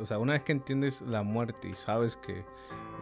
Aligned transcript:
o 0.00 0.06
sea, 0.06 0.18
una 0.18 0.34
vez 0.34 0.42
que 0.42 0.52
entiendes 0.52 1.02
la 1.02 1.22
muerte 1.22 1.68
y 1.68 1.74
sabes 1.74 2.16
que 2.16 2.44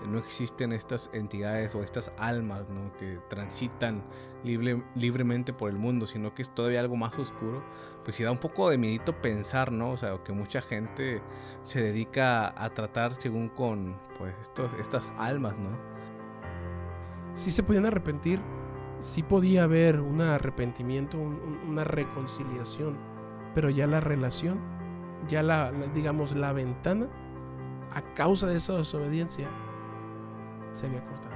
no 0.08 0.18
existen 0.18 0.72
estas 0.72 1.10
entidades 1.12 1.74
o 1.74 1.82
estas 1.82 2.12
almas 2.18 2.68
¿no? 2.68 2.92
que 2.98 3.18
transitan 3.28 4.02
libre, 4.44 4.82
libremente 4.94 5.52
por 5.52 5.70
el 5.70 5.76
mundo, 5.76 6.06
sino 6.06 6.34
que 6.34 6.42
es 6.42 6.50
todavía 6.54 6.80
algo 6.80 6.96
más 6.96 7.18
oscuro, 7.18 7.62
pues 8.04 8.16
sí 8.16 8.22
da 8.22 8.30
un 8.30 8.38
poco 8.38 8.70
de 8.70 8.78
miedito 8.78 9.20
pensar, 9.20 9.72
¿no? 9.72 9.90
O 9.90 9.96
sea, 9.96 10.18
que 10.22 10.32
mucha 10.32 10.60
gente 10.60 11.22
se 11.62 11.82
dedica 11.82 12.54
a 12.62 12.70
tratar 12.70 13.14
según 13.14 13.48
con 13.48 13.96
pues 14.18 14.34
estos, 14.40 14.74
estas 14.74 15.10
almas, 15.18 15.56
¿no? 15.58 15.70
Sí 17.34 17.50
se 17.50 17.62
podían 17.62 17.86
arrepentir, 17.86 18.40
sí 19.00 19.22
podía 19.22 19.64
haber 19.64 20.00
un 20.00 20.20
arrepentimiento, 20.20 21.18
una 21.18 21.84
reconciliación, 21.84 22.96
pero 23.54 23.70
ya 23.70 23.86
la 23.86 24.00
relación, 24.00 24.58
ya 25.28 25.42
la, 25.42 25.72
digamos, 25.94 26.34
la 26.34 26.52
ventana, 26.52 27.06
a 27.92 28.02
causa 28.14 28.46
de 28.46 28.56
esa 28.56 28.74
desobediencia, 28.74 29.48
se 30.72 30.86
había 30.86 31.04
cortado. 31.04 31.34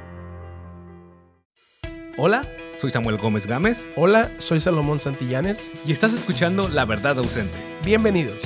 Hola, 2.16 2.46
soy 2.74 2.90
Samuel 2.90 3.16
Gómez 3.16 3.46
Gámez. 3.46 3.86
Hola, 3.96 4.30
soy 4.38 4.60
Salomón 4.60 4.98
Santillanes. 4.98 5.72
Y 5.86 5.92
estás 5.92 6.12
escuchando 6.12 6.68
La 6.68 6.84
Verdad 6.84 7.18
Ausente. 7.18 7.56
Bienvenidos. 7.84 8.38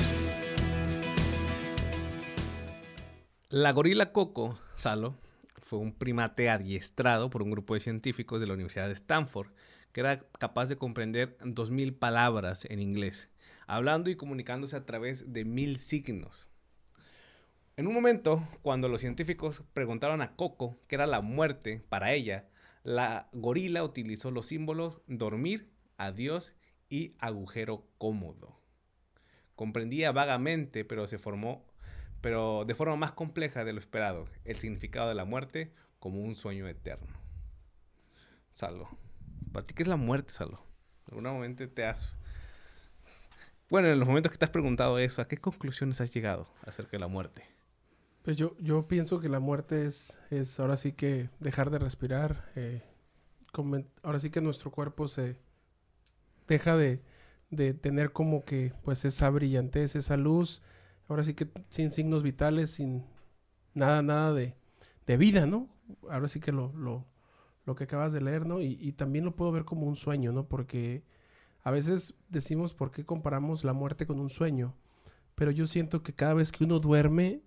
La 3.48 3.72
gorila 3.72 4.12
Coco, 4.12 4.58
Salo, 4.74 5.14
fue 5.60 5.78
un 5.78 5.92
primate 5.92 6.50
adiestrado 6.50 7.30
por 7.30 7.42
un 7.42 7.50
grupo 7.50 7.74
de 7.74 7.80
científicos 7.80 8.40
de 8.40 8.46
la 8.46 8.54
Universidad 8.54 8.86
de 8.86 8.92
Stanford 8.92 9.48
que 9.94 10.00
era 10.00 10.18
capaz 10.40 10.68
de 10.68 10.76
comprender 10.76 11.38
2.000 11.38 11.96
palabras 11.96 12.66
en 12.68 12.80
inglés, 12.80 13.28
hablando 13.66 14.10
y 14.10 14.16
comunicándose 14.16 14.76
a 14.76 14.86
través 14.86 15.32
de 15.32 15.44
mil 15.44 15.76
signos. 15.78 16.48
En 17.76 17.86
un 17.86 17.94
momento, 17.94 18.46
cuando 18.62 18.88
los 18.88 19.00
científicos 19.00 19.64
preguntaron 19.72 20.22
a 20.22 20.36
Coco 20.36 20.78
qué 20.86 20.94
era 20.94 21.06
la 21.06 21.20
muerte 21.20 21.82
para 21.88 22.12
ella, 22.12 22.48
la 22.84 23.28
gorila 23.32 23.82
utilizó 23.82 24.30
los 24.30 24.46
símbolos 24.46 25.00
dormir, 25.06 25.72
adiós 25.96 26.54
y 26.88 27.16
agujero 27.18 27.88
cómodo. 27.98 28.60
Comprendía 29.56 30.12
vagamente, 30.12 30.84
pero 30.84 31.06
se 31.06 31.18
formó, 31.18 31.66
pero 32.20 32.64
de 32.64 32.74
forma 32.74 32.96
más 32.96 33.12
compleja 33.12 33.64
de 33.64 33.72
lo 33.72 33.78
esperado, 33.78 34.26
el 34.44 34.56
significado 34.56 35.08
de 35.08 35.14
la 35.14 35.24
muerte 35.24 35.72
como 35.98 36.20
un 36.20 36.36
sueño 36.36 36.68
eterno. 36.68 37.16
Salvo. 38.52 38.88
¿Para 39.52 39.66
ti 39.66 39.74
qué 39.74 39.82
es 39.82 39.88
la 39.88 39.96
muerte, 39.96 40.32
Salvo? 40.32 40.64
En 41.06 41.14
algún 41.14 41.32
momento 41.32 41.68
te 41.68 41.84
has... 41.84 42.16
Bueno, 43.70 43.88
en 43.88 43.98
los 43.98 44.06
momentos 44.06 44.30
que 44.30 44.38
te 44.38 44.44
has 44.44 44.50
preguntado 44.50 44.98
eso, 44.98 45.22
¿a 45.22 45.28
qué 45.28 45.38
conclusiones 45.38 46.00
has 46.00 46.12
llegado 46.12 46.46
acerca 46.62 46.92
de 46.92 46.98
la 46.98 47.08
muerte? 47.08 47.44
Pues 48.22 48.36
yo, 48.36 48.56
yo 48.58 48.86
pienso 48.86 49.20
que 49.20 49.28
la 49.28 49.40
muerte 49.40 49.84
es, 49.84 50.18
es 50.30 50.58
ahora 50.60 50.76
sí 50.76 50.92
que 50.92 51.30
dejar 51.40 51.70
de 51.70 51.78
respirar. 51.78 52.50
Eh, 52.56 52.82
ahora 54.02 54.18
sí 54.18 54.30
que 54.30 54.40
nuestro 54.40 54.70
cuerpo 54.70 55.08
se 55.08 55.36
deja 56.46 56.76
de, 56.76 57.02
de, 57.50 57.74
tener 57.74 58.12
como 58.12 58.44
que 58.44 58.72
pues 58.82 59.04
esa 59.04 59.30
brillantez, 59.30 59.94
esa 59.96 60.16
luz. 60.16 60.62
Ahora 61.08 61.24
sí 61.24 61.34
que 61.34 61.48
sin 61.68 61.90
signos 61.90 62.22
vitales, 62.22 62.70
sin 62.70 63.04
nada, 63.74 64.02
nada 64.02 64.32
de, 64.32 64.56
de 65.06 65.16
vida, 65.16 65.46
¿no? 65.46 65.68
Ahora 66.10 66.28
sí 66.28 66.40
que 66.40 66.52
lo, 66.52 66.72
lo, 66.72 67.06
lo 67.66 67.74
que 67.74 67.84
acabas 67.84 68.12
de 68.12 68.22
leer, 68.22 68.46
¿no? 68.46 68.60
Y, 68.60 68.78
y, 68.80 68.92
también 68.92 69.24
lo 69.24 69.36
puedo 69.36 69.52
ver 69.52 69.64
como 69.64 69.86
un 69.86 69.96
sueño, 69.96 70.32
¿no? 70.32 70.48
Porque 70.48 71.04
a 71.64 71.70
veces 71.70 72.14
decimos 72.28 72.74
por 72.74 72.90
qué 72.90 73.04
comparamos 73.04 73.64
la 73.64 73.72
muerte 73.72 74.06
con 74.06 74.20
un 74.20 74.30
sueño. 74.30 74.74
Pero 75.34 75.50
yo 75.50 75.66
siento 75.66 76.02
que 76.02 76.14
cada 76.14 76.34
vez 76.34 76.52
que 76.52 76.62
uno 76.62 76.78
duerme, 76.78 77.42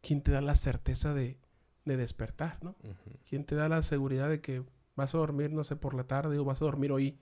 ¿quién 0.00 0.22
te 0.22 0.32
da 0.32 0.40
la 0.40 0.54
certeza 0.54 1.14
de, 1.14 1.38
despertar, 1.84 2.58
¿no? 2.62 2.76
¿Quién 3.28 3.44
te 3.44 3.54
da 3.54 3.68
la 3.68 3.82
seguridad 3.82 4.28
de 4.28 4.40
que 4.40 4.64
vas 4.96 5.14
a 5.14 5.18
dormir, 5.18 5.52
no 5.52 5.64
sé, 5.64 5.76
por 5.76 5.94
la 5.94 6.04
tarde 6.04 6.38
o 6.38 6.44
vas 6.44 6.62
a 6.62 6.64
dormir 6.64 6.92
hoy 6.92 7.18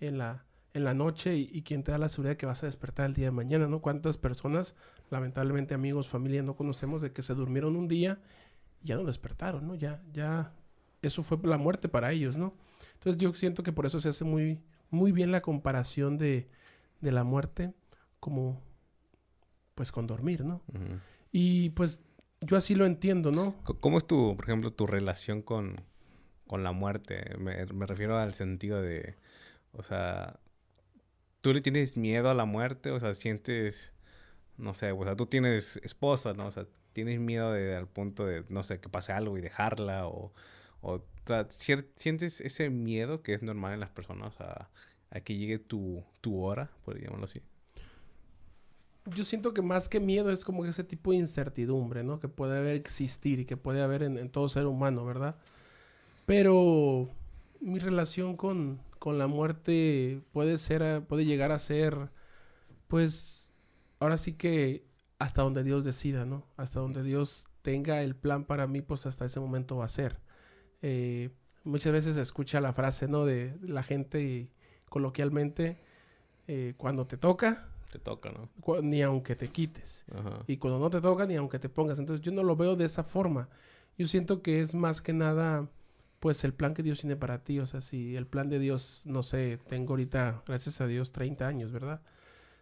en 0.00 0.18
la, 0.18 0.44
en 0.74 0.84
la 0.84 0.94
noche 0.94 1.36
y, 1.36 1.62
quién 1.62 1.84
te 1.84 1.92
da 1.92 1.98
la 1.98 2.08
seguridad 2.08 2.32
de 2.32 2.36
que 2.36 2.46
vas 2.46 2.62
a 2.62 2.66
despertar 2.66 3.06
el 3.06 3.14
día 3.14 3.26
de 3.26 3.30
mañana, 3.32 3.68
¿no? 3.68 3.80
¿Cuántas 3.80 4.16
personas, 4.16 4.74
lamentablemente 5.10 5.74
amigos, 5.74 6.08
familia, 6.08 6.42
no 6.42 6.56
conocemos 6.56 7.02
de 7.02 7.12
que 7.12 7.22
se 7.22 7.34
durmieron 7.34 7.76
un 7.76 7.86
día 7.86 8.20
y 8.82 8.88
ya 8.88 8.96
no 8.96 9.04
despertaron, 9.04 9.66
¿no? 9.66 9.76
Ya, 9.76 10.02
ya, 10.12 10.52
eso 11.02 11.22
fue 11.22 11.38
la 11.44 11.58
muerte 11.58 11.88
para 11.88 12.10
ellos, 12.10 12.36
¿no? 12.36 12.54
Entonces 12.94 13.20
yo 13.20 13.32
siento 13.34 13.62
que 13.62 13.72
por 13.72 13.86
eso 13.86 14.00
se 14.00 14.08
hace 14.08 14.24
muy, 14.24 14.60
muy 14.90 15.12
bien 15.12 15.32
la 15.32 15.40
comparación 15.40 16.18
de, 16.18 16.48
de 17.00 17.12
la 17.12 17.24
muerte 17.24 17.72
como, 18.20 18.60
pues, 19.74 19.92
con 19.92 20.06
dormir, 20.06 20.44
¿no? 20.44 20.62
Y 21.30 21.70
pues 21.70 22.00
yo 22.40 22.56
así 22.56 22.74
lo 22.74 22.86
entiendo, 22.86 23.32
¿no? 23.32 23.54
¿Cómo 23.80 23.98
es 23.98 24.06
tu, 24.06 24.36
por 24.36 24.44
ejemplo, 24.44 24.72
tu 24.72 24.86
relación 24.86 25.42
con, 25.42 25.84
la 26.50 26.72
muerte? 26.72 27.36
Me, 27.38 27.64
refiero 27.64 28.18
al 28.18 28.34
sentido 28.34 28.80
de, 28.80 29.16
o 29.72 29.82
sea, 29.82 30.38
¿tú 31.40 31.52
le 31.52 31.60
tienes 31.60 31.96
miedo 31.96 32.30
a 32.30 32.34
la 32.34 32.44
muerte? 32.44 32.90
O 32.90 33.00
sea, 33.00 33.14
sientes, 33.14 33.92
no 34.56 34.74
sé, 34.74 34.92
o 34.92 35.04
sea, 35.04 35.16
tú 35.16 35.26
tienes 35.26 35.78
esposa, 35.82 36.32
¿no? 36.34 36.46
O 36.46 36.50
sea, 36.50 36.66
tienes 36.92 37.20
miedo 37.20 37.52
de, 37.52 37.76
al 37.76 37.88
punto 37.88 38.24
de, 38.26 38.44
no 38.48 38.62
sé, 38.62 38.80
que 38.80 38.88
pase 38.88 39.12
algo 39.12 39.36
y 39.36 39.40
dejarla 39.40 40.06
o, 40.06 40.32
o, 40.80 41.04
sea, 41.28 41.46
¿sientes 41.50 42.40
ese 42.40 42.70
miedo 42.70 43.22
que 43.22 43.34
es 43.34 43.42
normal 43.42 43.74
en 43.74 43.80
las 43.80 43.90
personas 43.90 44.34
a, 44.40 44.70
que 45.24 45.36
llegue 45.36 45.58
tu, 45.58 46.04
tu 46.20 46.40
hora, 46.42 46.70
por 46.84 47.00
llamarlo 47.00 47.24
así? 47.24 47.40
yo 49.14 49.24
siento 49.24 49.54
que 49.54 49.62
más 49.62 49.88
que 49.88 50.00
miedo 50.00 50.30
es 50.30 50.44
como 50.44 50.64
ese 50.64 50.84
tipo 50.84 51.12
de 51.12 51.18
incertidumbre, 51.18 52.04
¿no? 52.04 52.20
Que 52.20 52.28
puede 52.28 52.58
haber 52.58 52.76
existir 52.76 53.40
y 53.40 53.44
que 53.44 53.56
puede 53.56 53.82
haber 53.82 54.02
en, 54.02 54.28
todo 54.30 54.48
ser 54.48 54.66
humano, 54.66 55.04
¿verdad? 55.04 55.36
Pero 56.26 57.08
mi 57.60 57.78
relación 57.78 58.36
con, 58.36 58.80
con, 58.98 59.18
la 59.18 59.26
muerte 59.26 60.20
puede 60.32 60.58
ser, 60.58 61.04
puede 61.06 61.24
llegar 61.24 61.52
a 61.52 61.58
ser, 61.58 62.10
pues, 62.86 63.54
ahora 63.98 64.18
sí 64.18 64.34
que 64.34 64.84
hasta 65.18 65.42
donde 65.42 65.64
Dios 65.64 65.84
decida, 65.84 66.24
¿no? 66.24 66.46
Hasta 66.56 66.80
donde 66.80 67.02
Dios 67.02 67.46
tenga 67.62 68.02
el 68.02 68.14
plan 68.14 68.44
para 68.44 68.66
mí, 68.66 68.82
pues 68.82 69.06
hasta 69.06 69.24
ese 69.24 69.40
momento 69.40 69.76
va 69.76 69.86
a 69.86 69.88
ser. 69.88 70.20
Eh, 70.82 71.30
muchas 71.64 71.92
veces 71.92 72.16
se 72.16 72.22
escucha 72.22 72.60
la 72.60 72.72
frase, 72.72 73.08
¿no? 73.08 73.24
De, 73.24 73.56
la 73.62 73.82
gente 73.82 74.48
coloquialmente, 74.88 75.78
eh, 76.46 76.74
cuando 76.76 77.06
te 77.06 77.16
toca, 77.16 77.68
te 77.90 77.98
toca, 77.98 78.30
¿no? 78.30 78.48
Ni 78.82 79.02
aunque 79.02 79.34
te 79.34 79.48
quites. 79.48 80.04
Y 80.46 80.58
cuando 80.58 80.78
no 80.78 80.90
te 80.90 81.00
toca, 81.00 81.26
ni 81.26 81.36
aunque 81.36 81.58
te 81.58 81.68
pongas. 81.68 81.98
Entonces 81.98 82.24
yo 82.24 82.32
no 82.32 82.42
lo 82.42 82.56
veo 82.56 82.76
de 82.76 82.84
esa 82.84 83.02
forma. 83.02 83.48
Yo 83.96 84.06
siento 84.06 84.42
que 84.42 84.60
es 84.60 84.74
más 84.74 85.00
que 85.00 85.12
nada, 85.12 85.68
pues 86.20 86.44
el 86.44 86.52
plan 86.52 86.74
que 86.74 86.82
Dios 86.82 87.00
tiene 87.00 87.16
para 87.16 87.44
ti. 87.44 87.60
O 87.60 87.66
sea, 87.66 87.80
si 87.80 88.16
el 88.16 88.26
plan 88.26 88.48
de 88.48 88.58
Dios, 88.58 89.02
no 89.04 89.22
sé, 89.22 89.58
tengo 89.68 89.94
ahorita, 89.94 90.42
gracias 90.46 90.80
a 90.80 90.86
Dios, 90.86 91.12
30 91.12 91.46
años, 91.46 91.72
¿verdad? 91.72 92.02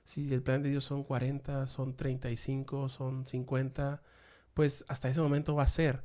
Si 0.05 0.33
el 0.33 0.43
plan 0.43 0.63
de 0.63 0.71
Dios 0.71 0.85
son 0.85 1.03
40, 1.03 1.67
son 1.67 1.97
35, 1.97 2.89
son 2.89 3.27
50, 3.27 4.03
pues 4.55 4.85
hasta 4.89 5.09
ese 5.09 5.21
momento 5.21 5.57
va 5.57 5.65
a 5.65 5.67
ser. 5.67 6.05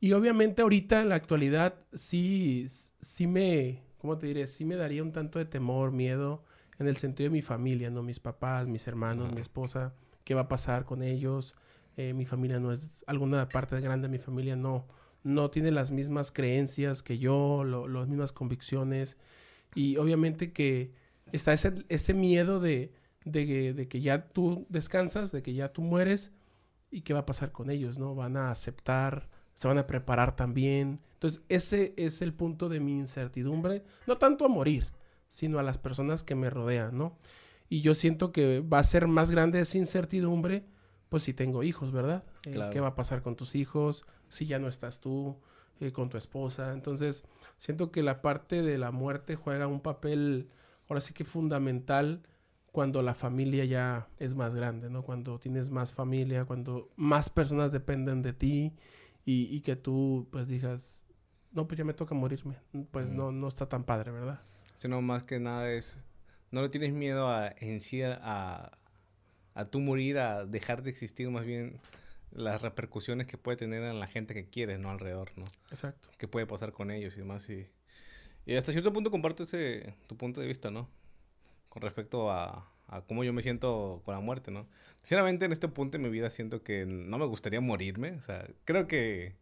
Y 0.00 0.12
obviamente 0.12 0.62
ahorita 0.62 1.00
en 1.00 1.08
la 1.08 1.14
actualidad 1.14 1.74
sí, 1.94 2.66
sí 2.68 3.26
me, 3.26 3.82
¿cómo 3.98 4.18
te 4.18 4.26
diré? 4.26 4.46
Sí 4.46 4.64
me 4.64 4.76
daría 4.76 5.02
un 5.02 5.12
tanto 5.12 5.38
de 5.38 5.46
temor, 5.46 5.92
miedo 5.92 6.44
en 6.78 6.88
el 6.88 6.96
sentido 6.96 7.30
de 7.30 7.32
mi 7.32 7.42
familia, 7.42 7.90
¿no? 7.90 8.02
Mis 8.02 8.20
papás, 8.20 8.66
mis 8.66 8.86
hermanos, 8.86 9.32
mi 9.32 9.40
esposa, 9.40 9.94
qué 10.24 10.34
va 10.34 10.42
a 10.42 10.48
pasar 10.48 10.84
con 10.84 11.02
ellos. 11.02 11.56
Eh, 11.96 12.12
mi 12.12 12.26
familia 12.26 12.60
no 12.60 12.72
es, 12.72 13.04
alguna 13.06 13.48
parte 13.48 13.80
grande 13.80 14.08
de 14.08 14.12
mi 14.12 14.18
familia 14.18 14.56
no, 14.56 14.86
no 15.22 15.50
tiene 15.50 15.70
las 15.70 15.90
mismas 15.90 16.30
creencias 16.30 17.02
que 17.02 17.18
yo, 17.18 17.64
las 17.64 18.08
mismas 18.08 18.32
convicciones. 18.32 19.16
Y 19.74 19.96
obviamente 19.96 20.52
que 20.52 20.92
está 21.32 21.52
ese, 21.52 21.84
ese 21.88 22.14
miedo 22.14 22.60
de, 22.60 22.92
de, 23.24 23.72
de, 23.72 23.88
que 23.88 24.00
ya 24.00 24.28
tú 24.28 24.66
descansas, 24.68 25.32
de 25.32 25.42
que 25.42 25.54
ya 25.54 25.72
tú 25.72 25.82
mueres 25.82 26.32
y 26.90 27.00
qué 27.00 27.14
va 27.14 27.20
a 27.20 27.26
pasar 27.26 27.52
con 27.52 27.70
ellos, 27.70 27.98
¿no? 27.98 28.14
Van 28.14 28.36
a 28.36 28.50
aceptar, 28.50 29.28
se 29.56 29.66
van 29.66 29.78
a 29.78 29.86
preparar 29.86 30.36
también. 30.36 31.00
Entonces, 31.14 31.42
ese 31.48 31.94
es 31.96 32.20
el 32.20 32.34
punto 32.34 32.68
de 32.68 32.78
mi 32.78 32.92
incertidumbre, 32.92 33.82
no 34.06 34.18
tanto 34.18 34.44
a 34.44 34.48
morir, 34.48 34.88
sino 35.28 35.58
a 35.58 35.62
las 35.62 35.78
personas 35.78 36.22
que 36.22 36.34
me 36.34 36.50
rodean, 36.50 36.96
¿no? 36.96 37.16
Y 37.70 37.80
yo 37.80 37.94
siento 37.94 38.32
que 38.32 38.60
va 38.60 38.78
a 38.78 38.84
ser 38.84 39.08
más 39.08 39.30
grande 39.30 39.58
esa 39.58 39.78
incertidumbre, 39.78 40.66
pues 41.08 41.22
si 41.22 41.32
tengo 41.32 41.62
hijos, 41.62 41.90
¿verdad? 41.90 42.22
Eh, 42.44 42.60
¿Qué 42.70 42.80
va 42.80 42.88
a 42.88 42.94
pasar 42.94 43.22
con 43.22 43.34
tus 43.34 43.54
hijos? 43.54 44.04
Si 44.28 44.46
ya 44.46 44.58
no 44.58 44.68
estás 44.68 45.00
tú, 45.00 45.36
eh, 45.80 45.90
con 45.90 46.10
tu 46.10 46.18
esposa. 46.18 46.74
Entonces, 46.74 47.24
siento 47.56 47.90
que 47.90 48.02
la 48.02 48.20
parte 48.20 48.62
de 48.62 48.76
la 48.76 48.90
muerte 48.90 49.36
juega 49.36 49.66
un 49.66 49.80
papel, 49.80 50.50
ahora 50.86 51.00
sí 51.00 51.14
que 51.14 51.24
fundamental, 51.24 52.22
cuando 52.72 53.00
la 53.00 53.14
familia 53.14 53.64
ya 53.64 54.08
es 54.18 54.34
más 54.34 54.54
grande, 54.54 54.90
¿no? 54.90 55.02
Cuando 55.02 55.38
tienes 55.38 55.70
más 55.70 55.94
familia, 55.94 56.44
cuando 56.44 56.90
más 56.96 57.30
personas 57.30 57.72
dependen 57.72 58.20
de 58.20 58.34
ti 58.34 58.74
y, 59.26 59.60
que 59.60 59.76
tú, 59.76 60.28
pues, 60.30 60.48
digas, 60.48 61.02
no, 61.52 61.66
pues 61.66 61.76
ya 61.76 61.84
me 61.84 61.92
toca 61.92 62.14
morirme. 62.14 62.56
Pues 62.92 63.08
no, 63.08 63.32
no 63.32 63.48
está 63.48 63.68
tan 63.68 63.84
padre, 63.84 64.12
¿verdad? 64.12 64.40
sino 64.76 65.00
más 65.02 65.22
que 65.22 65.40
nada 65.40 65.70
es, 65.72 65.98
no 66.50 66.62
le 66.62 66.68
tienes 66.68 66.92
miedo 66.92 67.28
a, 67.28 67.52
en 67.58 67.80
sí 67.80 68.02
a, 68.02 68.78
a 69.54 69.64
tú 69.64 69.80
morir, 69.80 70.18
a 70.18 70.44
dejar 70.44 70.82
de 70.82 70.90
existir 70.90 71.28
más 71.30 71.44
bien 71.44 71.80
las 72.30 72.62
repercusiones 72.62 73.26
que 73.26 73.38
puede 73.38 73.56
tener 73.56 73.82
en 73.82 73.98
la 73.98 74.06
gente 74.06 74.34
que 74.34 74.46
quieres, 74.46 74.78
¿no? 74.78 74.90
Alrededor, 74.90 75.30
¿no? 75.36 75.44
Exacto. 75.70 76.10
¿Qué 76.18 76.28
puede 76.28 76.46
pasar 76.46 76.72
con 76.72 76.90
ellos 76.90 77.16
y 77.16 77.20
demás? 77.20 77.48
Y, 77.48 77.66
y 78.44 78.54
hasta 78.54 78.72
cierto 78.72 78.92
punto 78.92 79.10
comparto 79.10 79.44
ese, 79.44 79.94
tu 80.06 80.16
punto 80.16 80.40
de 80.40 80.46
vista, 80.46 80.70
¿no? 80.70 80.88
Con 81.68 81.82
respecto 81.82 82.30
a, 82.30 82.70
a 82.88 83.02
cómo 83.02 83.24
yo 83.24 83.32
me 83.32 83.42
siento 83.42 84.02
con 84.04 84.14
la 84.14 84.20
muerte, 84.20 84.50
¿no? 84.50 84.68
Sinceramente, 85.02 85.44
en 85.44 85.52
este 85.52 85.68
punto 85.68 85.98
de 85.98 86.04
mi 86.04 86.10
vida 86.10 86.30
siento 86.30 86.62
que 86.62 86.86
no 86.86 87.18
me 87.18 87.26
gustaría 87.26 87.60
morirme. 87.60 88.12
O 88.12 88.22
sea, 88.22 88.46
creo 88.64 88.86
que, 88.86 89.36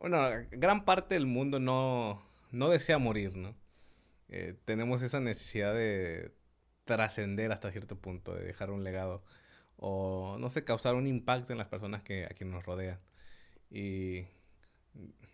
bueno, 0.00 0.18
gran 0.52 0.84
parte 0.84 1.14
del 1.14 1.26
mundo 1.26 1.58
no, 1.60 2.22
no 2.52 2.68
desea 2.70 2.98
morir, 2.98 3.36
¿no? 3.36 3.54
Eh, 4.28 4.56
tenemos 4.64 5.02
esa 5.02 5.20
necesidad 5.20 5.74
de 5.74 6.32
trascender 6.84 7.52
hasta 7.52 7.70
cierto 7.70 7.98
punto, 7.98 8.34
de 8.34 8.44
dejar 8.44 8.70
un 8.70 8.84
legado 8.84 9.22
o, 9.76 10.36
no 10.38 10.48
sé, 10.50 10.64
causar 10.64 10.94
un 10.94 11.06
impacto 11.06 11.52
en 11.52 11.58
las 11.58 11.68
personas 11.68 12.02
que, 12.02 12.24
a 12.24 12.28
quienes 12.28 12.54
nos 12.54 12.64
rodean. 12.64 13.00
Y 13.70 14.26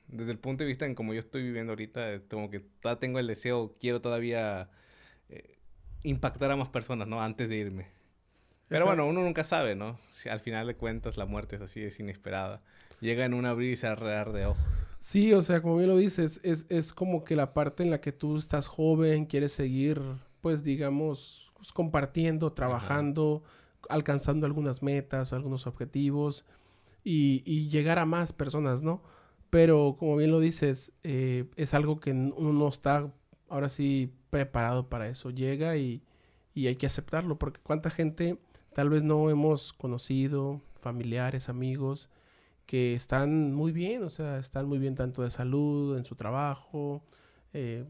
desde 0.09 0.33
el 0.33 0.39
punto 0.39 0.65
de 0.65 0.69
vista 0.69 0.87
en 0.87 0.95
como 0.95 1.13
yo 1.15 1.21
estoy 1.21 1.43
viviendo 1.43 1.73
ahorita, 1.73 2.23
como 2.31 2.51
que 2.51 2.61
todavía 2.61 3.01
tengo 3.01 3.19
el 3.19 3.27
deseo, 3.27 3.77
quiero 3.81 4.01
todavía 4.01 4.71
eh, 5.29 5.58
impactar 6.03 6.51
a 6.51 6.57
más 6.57 6.69
personas, 6.69 7.09
¿no? 7.09 7.23
Antes 7.23 7.49
de 7.49 7.57
irme. 7.57 7.99
Pero 8.69 8.85
bueno, 8.85 9.07
uno 9.07 9.23
nunca 9.23 9.45
sabe, 9.45 9.75
¿no? 9.75 9.99
Si 10.11 10.29
al 10.29 10.41
final 10.41 10.67
de 10.67 10.77
cuentas 10.77 11.17
la 11.17 11.25
muerte 11.25 11.57
es 11.57 11.63
así, 11.63 11.83
es 11.83 11.99
inesperada. 12.01 12.63
Llega 13.01 13.25
en 13.25 13.33
una 13.33 13.51
abrir 13.51 13.73
y 13.73 13.77
cerrar 13.77 14.33
de 14.33 14.47
ojos. 14.47 14.63
Sí, 14.99 15.33
o 15.33 15.43
sea, 15.43 15.63
como 15.63 15.77
bien 15.77 15.89
lo 15.89 15.97
dices, 15.97 16.41
es, 16.43 16.67
es 16.69 16.93
como 16.93 17.25
que 17.25 17.35
la 17.35 17.55
parte 17.55 17.83
en 17.83 17.91
la 17.91 18.01
que 18.01 18.13
tú 18.13 18.37
estás 18.37 18.69
joven, 18.69 19.25
quieres 19.25 19.53
seguir, 19.53 20.03
pues 20.43 20.65
digamos, 20.65 21.51
pues, 21.55 21.73
compartiendo, 21.73 22.53
trabajando, 22.53 23.43
alcanzando 23.89 24.47
algunas 24.47 24.83
metas, 24.83 25.33
algunos 25.33 25.67
objetivos 25.67 26.45
y, 27.05 27.43
y, 27.47 27.71
llegar 27.71 27.99
a 27.99 28.05
más 28.05 28.33
personas, 28.33 28.83
¿no? 28.83 29.03
Pero 29.49 29.97
como 29.99 30.17
bien 30.17 30.31
lo 30.31 30.41
dices, 30.41 30.93
eh, 31.05 31.47
es 31.57 31.73
algo 31.73 32.01
que 32.01 32.13
uno 32.13 32.53
no 32.53 32.69
está 32.69 33.11
ahora 33.49 33.69
sí 33.69 34.13
preparado 34.31 34.89
para 34.89 35.09
eso. 35.09 35.31
Llega 35.31 35.77
y, 35.77 36.03
y 36.55 36.67
hay 36.67 36.77
que 36.77 36.87
aceptarlo, 36.87 37.39
porque 37.39 37.61
cuánta 37.63 37.91
gente 37.91 38.39
tal 38.75 38.91
vez 38.91 39.03
no 39.03 39.31
hemos 39.31 39.73
conocido, 39.73 40.61
familiares, 40.81 41.49
amigos, 41.49 42.09
que 42.67 42.95
están 42.95 43.55
muy 43.55 43.73
bien, 43.73 44.03
o 44.03 44.11
sea, 44.11 44.39
están 44.39 44.67
muy 44.67 44.79
bien 44.79 44.95
tanto 44.95 45.23
de 45.23 45.31
salud, 45.31 45.97
en 45.97 46.05
su 46.05 46.15
trabajo, 46.15 47.03
eh, 47.53 47.85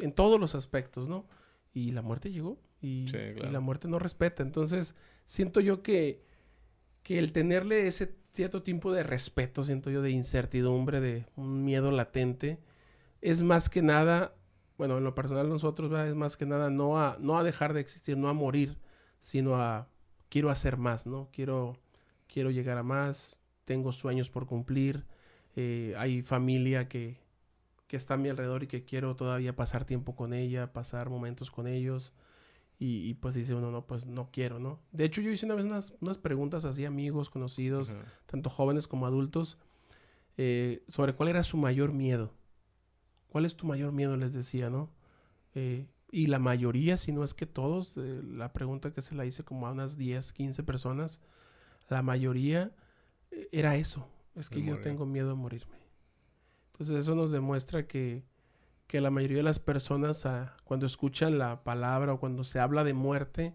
en 0.00 0.12
todos 0.12 0.40
los 0.40 0.54
aspectos, 0.54 1.08
¿no? 1.08 1.26
Y 1.72 1.92
la 1.92 2.02
muerte 2.02 2.30
llegó 2.32 2.58
y, 2.80 3.06
la 3.36 3.60
muerte 3.60 3.88
no 3.88 3.98
respeta. 3.98 4.42
Entonces, 4.42 4.94
siento 5.24 5.60
yo 5.60 5.82
que, 5.82 6.22
que 7.02 7.18
el 7.18 7.32
tenerle 7.32 7.86
ese 7.86 8.16
cierto 8.32 8.62
tiempo 8.62 8.92
de 8.92 9.02
respeto, 9.02 9.64
siento 9.64 9.90
yo, 9.90 10.02
de 10.02 10.10
incertidumbre, 10.10 11.00
de 11.00 11.26
un 11.36 11.64
miedo 11.64 11.90
latente, 11.90 12.58
es 13.22 13.42
más 13.42 13.68
que 13.68 13.82
nada, 13.82 14.34
bueno, 14.78 14.98
en 14.98 15.04
lo 15.04 15.14
personal 15.14 15.48
nosotros, 15.48 15.92
es 16.06 16.14
más 16.14 16.36
que 16.36 16.46
nada 16.46 16.70
no 16.70 17.00
a, 17.00 17.16
no 17.20 17.38
a 17.38 17.44
dejar 17.44 17.72
de 17.72 17.80
existir, 17.80 18.16
no 18.16 18.28
a 18.28 18.32
morir, 18.34 18.78
sino 19.20 19.56
a 19.56 19.88
quiero 20.28 20.50
hacer 20.50 20.76
más, 20.76 21.06
¿no? 21.06 21.28
Quiero, 21.32 21.78
quiero 22.26 22.50
llegar 22.50 22.78
a 22.78 22.82
más, 22.82 23.36
tengo 23.64 23.92
sueños 23.92 24.30
por 24.30 24.46
cumplir, 24.46 25.04
eh, 25.56 25.94
hay 25.96 26.22
familia 26.22 26.88
que, 26.88 27.18
que 27.86 27.96
está 27.96 28.14
a 28.14 28.16
mi 28.16 28.28
alrededor 28.28 28.62
y 28.62 28.66
que 28.66 28.84
quiero 28.84 29.16
todavía 29.16 29.56
pasar 29.56 29.84
tiempo 29.84 30.14
con 30.16 30.34
ella, 30.34 30.72
pasar 30.72 31.08
momentos 31.10 31.50
con 31.50 31.66
ellos. 31.66 32.12
Y, 32.78 33.14
pues 33.14 33.34
dice 33.34 33.54
uno, 33.54 33.70
no, 33.70 33.86
pues 33.86 34.04
no 34.04 34.28
quiero, 34.30 34.58
¿no? 34.58 34.78
De 34.92 35.06
hecho, 35.06 35.22
yo 35.22 35.30
hice 35.30 35.46
una 35.46 35.54
vez 35.54 35.64
unas, 35.64 35.94
unas 36.02 36.18
preguntas 36.18 36.66
así, 36.66 36.84
amigos, 36.84 37.30
conocidos, 37.30 37.96
tanto 38.26 38.50
jóvenes 38.50 38.86
como 38.86 39.06
adultos, 39.06 39.56
eh, 40.36 40.84
sobre 40.88 41.14
cuál 41.14 41.30
era 41.30 41.42
su 41.42 41.56
mayor 41.56 41.94
miedo. 41.94 42.34
¿Cuál 43.36 43.44
es 43.44 43.54
tu 43.54 43.66
mayor 43.66 43.92
miedo? 43.92 44.16
Les 44.16 44.32
decía, 44.32 44.70
¿no? 44.70 44.88
Eh, 45.54 45.86
y 46.10 46.28
la 46.28 46.38
mayoría, 46.38 46.96
si 46.96 47.12
no 47.12 47.22
es 47.22 47.34
que 47.34 47.44
todos, 47.44 47.94
eh, 47.98 48.22
la 48.24 48.54
pregunta 48.54 48.94
que 48.94 49.02
se 49.02 49.14
la 49.14 49.26
hice 49.26 49.44
como 49.44 49.66
a 49.66 49.72
unas 49.72 49.98
10, 49.98 50.32
15 50.32 50.62
personas, 50.62 51.20
la 51.90 52.00
mayoría 52.00 52.72
era 53.52 53.76
eso. 53.76 54.08
Es 54.36 54.48
que 54.48 54.62
yo 54.62 54.80
tengo 54.80 55.04
miedo 55.04 55.32
a 55.32 55.34
morirme. 55.34 55.76
Entonces 56.72 56.96
eso 56.96 57.14
nos 57.14 57.30
demuestra 57.30 57.86
que 57.86 58.24
que 58.86 59.02
la 59.02 59.10
mayoría 59.10 59.36
de 59.36 59.42
las 59.42 59.58
personas 59.58 60.24
ah, 60.24 60.56
cuando 60.64 60.86
escuchan 60.86 61.36
la 61.36 61.62
palabra 61.62 62.14
o 62.14 62.18
cuando 62.18 62.42
se 62.42 62.58
habla 62.58 62.84
de 62.84 62.94
muerte, 62.94 63.54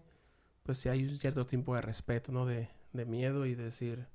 pues 0.62 0.78
sí 0.78 0.90
hay 0.90 1.02
un 1.02 1.18
cierto 1.18 1.44
tiempo 1.44 1.74
de 1.74 1.80
respeto, 1.80 2.30
¿no? 2.30 2.46
De, 2.46 2.68
de 2.92 3.04
miedo 3.04 3.46
y 3.46 3.56
decir, 3.56 4.06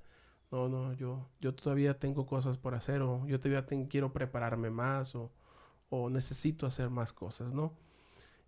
no, 0.50 0.70
no, 0.70 0.94
yo, 0.94 1.28
yo 1.42 1.54
todavía 1.54 2.00
tengo 2.00 2.26
cosas 2.26 2.58
por 2.58 2.74
hacer 2.74 3.02
o 3.02 3.28
yo 3.28 3.38
todavía 3.38 3.66
quiero 3.90 4.14
prepararme 4.14 4.70
más 4.70 5.14
o, 5.14 5.30
o, 5.90 6.10
necesito 6.10 6.66
hacer 6.66 6.90
más 6.90 7.14
cosas, 7.14 7.54
¿no? 7.54 7.74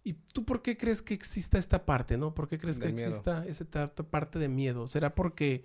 ¿Y 0.03 0.13
tú 0.13 0.45
por 0.45 0.61
qué 0.61 0.77
crees 0.77 1.01
que 1.01 1.13
exista 1.13 1.57
esta 1.57 1.85
parte, 1.85 2.17
no? 2.17 2.33
¿Por 2.33 2.47
qué 2.47 2.57
crees 2.57 2.79
que 2.79 2.87
exista 2.87 3.45
esa 3.45 3.65
parte 3.87 4.39
de 4.39 4.47
miedo? 4.47 4.87
¿Será 4.87 5.13
porque 5.13 5.63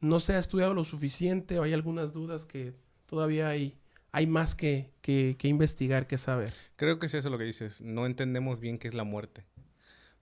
no 0.00 0.18
se 0.20 0.34
ha 0.34 0.38
estudiado 0.38 0.74
lo 0.74 0.84
suficiente 0.84 1.58
o 1.58 1.62
hay 1.62 1.72
algunas 1.72 2.12
dudas 2.12 2.46
que 2.46 2.74
todavía 3.06 3.48
hay 3.48 3.76
hay 4.16 4.26
más 4.26 4.54
que, 4.54 4.88
que, 5.02 5.36
investigar, 5.42 6.06
que 6.06 6.16
saber. 6.16 6.50
Creo 6.76 6.98
que 6.98 7.04
es 7.04 7.12
eso 7.12 7.28
lo 7.28 7.36
que 7.36 7.44
dices. 7.44 7.82
No 7.82 8.06
entendemos 8.06 8.60
bien 8.60 8.78
qué 8.78 8.88
es 8.88 8.94
la 8.94 9.04
muerte. 9.04 9.44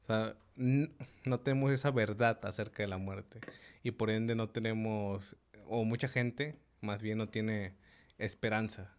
O 0.02 0.06
sea, 0.06 0.34
no 0.56 1.38
tenemos 1.38 1.70
esa 1.70 1.92
verdad 1.92 2.44
acerca 2.44 2.82
de 2.82 2.88
la 2.88 2.98
muerte. 2.98 3.38
Y 3.84 3.92
por 3.92 4.10
ende 4.10 4.34
no 4.34 4.48
tenemos, 4.48 5.36
o 5.68 5.84
mucha 5.84 6.08
gente 6.08 6.58
más 6.80 7.02
bien 7.02 7.18
no 7.18 7.28
tiene 7.28 7.76
esperanza. 8.18 8.92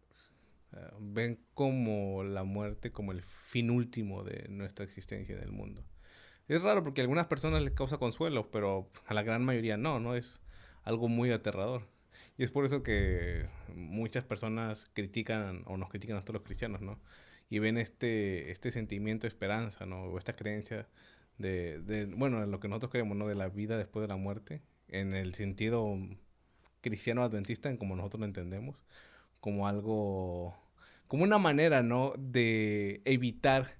Ven 1.00 1.39
como 1.54 2.24
la 2.24 2.44
muerte 2.44 2.92
como 2.92 3.12
el 3.12 3.22
fin 3.22 3.69
último 3.69 4.24
de 4.24 4.48
nuestra 4.50 4.86
existencia 4.86 5.36
en 5.36 5.44
el 5.44 5.51
mundo. 5.51 5.83
Es 6.48 6.62
raro 6.62 6.83
porque 6.83 7.01
a 7.01 7.04
algunas 7.04 7.27
personas 7.27 7.63
les 7.63 7.74
causa 7.74 7.98
consuelo, 7.98 8.51
pero 8.51 8.89
a 9.07 9.13
la 9.13 9.24
gran 9.24 9.44
mayoría 9.44 9.77
no, 9.77 10.00
no 10.00 10.16
es 10.16 10.42
algo 10.83 11.07
muy 11.07 11.31
aterrador. 11.31 11.88
Y 12.38 12.44
es 12.44 12.51
por 12.51 12.66
eso 12.66 12.83
que 12.83 13.48
muchas 13.74 14.24
personas 14.25 14.89
critican 14.94 15.63
o 15.66 15.77
nos 15.77 15.89
critican 15.89 16.18
a 16.18 16.22
todos 16.22 16.36
los 16.36 16.44
cristianos, 16.44 16.81
¿no? 16.81 17.00
Y 17.50 17.60
ven 17.60 17.77
este, 17.77 18.51
este 18.51 18.72
sentimiento 18.72 19.24
de 19.24 19.30
esperanza, 19.30 19.86
¿no? 19.86 20.04
O 20.04 20.17
esta 20.17 20.36
creencia 20.36 20.88
de, 21.38 22.08
bueno, 22.15 22.46
lo 22.46 22.60
que 22.60 22.67
nosotros 22.67 22.91
creemos, 22.91 23.17
¿no? 23.17 23.27
De 23.27 23.36
la 23.36 23.50
vida 23.50 23.77
después 23.77 24.01
de 24.03 24.08
la 24.08 24.17
muerte, 24.17 24.62
en 24.88 25.13
el 25.13 25.34
sentido 25.34 25.98
cristiano 26.82 27.24
adventista, 27.24 27.70
en 27.70 27.77
como 27.77 27.96
nosotros 27.96 28.20
lo 28.22 28.25
entendemos, 28.27 28.86
como 29.39 29.67
algo, 29.67 30.55
como 31.07 31.24
una 31.24 31.38
manera, 31.38 31.83
¿no? 31.83 32.13
De 32.17 33.01
evitar 33.05 33.77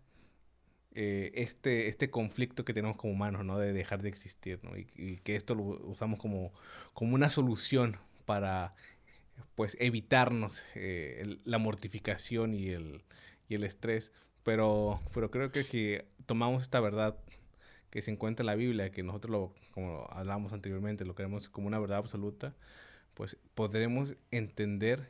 eh, 0.94 1.32
este, 1.36 1.88
este 1.88 2.10
conflicto 2.10 2.66
que 2.66 2.74
tenemos 2.74 2.98
como 2.98 3.14
humanos, 3.14 3.46
¿no? 3.46 3.60
De 3.60 3.74
dejar 3.74 4.02
de 4.02 4.10
existir, 4.10 4.60
¿no? 4.64 4.78
Y, 4.78 4.88
y, 4.96 5.18
que 5.18 5.36
esto 5.36 5.56
lo 5.56 5.64
usamos 5.64 6.20
como, 6.20 6.54
como 6.94 7.16
una 7.16 7.30
solución 7.30 7.98
para 8.26 8.76
pues 9.56 9.78
evitarnos 9.80 10.64
eh, 10.76 11.40
la 11.44 11.58
mortificación 11.58 12.54
y 12.54 12.70
el, 12.70 13.04
y 13.50 13.56
el 13.56 13.64
estrés. 13.64 14.12
Pero, 14.44 15.02
pero 15.14 15.32
creo 15.32 15.52
que 15.52 15.64
si 15.64 15.98
tomamos 16.26 16.64
esta 16.64 16.80
verdad 16.80 17.18
que 17.90 18.02
se 18.02 18.12
encuentra 18.12 18.44
en 18.44 18.48
la 18.48 18.56
Biblia, 18.56 18.92
que 18.92 19.04
nosotros 19.04 19.32
lo, 19.32 19.54
como 19.74 20.08
hablamos 20.12 20.54
anteriormente, 20.54 21.06
lo 21.06 21.16
creemos 21.16 21.50
como 21.50 21.68
una 21.68 21.80
verdad 21.80 21.98
absoluta, 21.98 22.56
pues 23.14 23.38
podremos 23.56 24.16
entender 24.32 25.10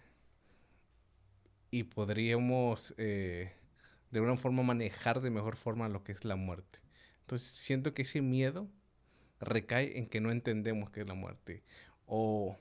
y 1.75 1.83
podríamos 1.83 2.93
eh, 2.97 3.53
de 4.11 4.19
alguna 4.19 4.37
forma 4.37 4.63
manejar 4.63 5.21
de 5.21 5.29
mejor 5.29 5.55
forma 5.55 5.89
lo 5.89 6.03
que 6.03 6.11
es 6.11 6.25
la 6.25 6.35
muerte. 6.35 6.79
Entonces 7.21 7.47
siento 7.47 7.93
que 7.93 8.03
ese 8.03 8.21
miedo 8.21 8.67
recae 9.39 9.97
en 9.97 10.07
que 10.07 10.21
no 10.21 10.31
entendemos 10.31 10.89
qué 10.91 11.01
es 11.01 11.07
la 11.07 11.15
muerte. 11.15 11.63
O 12.05 12.57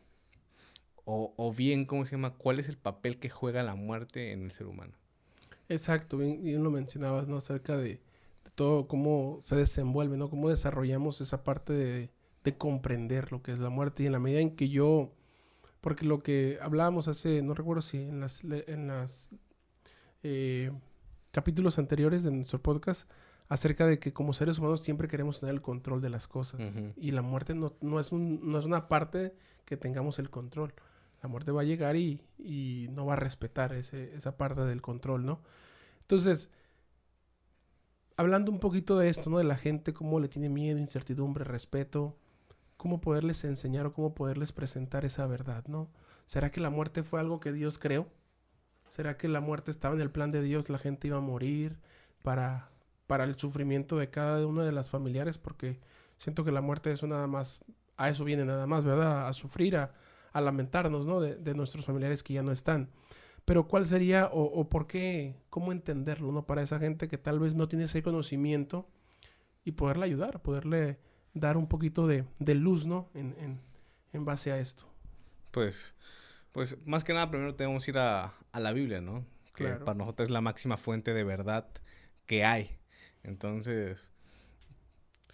o, 1.06 1.52
bien, 1.52 1.84
¿cómo 1.84 2.04
se 2.06 2.12
llama? 2.12 2.34
¿Cuál 2.34 2.58
es 2.58 2.68
el 2.68 2.78
papel 2.78 3.18
que 3.18 3.28
juega 3.28 3.62
la 3.62 3.74
muerte 3.74 4.32
en 4.32 4.42
el 4.42 4.50
ser 4.52 4.66
humano? 4.66 4.94
Exacto, 5.68 6.16
bien, 6.16 6.62
lo 6.62 6.70
mencionabas, 6.70 7.28
¿no? 7.28 7.36
Acerca 7.36 7.76
de, 7.76 8.00
todo 8.54 8.88
cómo 8.88 9.38
se 9.42 9.56
desenvuelve, 9.56 10.16
¿no? 10.16 10.30
Cómo 10.30 10.48
desarrollamos 10.48 11.20
esa 11.20 11.44
parte 11.44 11.74
de, 11.74 12.10
de, 12.42 12.56
comprender 12.56 13.32
lo 13.32 13.42
que 13.42 13.52
es 13.52 13.58
la 13.58 13.68
muerte. 13.68 14.02
Y 14.02 14.06
en 14.06 14.12
la 14.12 14.18
medida 14.18 14.40
en 14.40 14.56
que 14.56 14.70
yo, 14.70 15.12
porque 15.84 16.06
lo 16.06 16.22
que 16.22 16.58
hablábamos 16.62 17.08
hace, 17.08 17.42
no 17.42 17.52
recuerdo 17.52 17.82
si 17.82 17.98
en 17.98 18.20
las, 18.20 18.42
en 18.42 18.88
las 18.88 19.28
eh, 20.22 20.72
capítulos 21.30 21.78
anteriores 21.78 22.22
de 22.22 22.30
nuestro 22.30 22.62
podcast, 22.62 23.06
acerca 23.48 23.86
de 23.86 23.98
que 23.98 24.14
como 24.14 24.32
seres 24.32 24.58
humanos 24.58 24.80
siempre 24.80 25.08
queremos 25.08 25.40
tener 25.40 25.54
el 25.54 25.60
control 25.60 26.00
de 26.00 26.08
las 26.08 26.26
cosas. 26.26 26.60
Y 26.96 27.10
la 27.10 27.20
muerte 27.20 27.54
no, 27.54 27.74
no, 27.82 28.00
es 28.00 28.12
un, 28.12 28.50
no 28.50 28.58
es 28.58 28.64
una 28.64 28.88
parte 28.88 29.36
que 29.66 29.76
tengamos 29.76 30.18
el 30.18 30.30
control 30.30 30.72
la 31.24 31.28
muerte 31.28 31.52
va 31.52 31.62
a 31.62 31.64
llegar 31.64 31.96
y, 31.96 32.20
no 32.90 33.06
va 33.06 33.14
a 33.14 33.16
respetar 33.16 33.72
esa 33.74 34.36
parte 34.36 34.60
del 34.60 34.82
control, 34.82 35.24
¿no? 35.24 35.40
Entonces, 36.02 36.50
hablando 38.16 38.50
un 38.50 38.60
poquito 38.60 38.98
de 38.98 39.10
esto, 39.10 39.30
¿no? 39.30 39.38
De 39.38 39.44
la 39.44 39.56
gente, 39.56 39.92
cómo 39.94 40.18
le 40.18 40.28
tiene 40.28 40.50
miedo, 40.50 40.78
incertidumbre, 40.78 41.44
respeto. 41.44 42.16
Cómo 42.84 43.00
poderles 43.00 43.42
enseñar 43.44 43.86
o 43.86 43.94
cómo 43.94 44.14
poderles 44.14 44.52
presentar 44.52 45.06
esa 45.06 45.26
verdad, 45.26 45.64
¿no? 45.68 45.88
¿Será 46.26 46.50
que 46.50 46.60
la 46.60 46.68
muerte 46.68 47.02
fue 47.02 47.18
algo 47.18 47.40
que 47.40 47.50
Dios 47.50 47.78
creó? 47.78 48.06
¿Será 48.88 49.16
que 49.16 49.26
la 49.26 49.40
muerte 49.40 49.70
estaba 49.70 49.94
en 49.94 50.02
el 50.02 50.10
plan 50.10 50.30
de 50.30 50.42
Dios? 50.42 50.68
La 50.68 50.76
gente 50.76 51.08
iba 51.08 51.16
a 51.16 51.22
morir 51.22 51.78
para, 52.22 52.68
para 53.06 53.24
el 53.24 53.36
sufrimiento 53.36 53.96
de 53.96 54.10
cada 54.10 54.46
uno 54.46 54.64
de 54.64 54.72
las 54.72 54.90
familiares, 54.90 55.38
porque 55.38 55.80
siento 56.18 56.44
que 56.44 56.52
la 56.52 56.60
muerte 56.60 56.92
es 56.92 57.02
nada 57.04 57.26
más, 57.26 57.64
a 57.96 58.10
eso 58.10 58.22
viene 58.22 58.44
nada 58.44 58.66
más, 58.66 58.84
¿verdad? 58.84 59.28
A 59.28 59.32
sufrir, 59.32 59.78
a, 59.78 59.90
lamentarnos, 60.34 61.06
¿no? 61.06 61.22
De, 61.22 61.36
de, 61.36 61.54
nuestros 61.54 61.86
familiares 61.86 62.22
que 62.22 62.34
ya 62.34 62.42
no 62.42 62.52
están. 62.52 62.90
Pero 63.46 63.66
¿cuál 63.66 63.86
sería 63.86 64.26
o, 64.26 64.42
o, 64.42 64.68
por 64.68 64.86
qué, 64.86 65.40
cómo 65.48 65.72
entenderlo, 65.72 66.32
¿no? 66.32 66.44
Para 66.44 66.60
esa 66.60 66.78
gente 66.78 67.08
que 67.08 67.16
tal 67.16 67.38
vez 67.38 67.54
no 67.54 67.66
tiene 67.66 67.86
ese 67.86 68.02
conocimiento 68.02 68.86
y 69.64 69.72
poderle 69.72 70.04
ayudar, 70.04 70.42
poderle 70.42 70.98
dar 71.34 71.56
un 71.56 71.68
poquito 71.68 72.06
de, 72.06 72.24
de 72.38 72.54
luz, 72.54 72.86
¿no? 72.86 73.10
En, 73.14 73.34
en, 73.38 73.60
en 74.12 74.24
base 74.24 74.52
a 74.52 74.58
esto. 74.58 74.86
Pues 75.50 75.94
pues 76.54 76.78
más 76.86 77.02
que 77.02 77.12
nada 77.12 77.30
primero 77.30 77.56
tenemos 77.56 77.84
que 77.84 77.90
ir 77.90 77.98
a, 77.98 78.32
la 78.54 78.72
Biblia, 78.72 79.00
¿no? 79.00 79.26
Que 79.56 79.70
para 79.70 79.98
nosotros 79.98 80.28
es 80.28 80.32
la 80.32 80.40
máxima 80.40 80.76
fuente 80.76 81.12
de 81.12 81.24
verdad 81.24 81.66
que 82.26 82.44
hay. 82.44 82.78
Entonces, 83.24 84.12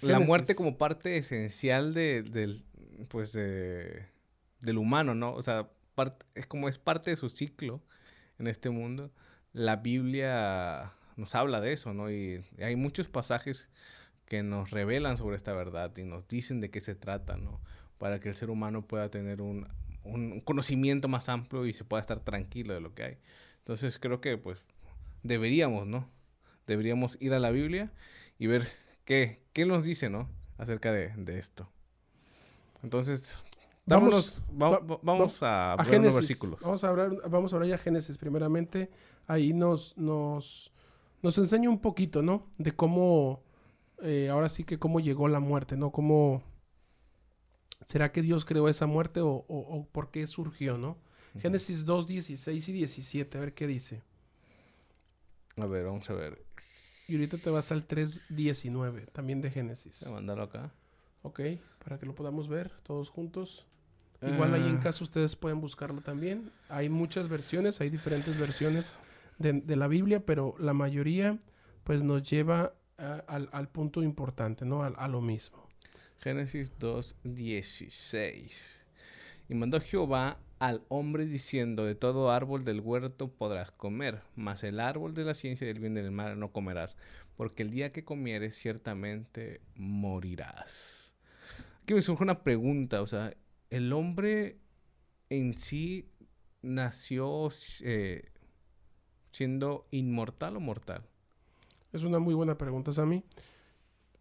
la 0.00 0.18
muerte 0.18 0.54
como 0.54 0.78
parte 0.78 1.18
esencial 1.18 1.92
de, 1.92 2.22
del, 2.22 2.64
pues 3.08 3.34
del 3.34 4.78
humano, 4.78 5.14
¿no? 5.14 5.34
O 5.34 5.42
sea, 5.42 5.68
es 6.34 6.46
como 6.46 6.70
es 6.70 6.78
parte 6.78 7.10
de 7.10 7.16
su 7.16 7.28
ciclo 7.28 7.82
en 8.38 8.46
este 8.46 8.70
mundo. 8.70 9.12
La 9.52 9.76
Biblia 9.76 10.94
nos 11.16 11.34
habla 11.34 11.60
de 11.60 11.74
eso, 11.74 11.92
¿no? 11.92 12.10
Y 12.10 12.42
hay 12.62 12.76
muchos 12.76 13.08
pasajes 13.08 13.68
que 14.30 14.44
nos 14.44 14.70
revelan 14.70 15.16
sobre 15.16 15.34
esta 15.34 15.52
verdad 15.52 15.90
y 15.96 16.04
nos 16.04 16.28
dicen 16.28 16.60
de 16.60 16.70
qué 16.70 16.80
se 16.80 16.94
trata, 16.94 17.36
¿no? 17.36 17.60
Para 17.98 18.20
que 18.20 18.28
el 18.28 18.36
ser 18.36 18.48
humano 18.48 18.86
pueda 18.86 19.10
tener 19.10 19.42
un, 19.42 19.66
un 20.04 20.40
conocimiento 20.40 21.08
más 21.08 21.28
amplio 21.28 21.66
y 21.66 21.72
se 21.72 21.82
pueda 21.82 22.00
estar 22.00 22.20
tranquilo 22.20 22.72
de 22.72 22.80
lo 22.80 22.94
que 22.94 23.02
hay. 23.02 23.18
Entonces 23.58 23.98
creo 23.98 24.20
que 24.20 24.38
pues 24.38 24.62
deberíamos, 25.24 25.88
¿no? 25.88 26.08
Deberíamos 26.68 27.18
ir 27.20 27.34
a 27.34 27.40
la 27.40 27.50
Biblia 27.50 27.90
y 28.38 28.46
ver 28.46 28.68
qué, 29.04 29.42
qué 29.52 29.66
nos 29.66 29.84
dice, 29.84 30.08
¿no? 30.08 30.28
Acerca 30.58 30.92
de, 30.92 31.12
esto. 31.36 31.68
Entonces, 32.84 33.36
vamos, 33.84 34.44
vamos, 34.52 35.42
a, 35.42 35.72
a 35.72 35.84
Génesis. 35.84 36.14
versículos. 36.14 36.60
Vamos 36.60 36.84
a 36.84 36.88
hablar, 36.88 37.28
vamos 37.28 37.52
a 37.52 37.56
hablar 37.56 37.68
ya 37.68 37.78
Génesis 37.78 38.16
primeramente. 38.16 38.92
Ahí 39.26 39.52
nos, 39.52 39.98
nos, 39.98 40.70
nos 41.20 41.36
enseña 41.36 41.68
un 41.68 41.80
poquito, 41.80 42.22
¿no? 42.22 42.46
De 42.58 42.70
cómo, 42.70 43.42
eh, 44.02 44.28
ahora 44.30 44.48
sí 44.48 44.64
que 44.64 44.78
cómo 44.78 45.00
llegó 45.00 45.28
la 45.28 45.40
muerte, 45.40 45.76
¿no? 45.76 45.90
Cómo, 45.90 46.42
¿Será 47.86 48.12
que 48.12 48.22
Dios 48.22 48.44
creó 48.44 48.68
esa 48.68 48.86
muerte 48.86 49.20
o, 49.22 49.88
por 49.92 50.10
qué 50.10 50.26
surgió, 50.26 50.78
no? 50.78 50.98
Génesis 51.38 51.84
2, 51.84 52.06
16 52.08 52.68
y 52.68 52.72
17, 52.72 53.38
a 53.38 53.40
ver 53.40 53.54
qué 53.54 53.66
dice. 53.66 54.02
A 55.56 55.66
ver, 55.66 55.84
vamos 55.84 56.08
a 56.10 56.14
ver. 56.14 56.44
Y 57.06 57.14
ahorita 57.14 57.38
te 57.38 57.50
vas 57.50 57.72
al 57.72 57.84
3, 57.86 58.22
19, 58.28 59.06
también 59.12 59.40
de 59.40 59.50
Génesis. 59.50 60.00
Voy 60.02 60.12
a 60.12 60.14
mandarlo 60.16 60.44
acá. 60.44 60.72
Ok, 61.22 61.40
para 61.84 61.98
que 61.98 62.06
lo 62.06 62.14
podamos 62.14 62.48
ver 62.48 62.70
todos 62.82 63.10
juntos. 63.10 63.66
Igual 64.22 64.54
ahí 64.54 64.68
en 64.68 64.76
ah. 64.76 64.80
casa 64.80 65.02
ustedes 65.02 65.34
pueden 65.34 65.60
buscarlo 65.60 66.02
también. 66.02 66.52
Hay 66.68 66.88
muchas 66.88 67.28
versiones, 67.28 67.80
hay 67.80 67.90
diferentes 67.90 68.38
versiones 68.38 68.92
de, 69.38 69.76
la 69.76 69.88
Biblia, 69.88 70.24
pero 70.24 70.54
la 70.58 70.74
mayoría 70.74 71.38
pues 71.84 72.02
nos 72.02 72.28
lleva 72.28 72.74
al, 73.26 73.68
punto 73.68 74.02
importante, 74.02 74.64
¿no? 74.64 74.82
a 74.82 75.08
lo 75.08 75.20
mismo. 75.20 75.70
Génesis 76.20 76.78
2.16. 76.78 78.84
Y 79.48 79.54
mandó 79.54 79.80
Jehová 79.80 80.38
al 80.58 80.84
hombre 80.88 81.24
diciendo, 81.24 81.86
de 81.86 81.94
todo 81.94 82.30
árbol 82.30 82.64
del 82.64 82.80
huerto 82.80 83.28
podrás 83.28 83.72
comer, 83.72 84.20
mas 84.36 84.62
el 84.62 84.78
árbol 84.78 85.14
de 85.14 85.24
la 85.24 85.32
ciencia 85.32 85.66
del 85.66 85.80
bien 85.80 85.96
y 85.96 86.02
del 86.02 86.10
mal 86.10 86.38
no 86.38 86.52
comerás, 86.52 86.98
porque 87.36 87.62
el 87.62 87.70
día 87.70 87.92
que 87.92 88.04
comieres 88.04 88.56
ciertamente 88.56 89.62
morirás. 89.74 91.14
Aquí 91.82 91.94
me 91.94 92.02
surge 92.02 92.22
una 92.22 92.42
pregunta, 92.42 93.00
o 93.00 93.06
sea, 93.06 93.32
¿el 93.70 93.90
hombre 93.94 94.58
en 95.30 95.56
sí 95.56 96.10
nació 96.60 97.48
eh, 97.80 98.28
siendo 99.32 99.86
inmortal 99.90 100.58
o 100.58 100.60
mortal? 100.60 101.06
Es 101.92 102.04
una 102.04 102.18
muy 102.18 102.34
buena 102.34 102.56
pregunta, 102.56 102.92
Sammy. 102.92 103.24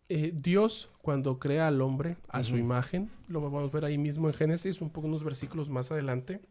Eh, 0.07 0.33
Dios, 0.35 0.89
cuando 1.03 1.37
crea 1.37 1.67
al 1.67 1.81
hombre 1.81 2.17
a 2.27 2.41
su 2.41 2.57
imagen, 2.57 3.11
lo 3.27 3.41
vamos 3.41 3.69
a 3.69 3.73
ver 3.73 3.85
ahí 3.85 3.99
mismo 3.99 4.27
en 4.27 4.33
Génesis, 4.33 4.81
un 4.81 4.89
poco 4.89 5.07
unos 5.07 5.23
versículos 5.23 5.69
más 5.69 5.91
adelante, 5.91 6.41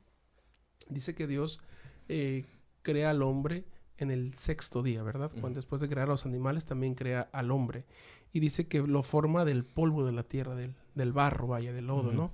dice 0.88 1.16
que 1.16 1.26
Dios 1.26 1.60
eh, 2.08 2.46
crea 2.82 3.10
al 3.10 3.22
hombre 3.22 3.64
en 3.96 4.12
el 4.12 4.34
sexto 4.34 4.84
día, 4.84 5.02
¿verdad? 5.02 5.32
Cuando 5.40 5.58
después 5.58 5.80
de 5.80 5.88
crear 5.88 6.06
a 6.06 6.12
los 6.12 6.24
animales 6.24 6.66
también 6.66 6.94
crea 6.94 7.28
al 7.32 7.50
hombre. 7.50 7.84
Y 8.32 8.38
dice 8.38 8.68
que 8.68 8.80
lo 8.80 9.02
forma 9.02 9.44
del 9.44 9.64
polvo 9.64 10.06
de 10.06 10.12
la 10.12 10.22
tierra, 10.22 10.54
del, 10.54 10.76
del 10.94 11.12
barro, 11.12 11.48
vaya, 11.48 11.72
del 11.72 11.88
lodo, 11.88 12.12
¿no? 12.12 12.32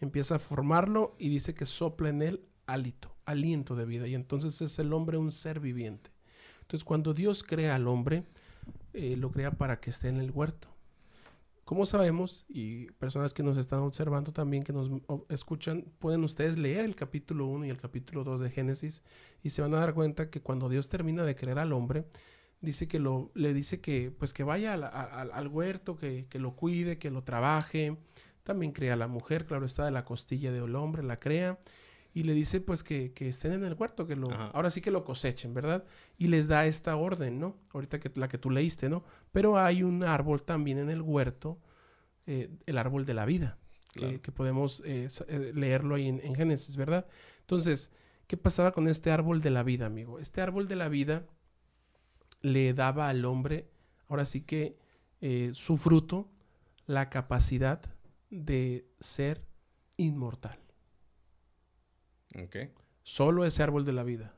Empieza 0.00 0.36
a 0.36 0.38
formarlo 0.38 1.16
y 1.18 1.28
dice 1.30 1.54
que 1.54 1.66
sopla 1.66 2.10
en 2.10 2.22
él 2.22 2.44
hálito, 2.66 3.16
aliento 3.24 3.74
de 3.74 3.86
vida. 3.86 4.06
Y 4.06 4.14
entonces 4.14 4.62
es 4.62 4.78
el 4.78 4.92
hombre 4.92 5.18
un 5.18 5.32
ser 5.32 5.58
viviente. 5.58 6.12
Entonces 6.70 6.84
cuando 6.84 7.14
Dios 7.14 7.42
crea 7.42 7.74
al 7.74 7.88
hombre, 7.88 8.22
eh, 8.92 9.16
lo 9.16 9.32
crea 9.32 9.50
para 9.50 9.80
que 9.80 9.90
esté 9.90 10.06
en 10.06 10.18
el 10.18 10.30
huerto. 10.30 10.68
Como 11.64 11.84
sabemos, 11.84 12.44
y 12.48 12.86
personas 12.92 13.34
que 13.34 13.42
nos 13.42 13.56
están 13.56 13.80
observando 13.80 14.32
también, 14.32 14.62
que 14.62 14.72
nos 14.72 14.88
escuchan, 15.30 15.84
pueden 15.98 16.22
ustedes 16.22 16.58
leer 16.58 16.84
el 16.84 16.94
capítulo 16.94 17.46
1 17.46 17.64
y 17.64 17.70
el 17.70 17.76
capítulo 17.76 18.22
2 18.22 18.38
de 18.38 18.50
Génesis 18.50 19.02
y 19.42 19.50
se 19.50 19.62
van 19.62 19.74
a 19.74 19.80
dar 19.80 19.94
cuenta 19.94 20.30
que 20.30 20.42
cuando 20.42 20.68
Dios 20.68 20.88
termina 20.88 21.24
de 21.24 21.34
crear 21.34 21.58
al 21.58 21.72
hombre, 21.72 22.04
dice 22.60 22.86
que 22.86 23.00
lo, 23.00 23.32
le 23.34 23.52
dice 23.52 23.80
que, 23.80 24.12
pues 24.16 24.32
que 24.32 24.44
vaya 24.44 24.74
al, 24.74 25.48
huerto, 25.48 25.96
que, 25.96 26.26
que, 26.30 26.38
lo 26.38 26.54
cuide, 26.54 26.98
que 26.98 27.10
lo 27.10 27.24
trabaje. 27.24 27.96
También 28.44 28.70
crea 28.70 28.92
a 28.92 28.96
la 28.96 29.08
mujer, 29.08 29.44
claro 29.44 29.66
está, 29.66 29.86
de 29.86 29.90
la 29.90 30.04
costilla 30.04 30.52
del 30.52 30.76
hombre, 30.76 31.02
la 31.02 31.18
crea 31.18 31.58
y 32.12 32.24
le 32.24 32.34
dice 32.34 32.60
pues 32.60 32.82
que, 32.82 33.12
estén 33.20 33.52
en 33.52 33.64
el 33.64 33.74
huerto, 33.74 34.06
que 34.06 34.16
lo, 34.16 34.30
ahora 34.30 34.70
sí 34.70 34.80
que 34.80 34.90
lo 34.90 35.04
cosechen, 35.04 35.54
¿verdad? 35.54 35.84
Y 36.18 36.28
les 36.28 36.48
da 36.48 36.66
esta 36.66 36.96
orden, 36.96 37.38
¿no? 37.38 37.56
Ahorita 37.72 38.00
que 38.00 38.10
la 38.14 38.28
que 38.28 38.38
tú 38.38 38.50
leíste, 38.50 38.88
¿no? 38.88 39.04
Pero 39.32 39.58
hay 39.58 39.82
un 39.82 40.02
árbol 40.04 40.42
también 40.42 40.78
en 40.78 40.90
el 40.90 41.02
huerto, 41.02 41.58
eh, 42.26 42.50
el 42.66 42.78
árbol 42.78 43.06
de 43.06 43.14
la 43.14 43.24
vida, 43.26 43.58
que, 43.92 44.18
podemos 44.32 44.82
eh, 44.84 45.08
eh, 45.28 45.52
leerlo 45.54 45.96
ahí 45.96 46.08
en, 46.08 46.34
Génesis, 46.34 46.76
¿verdad? 46.76 47.06
Entonces, 47.40 47.92
¿qué 48.26 48.36
pasaba 48.36 48.72
con 48.72 48.88
este 48.88 49.10
árbol 49.10 49.40
de 49.40 49.50
la 49.50 49.62
vida, 49.62 49.86
amigo? 49.86 50.18
Este 50.18 50.40
árbol 50.40 50.66
de 50.66 50.76
la 50.76 50.88
vida 50.88 51.26
le 52.40 52.74
daba 52.74 53.08
al 53.08 53.24
hombre, 53.24 53.68
ahora 54.08 54.24
sí 54.24 54.42
que 54.42 54.78
su 55.52 55.76
fruto, 55.76 56.30
la 56.86 57.10
capacidad 57.10 57.82
de 58.30 58.86
ser 59.00 59.44
inmortal. 59.98 60.58
Solo 63.02 63.44
ese 63.44 63.62
árbol 63.62 63.84
de 63.84 63.92
la 63.92 64.04
vida. 64.04 64.34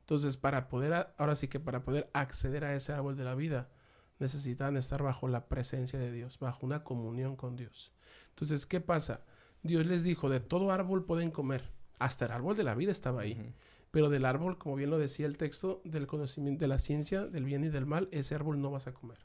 Entonces, 0.00 0.36
para 0.36 0.68
poder, 0.68 1.14
ahora 1.16 1.34
sí 1.34 1.48
que 1.48 1.60
para 1.60 1.84
poder 1.84 2.10
acceder 2.12 2.64
a 2.64 2.74
ese 2.74 2.92
árbol 2.92 3.16
de 3.16 3.24
la 3.24 3.34
vida, 3.34 3.70
necesitan 4.18 4.76
estar 4.76 5.02
bajo 5.02 5.28
la 5.28 5.48
presencia 5.48 5.98
de 5.98 6.12
Dios, 6.12 6.38
bajo 6.38 6.66
una 6.66 6.84
comunión 6.84 7.36
con 7.36 7.56
Dios. 7.56 7.92
Entonces, 8.30 8.66
¿qué 8.66 8.80
pasa? 8.80 9.24
Dios 9.62 9.86
les 9.86 10.02
dijo, 10.02 10.28
de 10.28 10.40
todo 10.40 10.72
árbol 10.72 11.04
pueden 11.04 11.30
comer. 11.30 11.70
Hasta 11.98 12.26
el 12.26 12.32
árbol 12.32 12.56
de 12.56 12.64
la 12.64 12.74
vida 12.74 12.92
estaba 12.92 13.22
ahí. 13.22 13.54
Pero 13.90 14.08
del 14.08 14.24
árbol, 14.24 14.58
como 14.58 14.76
bien 14.76 14.90
lo 14.90 14.98
decía 14.98 15.26
el 15.26 15.36
texto, 15.36 15.80
del 15.84 16.06
conocimiento 16.06 16.64
de 16.64 16.68
la 16.68 16.78
ciencia, 16.78 17.26
del 17.26 17.44
bien 17.44 17.64
y 17.64 17.68
del 17.68 17.86
mal, 17.86 18.08
ese 18.12 18.34
árbol 18.34 18.60
no 18.60 18.70
vas 18.70 18.86
a 18.86 18.94
comer. 18.94 19.18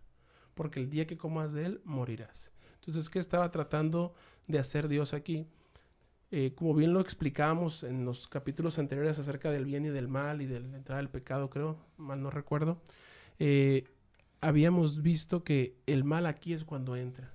Porque 0.53 0.79
el 0.79 0.89
día 0.89 1.07
que 1.07 1.17
comas 1.17 1.53
de 1.53 1.65
él, 1.65 1.81
morirás. 1.83 2.51
Entonces, 2.75 3.09
¿qué 3.09 3.19
estaba 3.19 3.51
tratando 3.51 4.13
de 4.47 4.59
hacer 4.59 4.87
Dios 4.87 5.13
aquí? 5.13 5.47
Eh, 6.37 6.51
como 6.53 6.73
bien 6.73 6.91
lo 6.91 6.99
explicamos 6.99 7.83
en 7.83 8.03
los 8.03 8.27
capítulos 8.27 8.77
anteriores 8.77 9.17
acerca 9.19 9.51
del 9.51 9.63
bien 9.63 9.85
y 9.85 9.87
del 9.87 10.09
mal 10.09 10.41
y 10.41 10.45
de 10.45 10.59
la 10.59 10.75
entrada 10.75 10.97
del 10.97 11.07
pecado, 11.07 11.49
creo, 11.49 11.77
mal 11.95 12.21
no 12.21 12.29
recuerdo, 12.29 12.81
eh, 13.39 13.85
habíamos 14.41 15.01
visto 15.01 15.45
que 15.45 15.77
el 15.85 16.03
mal 16.03 16.25
aquí 16.25 16.51
es 16.51 16.65
cuando 16.65 16.97
entra. 16.97 17.31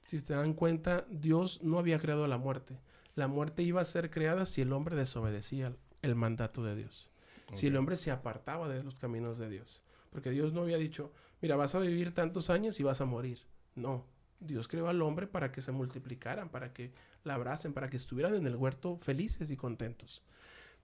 Si 0.00 0.18
se 0.18 0.34
dan 0.34 0.54
cuenta, 0.54 1.06
Dios 1.08 1.62
no 1.62 1.78
había 1.78 2.00
creado 2.00 2.26
la 2.26 2.36
muerte. 2.36 2.76
La 3.14 3.28
muerte 3.28 3.62
iba 3.62 3.80
a 3.80 3.84
ser 3.84 4.10
creada 4.10 4.44
si 4.44 4.60
el 4.60 4.72
hombre 4.72 4.96
desobedecía 4.96 5.76
el 6.02 6.16
mandato 6.16 6.64
de 6.64 6.74
Dios. 6.74 7.12
Si 7.52 7.68
el 7.68 7.76
hombre 7.76 7.94
se 7.94 8.10
apartaba 8.10 8.68
de 8.68 8.82
los 8.82 8.98
caminos 8.98 9.38
de 9.38 9.48
Dios. 9.48 9.84
Porque 10.10 10.30
Dios 10.30 10.52
no 10.52 10.62
había 10.62 10.78
dicho, 10.78 11.12
mira, 11.40 11.54
vas 11.54 11.76
a 11.76 11.78
vivir 11.78 12.12
tantos 12.12 12.50
años 12.50 12.80
y 12.80 12.82
vas 12.82 13.00
a 13.00 13.04
morir. 13.04 13.38
No, 13.76 14.04
Dios 14.40 14.68
creó 14.68 14.88
al 14.88 15.00
hombre 15.02 15.26
para 15.26 15.52
que 15.52 15.62
se 15.62 15.72
multiplicaran, 15.72 16.48
para 16.48 16.72
que 16.72 16.92
la 17.26 17.34
abracen, 17.34 17.72
para 17.72 17.90
que 17.90 17.96
estuvieran 17.96 18.34
en 18.34 18.46
el 18.46 18.56
huerto 18.56 18.98
felices 19.02 19.50
y 19.50 19.56
contentos. 19.56 20.22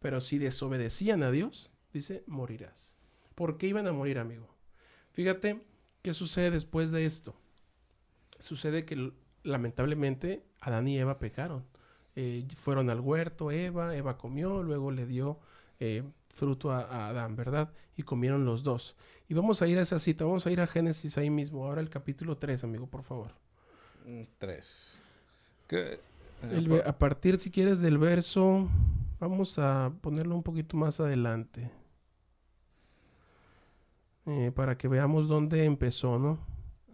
Pero 0.01 0.21
si 0.21 0.39
desobedecían 0.39 1.23
a 1.23 1.31
Dios, 1.31 1.71
dice, 1.93 2.25
morirás. 2.27 2.97
¿Por 3.35 3.57
qué 3.57 3.69
iban 3.69 3.87
a 3.87 3.93
morir, 3.93 4.19
amigo? 4.19 4.49
Fíjate 5.13 5.65
qué 6.03 6.13
sucede 6.13 6.51
después 6.51 6.91
de 6.91 7.07
esto. 7.07 7.35
Sucede 8.39 8.85
que 8.85 9.13
lamentablemente, 9.45 10.45
Adán 10.61 10.89
y 10.89 10.99
Eva 10.99 11.19
pecaron. 11.19 11.65
Eh, 12.15 12.47
fueron 12.57 12.91
al 12.91 13.01
huerto, 13.01 13.51
Eva, 13.51 13.97
Eva 13.97 14.19
comió, 14.19 14.63
luego 14.63 14.91
le 14.91 15.07
dio 15.07 15.41
eh, 15.81 16.03
fruto 16.29 16.71
a, 16.73 17.09
Adán, 17.09 17.37
¿verdad? 17.37 17.73
Y 17.97 18.03
comieron 18.03 18.45
los 18.45 18.63
dos. 18.63 18.97
Y 19.29 19.35
vamos 19.35 19.63
a 19.63 19.67
ir 19.67 19.79
a 19.79 19.83
esa 19.83 19.99
cita, 19.99 20.25
vamos 20.25 20.47
a 20.47 20.51
ir 20.51 20.61
a 20.61 20.67
Génesis 20.67 21.17
ahí 21.17 21.31
mismo, 21.31 21.65
ahora 21.67 21.81
el 21.81 21.89
capítulo 21.89 22.37
3, 22.37 22.65
amigo, 22.65 22.87
por 22.87 23.03
favor. 23.03 23.33
3. 24.39 24.99
Eh, 26.43 26.83
a 26.85 26.99
partir, 26.99 27.39
si 27.39 27.51
quieres, 27.51 27.81
del 27.81 27.99
verso, 27.99 28.69
vamos 29.21 29.59
a 29.59 29.93
ponerlo 30.01 30.35
un 30.35 30.43
poquito 30.43 30.77
más 30.77 31.01
adelante. 31.01 31.71
para 34.55 34.77
que 34.79 34.89
veamos 34.89 35.29
dónde 35.29 35.65
empezó, 35.65 36.19
¿no? 36.19 36.39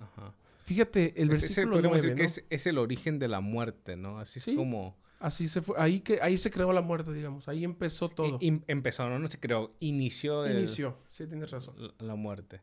Ajá. 0.00 0.34
Fíjate, 0.64 1.14
el 1.20 1.30
versículo 1.30 1.80
9, 1.80 2.14
que 2.14 2.24
es, 2.24 2.66
el 2.66 2.76
origen 2.78 3.18
de 3.18 3.28
la 3.28 3.40
muerte, 3.40 3.96
¿no? 3.96 4.18
Así 4.18 4.38
es 4.38 4.56
como... 4.56 4.96
Así 5.18 5.48
se 5.48 5.62
fue, 5.62 5.74
ahí 5.78 6.00
que 6.00 6.20
ahí 6.22 6.38
se 6.38 6.50
creó 6.50 6.72
la 6.72 6.82
muerte, 6.82 7.12
digamos, 7.12 7.48
ahí 7.48 7.64
empezó 7.64 8.08
todo. 8.08 8.38
empezó, 8.40 9.08
no, 9.08 9.18
no 9.18 9.26
se 9.26 9.40
creó, 9.40 9.72
inició. 9.80 10.48
Inició, 10.48 10.96
sí 11.10 11.26
tienes 11.26 11.50
razón. 11.50 11.74
La, 11.98 12.14
muerte 12.14 12.60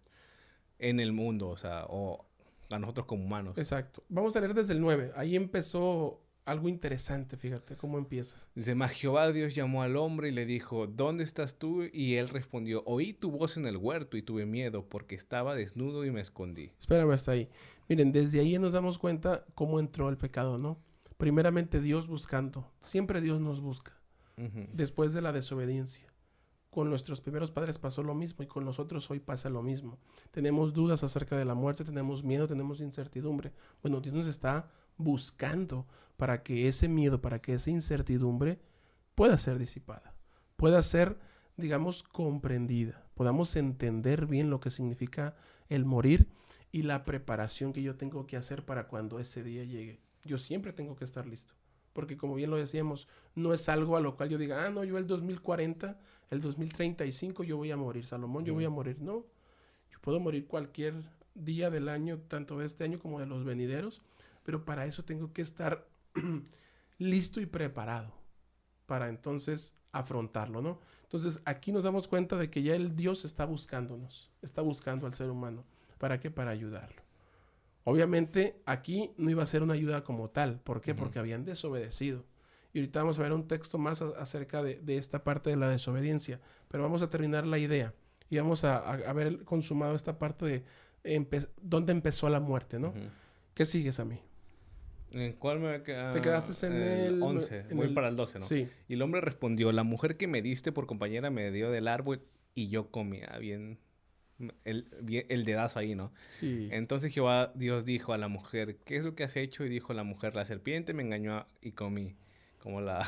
en 0.79 0.99
el 0.99 1.11
mundo, 1.11 1.49
o 1.49 1.57
sea, 1.57 1.85
o 1.89 2.25
a 2.71 2.79
nosotros 2.79 3.07
como 3.07 3.25
humanos. 3.25 3.57
Exacto. 3.57 4.03
Vamos 4.07 4.35
a 4.35 4.39
leer 4.39 4.53
desde 4.53 4.73
el 4.73 4.81
9. 4.81 5.11
Ahí 5.15 5.35
empezó 5.35 6.21
algo 6.45 6.69
interesante, 6.69 7.37
fíjate 7.37 7.75
cómo 7.75 7.97
empieza. 7.97 8.37
Dice, 8.53 8.75
mas 8.75 8.91
Jehová 8.91 9.31
Dios 9.31 9.55
llamó 9.55 9.81
al 9.83 9.97
hombre 9.97 10.29
y 10.29 10.31
le 10.31 10.45
dijo, 10.45 10.87
¿dónde 10.87 11.23
estás 11.23 11.59
tú? 11.59 11.83
Y 11.91 12.15
él 12.15 12.29
respondió, 12.29 12.83
oí 12.85 13.13
tu 13.13 13.31
voz 13.31 13.57
en 13.57 13.65
el 13.65 13.77
huerto 13.77 14.15
y 14.15 14.21
tuve 14.21 14.45
miedo 14.45 14.87
porque 14.87 15.15
estaba 15.15 15.55
desnudo 15.55 16.05
y 16.05 16.11
me 16.11 16.21
escondí. 16.21 16.71
Espérame 16.79 17.11
hasta 17.11 17.31
ahí. 17.31 17.49
Miren, 17.89 18.11
desde 18.11 18.39
ahí 18.39 18.57
nos 18.59 18.73
damos 18.73 18.97
cuenta 18.97 19.45
cómo 19.55 19.79
entró 19.79 20.09
el 20.09 20.17
pecado, 20.17 20.57
¿no? 20.57 20.79
primeramente 21.17 21.81
Dios 21.81 22.07
buscando. 22.07 22.71
Siempre 22.79 23.21
Dios 23.21 23.39
nos 23.39 23.61
busca. 23.61 23.93
Después 24.73 25.13
de 25.13 25.21
la 25.21 25.31
desobediencia. 25.31 26.11
Con 26.69 26.89
nuestros 26.89 27.21
primeros 27.21 27.51
padres 27.51 27.77
pasó 27.77 28.03
lo 28.03 28.13
mismo 28.13 28.43
y 28.43 28.47
con 28.47 28.65
nosotros 28.65 29.09
hoy 29.09 29.21
pasa 29.21 29.49
lo 29.49 29.63
mismo. 29.63 29.97
Tenemos 30.31 30.73
dudas 30.73 31.05
acerca 31.05 31.37
de 31.37 31.45
la 31.45 31.55
muerte, 31.55 31.85
tenemos 31.85 32.21
miedo, 32.21 32.47
tenemos 32.47 32.81
incertidumbre. 32.81 33.53
Bueno, 33.81 34.01
Dios 34.01 34.13
nos 34.13 34.27
está 34.27 34.69
buscando 34.97 35.87
para 36.17 36.43
que 36.43 36.67
ese 36.67 36.87
miedo, 36.87 37.21
para 37.21 37.39
que 37.39 37.53
esa 37.53 37.69
incertidumbre 37.69 38.59
pueda 39.15 39.37
ser 39.37 39.59
disipada, 39.59 40.13
pueda 40.55 40.81
ser, 40.83 41.17
digamos, 41.57 42.03
comprendida, 42.03 43.03
podamos 43.13 43.55
entender 43.55 44.25
bien 44.25 44.49
lo 44.49 44.59
que 44.59 44.69
significa 44.69 45.35
el 45.69 45.85
morir 45.85 46.27
y 46.71 46.83
la 46.83 47.05
preparación 47.05 47.73
que 47.73 47.81
yo 47.81 47.95
tengo 47.95 48.27
que 48.27 48.37
hacer 48.37 48.65
para 48.65 48.87
cuando 48.87 49.19
ese 49.19 49.43
día 49.43 49.63
llegue 49.63 50.05
yo 50.25 50.37
siempre 50.37 50.73
tengo 50.73 50.95
que 50.95 51.05
estar 51.05 51.25
listo. 51.25 51.53
Porque 51.93 52.17
como 52.17 52.35
bien 52.35 52.49
lo 52.49 52.57
decíamos, 52.57 53.07
no 53.35 53.53
es 53.53 53.69
algo 53.69 53.95
a 53.95 54.01
lo 54.01 54.17
cual 54.17 54.29
yo 54.29 54.37
diga, 54.37 54.65
ah, 54.65 54.69
no, 54.69 54.83
yo 54.83 54.97
el 54.97 55.07
2040, 55.07 55.97
el 56.29 56.41
2035 56.41 57.43
yo 57.45 57.55
voy 57.55 57.71
a 57.71 57.77
morir, 57.77 58.05
Salomón, 58.05 58.43
yo 58.43 58.53
voy 58.53 58.65
a 58.65 58.69
morir. 58.69 58.97
No, 58.99 59.25
yo 59.89 59.99
puedo 60.01 60.19
morir 60.19 60.45
cualquier 60.45 60.95
día 61.35 61.69
del 61.69 61.87
año, 61.87 62.19
tanto 62.27 62.57
de 62.57 62.65
este 62.65 62.83
año 62.83 62.99
como 62.99 63.19
de 63.19 63.27
los 63.27 63.45
venideros, 63.45 64.01
pero 64.45 64.63
para 64.63 64.85
eso 64.85 65.03
tengo 65.03 65.33
que 65.33 65.41
estar 65.41 65.85
listo 66.97 67.41
y 67.41 67.45
preparado 67.45 68.13
para 68.85 69.09
entonces 69.09 69.77
afrontarlo, 69.91 70.61
¿no? 70.61 70.79
Entonces 71.03 71.41
aquí 71.45 71.71
nos 71.71 71.83
damos 71.83 72.07
cuenta 72.07 72.37
de 72.37 72.49
que 72.49 72.61
ya 72.61 72.75
el 72.75 72.95
Dios 72.95 73.25
está 73.25 73.45
buscándonos, 73.45 74.31
está 74.41 74.61
buscando 74.61 75.07
al 75.07 75.13
ser 75.13 75.29
humano. 75.29 75.65
¿Para 75.97 76.19
qué? 76.19 76.29
Para 76.29 76.51
ayudarlo. 76.51 77.01
Obviamente 77.83 78.61
aquí 78.65 79.11
no 79.17 79.29
iba 79.29 79.43
a 79.43 79.47
ser 79.47 79.63
una 79.63 79.73
ayuda 79.73 80.03
como 80.03 80.29
tal. 80.29 80.59
¿Por 80.59 80.81
qué? 80.81 80.93
Porque 80.93 81.19
habían 81.19 81.45
desobedecido. 81.45 82.25
Y 82.73 82.79
ahorita 82.79 82.99
vamos 82.99 83.17
a 83.17 83.21
ver 83.21 83.31
un 83.31 83.47
texto 83.47 83.77
más 83.77 84.01
acerca 84.01 84.61
de, 84.61 84.81
esta 84.97 85.23
parte 85.23 85.49
de 85.49 85.55
la 85.55 85.69
desobediencia. 85.69 86.41
Pero 86.67 86.83
vamos 86.83 87.01
a 87.01 87.09
terminar 87.09 87.45
la 87.45 87.57
idea. 87.57 87.93
Y 88.29 88.37
vamos 88.37 88.63
a, 88.65 88.77
a, 88.77 89.13
ver 89.13 89.45
consumado 89.45 89.95
esta 89.95 90.19
parte 90.19 90.45
de 91.03 91.45
dónde 91.61 91.93
empezó 91.93 92.27
la 92.27 92.39
muerte, 92.39 92.79
¿no? 92.79 92.93
¿Qué 93.53 93.65
sigues 93.65 93.99
a 93.99 94.05
mí? 94.05 94.19
¿En 95.15 95.33
cuál 95.33 95.59
me 95.59 95.81
quedado? 95.81 96.13
Te 96.13 96.21
quedaste 96.21 96.67
en 96.67 96.73
el, 96.73 97.23
11. 97.23 97.67
Voy 97.71 97.93
para 97.93 98.09
el 98.09 98.15
12, 98.15 98.39
¿no? 98.39 98.45
Sí. 98.45 98.67
Y 98.87 98.93
el 98.95 99.01
hombre 99.01 99.21
respondió, 99.21 99.71
la 99.71 99.83
mujer 99.83 100.17
que 100.17 100.27
me 100.27 100.41
diste 100.41 100.71
por 100.71 100.87
compañera 100.87 101.29
me 101.29 101.51
dio 101.51 101.71
del 101.71 101.87
árbol 101.87 102.21
y 102.53 102.67
yo 102.67 102.91
comía. 102.91 103.35
Bien 103.39 103.79
el, 104.65 104.87
el 105.29 105.45
dedazo 105.45 105.79
ahí, 105.79 105.95
¿no? 105.95 106.11
Sí. 106.39 106.67
Entonces 106.71 107.13
Jehová 107.13 107.53
Dios 107.55 107.85
dijo 107.85 108.13
a 108.13 108.17
la 108.17 108.27
mujer, 108.27 108.77
¿qué 108.85 108.97
es 108.97 109.05
lo 109.05 109.15
que 109.15 109.23
has 109.23 109.35
hecho? 109.37 109.65
Y 109.65 109.69
dijo 109.69 109.93
la 109.93 110.03
mujer, 110.03 110.35
la 110.35 110.45
serpiente 110.45 110.93
me 110.93 111.03
engañó 111.03 111.47
y 111.61 111.71
comí. 111.71 112.15
Como 112.59 112.81
la... 112.81 113.07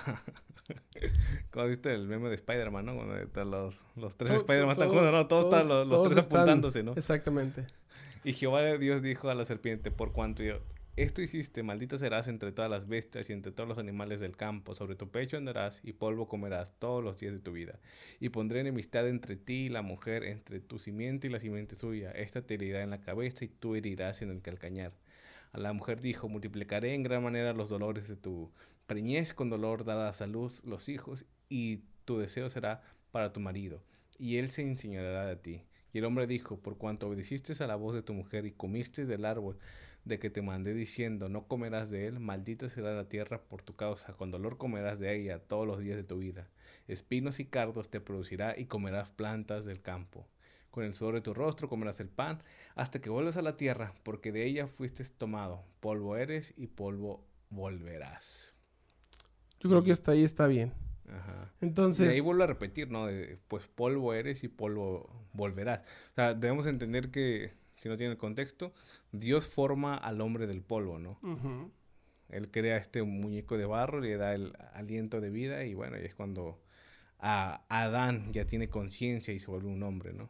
como 1.52 1.68
viste 1.68 1.94
el 1.94 2.08
meme 2.08 2.30
de 2.30 2.36
Spider-Man, 2.36 2.86
¿no? 2.86 2.94
los, 3.46 3.86
los 3.96 4.16
tres 4.16 4.32
Spider-Man 4.32 4.74
están 4.74 4.90
juntos, 4.90 5.12
¿no? 5.12 5.28
Todos, 5.28 5.46
están, 5.46 5.90
los, 5.90 6.04
tres 6.04 6.26
apuntándose, 6.26 6.84
¿no? 6.84 6.94
Exactamente. 6.94 7.66
Y 8.24 8.34
Jehová 8.34 8.78
Dios 8.78 9.02
dijo 9.02 9.30
a 9.30 9.36
la 9.36 9.46
serpiente, 9.46 9.92
por 9.92 10.12
cuanto 10.14 10.44
yo, 10.44 10.60
esto 10.98 11.22
hiciste, 11.22 11.62
maldita 11.62 12.00
serás 12.00 12.28
entre 12.28 12.52
todas 12.52 12.72
las 12.72 12.88
bestias 12.88 13.30
y 13.30 13.34
entre 13.34 13.52
todos 13.52 13.70
los 13.70 13.78
animales 13.78 14.20
del 14.20 14.36
campo. 14.36 14.74
Sobre 14.74 14.96
tu 14.96 15.12
pecho 15.12 15.38
andarás 15.38 15.80
y 15.84 15.94
polvo 15.94 16.28
comerás 16.28 16.74
todos 16.80 17.04
los 17.04 17.20
días 17.20 17.34
de 17.34 17.40
tu 17.40 17.52
vida. 17.52 17.80
Y 18.20 18.30
pondré 18.30 18.62
enemistad 18.62 19.08
entre 19.08 19.36
ti 19.36 19.66
y 19.66 19.70
la 19.70 19.84
mujer, 19.84 20.24
entre 20.24 20.60
tu 20.60 20.80
simiente 20.80 21.28
y 21.28 21.30
la 21.30 21.40
simiente 21.40 21.76
suya. 21.76 22.10
Esta 22.12 22.42
te 22.42 22.56
herirá 22.56 22.82
en 22.82 22.90
la 22.90 23.00
cabeza 23.00 23.46
y 23.46 23.48
tú 23.48 23.76
herirás 23.76 24.24
en 24.24 24.32
el 24.32 24.42
calcañar. 24.42 24.98
A 25.52 25.60
la 25.60 25.72
mujer 25.72 26.02
dijo, 26.02 26.30
multiplicaré 26.30 26.96
en 26.96 27.04
gran 27.04 27.22
manera 27.22 27.54
los 27.54 27.70
dolores 27.70 28.08
de 28.08 28.16
tu 28.16 28.52
preñez, 28.88 29.36
con 29.36 29.52
dolor 29.52 29.86
darás 29.86 30.24
a 30.24 30.28
luz 30.28 30.64
los 30.66 30.90
hijos, 30.90 31.26
y 31.48 31.84
tu 32.06 32.18
deseo 32.18 32.50
será 32.50 32.82
para 33.12 33.34
tu 33.34 33.40
marido, 33.40 33.84
y 34.18 34.38
él 34.38 34.50
se 34.50 34.64
enseñará 34.64 35.28
de 35.28 35.36
ti. 35.36 35.64
Y 35.94 36.00
el 36.00 36.06
hombre 36.06 36.28
dijo, 36.28 36.60
por 36.60 36.78
cuanto 36.78 37.08
obedeciste 37.08 37.54
a 37.64 37.68
la 37.68 37.76
voz 37.76 37.96
de 37.96 38.04
tu 38.04 38.14
mujer 38.14 38.46
y 38.46 38.52
comiste 38.52 39.06
del 39.06 39.26
árbol 39.26 39.58
de 40.08 40.20
que 40.20 40.30
te 40.30 40.42
mandé 40.42 40.74
diciendo, 40.74 41.30
no 41.30 41.48
comerás 41.48 41.90
de 41.90 42.08
él, 42.08 42.20
maldita 42.20 42.70
será 42.70 42.94
la 42.96 43.10
tierra 43.10 43.42
por 43.42 43.62
tu 43.62 43.76
causa, 43.76 44.14
con 44.14 44.32
dolor 44.32 44.58
comerás 44.58 45.00
de 45.00 45.16
ella 45.16 45.40
todos 45.40 45.68
los 45.68 45.80
días 45.80 45.98
de 45.98 46.04
tu 46.04 46.18
vida. 46.18 46.50
Espinos 46.88 47.40
y 47.40 47.46
cardos 47.46 47.90
te 47.90 48.00
producirá 48.00 48.58
y 48.58 48.66
comerás 48.66 49.12
plantas 49.12 49.66
del 49.66 49.82
campo. 49.82 50.28
Con 50.72 50.84
el 50.84 50.94
sudor 50.94 51.16
de 51.16 51.22
tu 51.22 51.34
rostro 51.34 51.70
comerás 51.70 52.00
el 52.00 52.10
pan, 52.10 52.42
hasta 52.76 53.02
que 53.02 53.10
vuelvas 53.10 53.38
a 53.38 53.42
la 53.42 53.58
tierra, 53.58 53.94
porque 54.04 54.32
de 54.32 54.46
ella 54.46 54.68
fuiste 54.68 55.04
tomado. 55.18 55.64
Polvo 55.80 56.16
eres 56.18 56.54
y 56.56 56.68
polvo 56.68 57.26
volverás. 57.50 58.56
Yo 59.60 59.70
creo 59.70 59.84
que 59.84 59.92
hasta 59.92 60.12
ahí 60.12 60.24
está 60.24 60.48
bien. 60.48 60.74
Ajá. 61.10 61.52
Entonces. 61.62 62.08
Y 62.08 62.14
ahí 62.14 62.20
vuelvo 62.20 62.44
a 62.44 62.48
repetir, 62.48 62.92
¿no? 62.92 63.08
pues 63.48 63.68
polvo 63.68 64.14
eres 64.14 64.44
y 64.44 64.48
polvo 64.48 65.10
volverás. 65.34 65.80
O 66.12 66.16
sea, 66.16 66.34
debemos 66.34 66.68
entender 66.68 67.12
que 67.12 67.54
si 67.88 67.90
no 67.90 67.98
tiene 67.98 68.12
el 68.12 68.18
contexto, 68.18 68.74
Dios 69.14 69.48
forma 69.48 69.96
al 69.96 70.20
hombre 70.20 70.46
del 70.46 70.62
polvo, 70.62 71.00
¿no? 71.00 71.72
Él 72.28 72.52
crea 72.52 72.76
este 72.76 73.02
muñeco 73.04 73.58
de 73.58 73.66
barro, 73.66 74.02
le 74.02 74.18
da 74.18 74.36
el 74.36 74.54
aliento 74.74 75.22
de 75.22 75.30
vida 75.30 75.64
y 75.64 75.74
bueno, 75.74 75.98
y 75.98 76.02
es 76.02 76.14
cuando 76.14 76.62
a 77.20 77.64
Adán 77.70 78.34
ya 78.34 78.46
tiene 78.46 78.68
conciencia 78.68 79.34
y 79.34 79.40
se 79.40 79.50
vuelve 79.50 79.70
un 79.70 79.82
hombre, 79.84 80.12
¿no? 80.12 80.30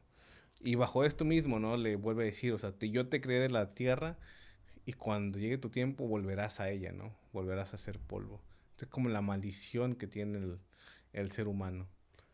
Y 0.61 0.75
bajo 0.75 1.03
esto 1.03 1.25
mismo, 1.25 1.59
¿no? 1.59 1.77
Le 1.77 1.95
vuelve 1.95 2.23
a 2.23 2.25
decir, 2.27 2.53
o 2.53 2.59
sea, 2.59 2.73
yo 2.79 3.07
te 3.09 3.21
creé 3.21 3.39
de 3.39 3.49
la 3.49 3.73
tierra 3.73 4.19
y 4.85 4.93
cuando 4.93 5.39
llegue 5.39 5.57
tu 5.57 5.69
tiempo 5.69 6.07
volverás 6.07 6.59
a 6.59 6.69
ella, 6.69 6.91
¿no? 6.91 7.15
Volverás 7.33 7.73
a 7.73 7.79
ser 7.79 7.99
polvo. 7.99 8.41
Es 8.79 8.87
como 8.87 9.09
la 9.09 9.21
maldición 9.21 9.95
que 9.95 10.05
tiene 10.05 10.37
el, 10.37 10.59
el 11.13 11.31
ser 11.31 11.47
humano. 11.47 11.87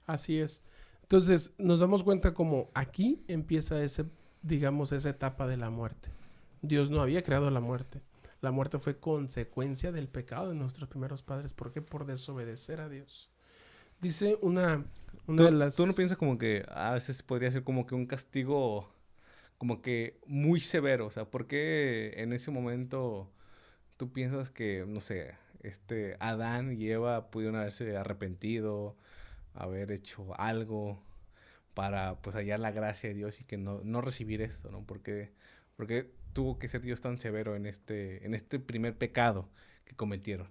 Así 0.06 0.40
es. 0.40 0.62
Entonces 1.04 1.54
nos 1.58 1.80
damos 1.80 2.04
cuenta 2.04 2.34
como 2.34 2.70
aquí 2.74 3.24
empieza 3.28 3.82
ese 3.82 4.06
digamos, 4.44 4.92
esa 4.92 5.10
etapa 5.10 5.48
de 5.48 5.58
la 5.58 5.70
muerte. 5.70 6.10
Dios 6.62 6.90
no 6.90 7.02
había 7.02 7.24
creado 7.24 7.50
la 7.50 7.60
muerte. 7.60 8.02
La 8.42 8.52
muerte 8.52 8.78
fue 8.78 9.00
consecuencia 9.00 9.92
del 9.92 10.10
pecado 10.10 10.50
de 10.50 10.56
nuestros 10.56 10.90
primeros 10.90 11.24
padres. 11.24 11.54
¿Por 11.54 11.72
qué? 11.72 11.82
Por 11.82 12.06
desobedecer 12.06 12.82
a 12.82 12.90
Dios. 12.90 13.30
Dice 14.02 14.38
una, 14.42 14.86
una 15.28 15.46
de 15.46 15.52
las... 15.54 15.76
¿Tú 15.78 15.88
no 15.88 15.94
piensas 15.94 16.18
como 16.18 16.38
que 16.38 16.66
a 16.70 16.92
veces 16.92 17.24
podría 17.24 17.50
ser 17.52 17.64
como 17.64 17.88
que 17.88 17.96
un 17.96 18.06
castigo 18.06 18.94
como 19.58 19.82
que 19.82 20.20
muy 20.26 20.60
severo? 20.60 21.06
O 21.06 21.12
sea, 21.12 21.24
¿por 21.24 21.48
qué 21.48 22.14
en 22.18 22.34
ese 22.34 22.52
momento 22.52 23.32
tú 23.96 24.12
piensas 24.12 24.50
que, 24.50 24.84
no 24.86 25.00
sé, 25.00 25.36
este 25.62 26.18
Adán 26.20 26.74
y 26.74 26.90
Eva 26.90 27.32
pudieron 27.32 27.56
haberse 27.56 27.96
arrepentido, 27.96 28.98
haber 29.54 29.94
hecho 29.94 30.38
algo? 30.38 31.02
Para 31.74 32.22
pues 32.22 32.36
hallar 32.36 32.60
la 32.60 32.72
gracia 32.72 33.10
de 33.10 33.16
Dios 33.16 33.42
y 33.42 33.46
que 33.46 33.58
no, 33.58 33.82
no 33.84 34.02
recibir 34.02 34.42
esto, 34.42 34.72
¿no? 34.72 34.86
Porque, 34.86 35.32
porque 35.76 36.12
tuvo 36.34 36.60
que 36.60 36.68
ser 36.68 36.82
Dios 36.82 37.02
tan 37.02 37.20
severo 37.20 37.56
en 37.56 37.66
este, 37.66 38.26
en 38.26 38.34
este 38.34 38.60
primer 38.60 38.98
pecado 38.98 39.50
que 39.86 39.96
cometieron. 39.96 40.50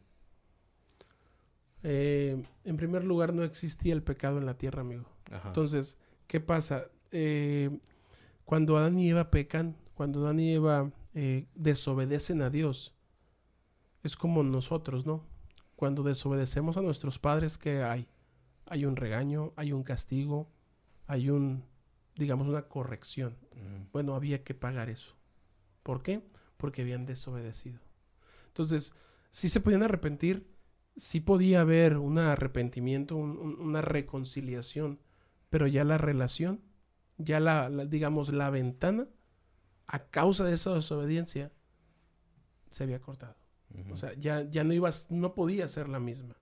Eh, 1.83 2.43
en 2.65 2.77
primer 2.77 3.05
lugar, 3.05 3.35
no 3.35 3.43
existía 3.43 3.93
el 3.93 4.03
pecado 4.03 4.39
en 4.39 4.47
la 4.47 4.57
tierra, 4.57 4.83
amigo. 4.83 5.07
Entonces, 5.47 5.99
¿qué 6.27 6.41
pasa? 6.41 6.87
Eh, 7.11 7.71
cuando 8.45 8.77
Adán 8.77 8.99
y 8.99 9.11
Eva 9.11 9.31
pecan, 9.31 9.77
cuando 9.95 10.25
Adán 10.25 10.41
y 10.41 10.53
Eva 10.53 10.93
eh, 11.15 11.47
desobedecen 11.55 12.43
a 12.43 12.51
Dios, 12.51 12.95
es 14.03 14.17
como 14.17 14.43
nosotros, 14.43 15.07
¿no? 15.07 15.25
Cuando 15.77 16.03
desobedecemos 16.03 16.77
a 16.77 16.83
nuestros 16.83 17.19
padres, 17.19 17.59
¿qué 17.59 17.83
hay? 17.83 18.07
Hay 18.67 18.85
un 18.85 18.97
regaño, 18.97 19.53
hay 19.57 19.73
un 19.73 19.83
castigo, 19.83 20.49
hay 21.13 21.29
un, 21.29 21.63
digamos, 22.17 22.49
una 22.49 22.63
corrección. 22.69 23.37
Bueno, 23.93 24.15
había 24.15 24.43
que 24.45 24.55
pagar 24.55 24.89
eso. 24.89 25.15
¿Por 25.83 26.03
qué? 26.03 26.23
Porque 26.57 26.81
habían 26.81 27.05
desobedecido. 27.05 27.81
Entonces, 28.49 28.95
sí 29.31 29.51
se 29.51 29.61
podían 29.61 29.83
arrepentir, 29.83 30.51
sí 30.97 31.21
podía 31.21 31.61
haber 31.61 31.99
un 31.99 32.19
arrepentimiento, 32.19 33.17
una 33.17 33.83
reconciliación, 33.83 35.01
pero 35.51 35.67
ya 35.67 35.85
la 35.85 35.99
relación, 35.99 36.63
ya 37.19 37.41
la, 37.41 37.69
digamos, 37.69 38.33
la 38.33 38.49
ventana, 38.49 39.07
a 39.87 40.07
causa 40.07 40.45
de 40.45 40.55
esa 40.55 40.73
desobediencia, 40.73 41.53
se 42.71 42.85
había 42.85 43.03
cortado. 43.03 43.37
O 43.91 43.99
sea, 43.99 44.15
ya, 44.15 44.49
ya 44.49 44.65
no 44.65 44.73
ibas, 44.73 45.11
no 45.11 45.35
podía 45.35 45.69
ser 45.69 45.91
la 45.91 46.01
misma. 46.01 46.37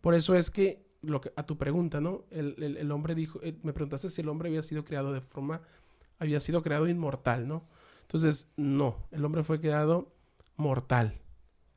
Por 0.00 0.14
eso 0.14 0.34
es 0.34 0.50
que, 0.50 0.86
lo 1.06 1.20
que 1.20 1.32
a 1.36 1.46
tu 1.46 1.56
pregunta, 1.56 2.00
¿no? 2.00 2.24
El, 2.30 2.90
hombre 2.90 3.14
dijo, 3.14 3.40
eh, 3.42 3.56
me 3.62 3.72
preguntaste 3.72 4.08
si 4.08 4.20
el 4.20 4.28
hombre 4.28 4.48
había 4.48 4.62
sido 4.62 4.84
creado 4.84 5.12
de 5.12 5.20
forma, 5.20 5.62
había 6.18 6.40
sido 6.40 6.62
creado 6.62 6.88
inmortal, 6.88 7.48
¿no? 7.48 7.66
Entonces, 8.02 8.50
no, 8.56 9.06
el 9.10 9.24
hombre 9.24 9.44
fue 9.44 9.60
creado 9.60 10.12
mortal, 10.56 11.20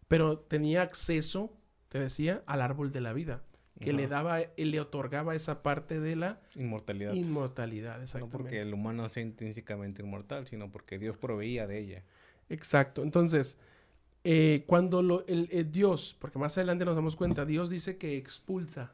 pero 0.07 0.39
tenía 0.39 0.81
acceso, 0.81 1.53
te 1.89 1.99
decía, 1.99 2.43
al 2.45 2.61
árbol 2.61 2.91
de 2.91 3.01
la 3.01 3.13
vida, 3.13 3.43
que 3.79 3.93
le 3.93 4.07
daba, 4.07 4.39
le 4.55 4.79
otorgaba 4.79 5.35
esa 5.35 5.61
parte 5.61 5.99
de 5.99 6.15
la 6.15 6.41
inmortalidad. 6.55 7.13
Inmortalidad, 7.13 8.01
exactamente. 8.01 8.37
No 8.37 8.43
porque 8.43 8.61
el 8.61 8.73
humano 8.73 9.07
sea 9.07 9.23
intrínsecamente 9.23 10.01
inmortal, 10.01 10.47
sino 10.47 10.71
porque 10.71 10.97
Dios 10.97 11.17
proveía 11.17 11.67
de 11.67 11.79
ella. 11.79 12.03
Exacto. 12.49 13.03
Entonces, 13.03 13.59
eh, 14.23 14.63
cuando 14.67 15.01
lo, 15.01 15.25
el, 15.27 15.47
eh, 15.51 15.63
Dios, 15.63 16.17
porque 16.19 16.39
más 16.39 16.57
adelante 16.57 16.85
nos 16.85 16.95
damos 16.95 17.15
cuenta, 17.15 17.45
Dios 17.45 17.69
dice 17.69 17.97
que 17.97 18.17
expulsa 18.17 18.93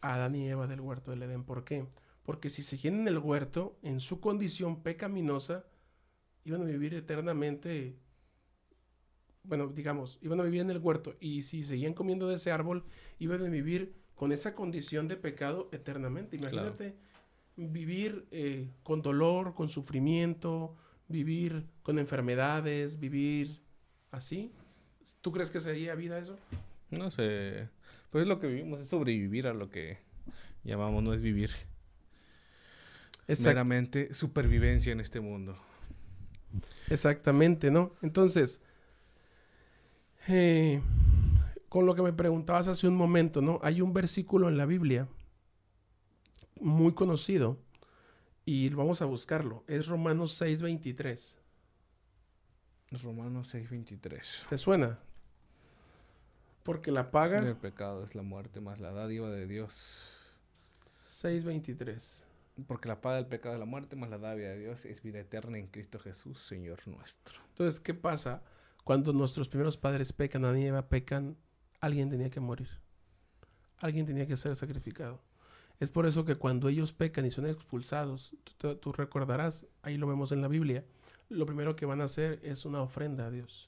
a 0.00 0.14
Adán 0.14 0.34
y 0.34 0.48
Eva 0.48 0.66
del 0.66 0.80
huerto 0.80 1.10
del 1.10 1.22
Edén. 1.22 1.44
¿Por 1.44 1.64
qué? 1.64 1.86
Porque 2.22 2.50
si 2.50 2.62
seguían 2.62 3.00
en 3.00 3.08
el 3.08 3.18
huerto, 3.18 3.78
en 3.82 4.00
su 4.00 4.20
condición 4.20 4.82
pecaminosa, 4.82 5.64
iban 6.44 6.62
a 6.62 6.64
vivir 6.64 6.94
eternamente, 6.94 7.98
bueno, 9.42 9.68
digamos, 9.68 10.18
iban 10.22 10.40
a 10.40 10.44
vivir 10.44 10.60
en 10.60 10.70
el 10.70 10.78
huerto 10.78 11.16
y 11.20 11.42
si 11.42 11.64
seguían 11.64 11.94
comiendo 11.94 12.28
de 12.28 12.36
ese 12.36 12.52
árbol, 12.52 12.84
iban 13.18 13.44
a 13.44 13.48
vivir 13.48 13.94
con 14.14 14.32
esa 14.32 14.54
condición 14.54 15.08
de 15.08 15.16
pecado 15.16 15.68
eternamente. 15.72 16.36
Imagínate 16.36 16.96
vivir 17.68 18.26
eh, 18.30 18.70
con 18.82 19.02
dolor, 19.02 19.54
con 19.54 19.68
sufrimiento, 19.68 20.76
vivir 21.08 21.66
con 21.82 21.98
enfermedades, 21.98 22.98
vivir 22.98 23.60
así. 24.10 24.52
¿Tú 25.20 25.32
crees 25.32 25.50
que 25.50 25.60
sería 25.60 25.94
vida 25.94 26.18
eso? 26.18 26.36
No 26.90 27.10
sé. 27.10 27.68
Pues 28.10 28.22
es 28.22 28.28
lo 28.28 28.40
que 28.40 28.48
vivimos, 28.48 28.80
es 28.80 28.88
sobrevivir 28.88 29.46
a 29.46 29.54
lo 29.54 29.70
que 29.70 29.98
llamamos, 30.64 31.02
no 31.02 31.14
es 31.14 31.20
vivir. 31.20 31.50
Es 33.26 33.44
Meramente 33.44 34.12
supervivencia 34.12 34.92
en 34.92 35.00
este 35.00 35.20
mundo. 35.20 35.56
Exactamente, 36.88 37.70
¿no? 37.70 37.92
Entonces, 38.02 38.60
eh, 40.26 40.80
con 41.68 41.86
lo 41.86 41.94
que 41.94 42.02
me 42.02 42.12
preguntabas 42.12 42.66
hace 42.66 42.88
un 42.88 42.96
momento, 42.96 43.40
¿no? 43.40 43.60
Hay 43.62 43.80
un 43.80 43.92
versículo 43.92 44.48
en 44.48 44.56
la 44.56 44.66
Biblia 44.66 45.06
muy 46.60 46.92
conocido 46.92 47.58
y 48.44 48.68
vamos 48.70 49.02
a 49.02 49.04
buscarlo. 49.04 49.64
Es 49.68 49.86
Romanos 49.86 50.40
6:23. 50.40 51.38
Romanos 53.02 53.54
6:23. 53.54 54.46
¿Te 54.48 54.58
suena? 54.58 54.98
Porque 56.62 56.92
la 56.92 57.10
paga... 57.10 57.38
El 57.38 57.56
pecado 57.56 58.04
es 58.04 58.14
la 58.14 58.22
muerte 58.22 58.60
más 58.60 58.80
la 58.80 58.92
dádiva 58.92 59.30
de 59.30 59.46
Dios. 59.46 60.16
6:23. 61.06 62.24
Porque 62.66 62.88
la 62.88 63.00
paga 63.00 63.16
del 63.16 63.26
pecado 63.26 63.54
es 63.54 63.60
la 63.60 63.66
muerte 63.66 63.96
más 63.96 64.10
la 64.10 64.18
dádiva 64.18 64.50
de 64.50 64.58
Dios 64.58 64.84
es 64.84 65.02
vida 65.02 65.18
eterna 65.20 65.58
en 65.58 65.68
Cristo 65.68 65.98
Jesús, 65.98 66.38
Señor 66.40 66.86
nuestro. 66.86 67.40
Entonces, 67.48 67.80
¿qué 67.80 67.94
pasa? 67.94 68.42
Cuando 68.84 69.12
nuestros 69.12 69.48
primeros 69.48 69.76
padres 69.76 70.12
pecan, 70.12 70.44
a 70.44 70.58
Eva 70.58 70.88
pecan, 70.88 71.36
alguien 71.80 72.10
tenía 72.10 72.30
que 72.30 72.40
morir. 72.40 72.68
Alguien 73.78 74.04
tenía 74.04 74.26
que 74.26 74.36
ser 74.36 74.54
sacrificado. 74.56 75.22
Es 75.78 75.88
por 75.88 76.06
eso 76.06 76.26
que 76.26 76.36
cuando 76.36 76.68
ellos 76.68 76.92
pecan 76.92 77.24
y 77.24 77.30
son 77.30 77.46
expulsados, 77.46 78.36
tú 78.58 78.92
recordarás, 78.92 79.66
ahí 79.82 79.96
lo 79.96 80.06
vemos 80.06 80.30
en 80.30 80.42
la 80.42 80.48
Biblia, 80.48 80.84
lo 81.30 81.46
primero 81.46 81.74
que 81.74 81.86
van 81.86 82.02
a 82.02 82.04
hacer 82.04 82.38
es 82.42 82.66
una 82.66 82.82
ofrenda 82.82 83.26
a 83.26 83.30
Dios. 83.30 83.66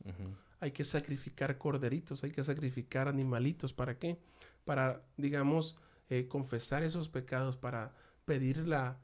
Hay 0.62 0.70
que 0.70 0.84
sacrificar 0.84 1.58
corderitos, 1.58 2.22
hay 2.24 2.30
que 2.30 2.44
sacrificar 2.44 3.08
animalitos. 3.08 3.74
¿Para 3.74 3.98
qué? 3.98 4.18
Para, 4.64 5.04
digamos, 5.16 5.76
eh, 6.08 6.28
confesar 6.28 6.82
esos 6.82 7.08
pecados, 7.08 7.56
para 7.56 7.94
pedir 8.24 8.66
la, 8.68 8.98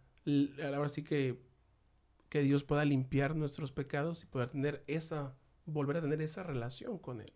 ahora 0.62 0.88
sí 0.88 1.02
que, 1.02 1.42
que 2.28 2.42
Dios 2.42 2.62
pueda 2.62 2.84
limpiar 2.84 3.34
nuestros 3.34 3.72
pecados 3.72 4.22
y 4.22 4.26
poder 4.26 4.50
tener 4.50 4.84
esa, 4.86 5.34
volver 5.66 5.96
a 5.96 6.00
tener 6.00 6.22
esa 6.22 6.44
relación 6.44 6.98
con 6.98 7.20
Él. 7.20 7.32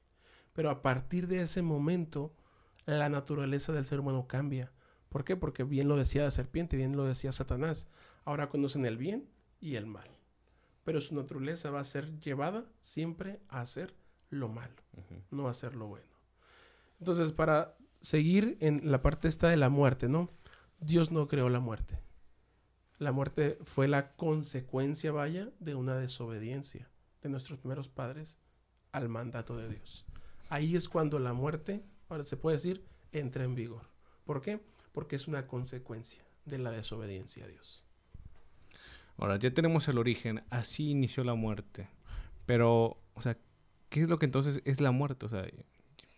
Pero 0.52 0.70
a 0.70 0.82
partir 0.82 1.26
de 1.26 1.42
ese 1.42 1.60
momento, 1.60 2.32
la 2.86 3.08
naturaleza 3.08 3.72
del 3.72 3.86
ser 3.86 4.00
humano 4.00 4.28
cambia. 4.28 4.72
¿Por 5.08 5.24
qué? 5.24 5.36
Porque 5.36 5.64
bien 5.64 5.88
lo 5.88 5.96
decía 5.96 6.22
la 6.22 6.30
serpiente, 6.30 6.76
bien 6.76 6.96
lo 6.96 7.04
decía 7.04 7.32
Satanás. 7.32 7.88
Ahora 8.24 8.48
conocen 8.48 8.86
el 8.86 8.96
bien 8.96 9.28
y 9.60 9.74
el 9.74 9.86
mal 9.86 10.08
pero 10.84 11.00
su 11.00 11.14
naturaleza 11.14 11.70
va 11.70 11.80
a 11.80 11.84
ser 11.84 12.18
llevada 12.18 12.64
siempre 12.80 13.40
a 13.48 13.60
hacer 13.60 13.94
lo 14.32 14.48
malo, 14.48 14.74
no 15.30 15.48
hacer 15.48 15.76
lo 15.76 15.86
bueno. 15.86 16.06
Entonces, 16.98 17.32
para 17.32 17.76
seguir 18.00 18.56
en 18.60 18.90
la 18.90 19.02
parte 19.02 19.28
esta 19.28 19.48
de 19.48 19.56
la 19.56 19.68
muerte, 19.68 20.08
¿no? 20.08 20.30
Dios 20.80 21.12
no 21.12 21.28
creó 21.28 21.48
la 21.48 21.60
muerte. 21.60 21.98
La 22.98 23.12
muerte 23.12 23.58
fue 23.64 23.88
la 23.88 24.10
consecuencia, 24.12 25.12
vaya, 25.12 25.50
de 25.60 25.74
una 25.74 25.96
desobediencia 25.96 26.88
de 27.22 27.28
nuestros 27.28 27.58
primeros 27.58 27.88
padres 27.88 28.38
al 28.90 29.08
mandato 29.08 29.56
de 29.56 29.68
Dios. 29.68 30.06
Ahí 30.48 30.76
es 30.76 30.88
cuando 30.88 31.18
la 31.18 31.32
muerte, 31.32 31.84
ahora 32.08 32.24
se 32.24 32.36
puede 32.36 32.56
decir, 32.56 32.84
entra 33.12 33.44
en 33.44 33.54
vigor. 33.54 33.82
¿Por 34.24 34.40
qué? 34.40 34.60
Porque 34.92 35.16
es 35.16 35.28
una 35.28 35.46
consecuencia 35.46 36.24
de 36.44 36.58
la 36.58 36.70
desobediencia 36.70 37.44
a 37.44 37.48
Dios. 37.48 37.84
Ahora, 39.16 39.36
ya 39.36 39.52
tenemos 39.52 39.86
el 39.88 39.98
origen, 39.98 40.42
así 40.50 40.90
inició 40.90 41.22
la 41.24 41.34
muerte. 41.34 41.88
Pero, 42.46 42.98
o 43.14 43.22
sea, 43.22 43.38
¿qué 43.92 44.00
es 44.00 44.08
lo 44.08 44.18
que 44.18 44.24
entonces 44.24 44.62
es 44.64 44.80
la 44.80 44.90
muerte? 44.90 45.26
O 45.26 45.28
sea, 45.28 45.46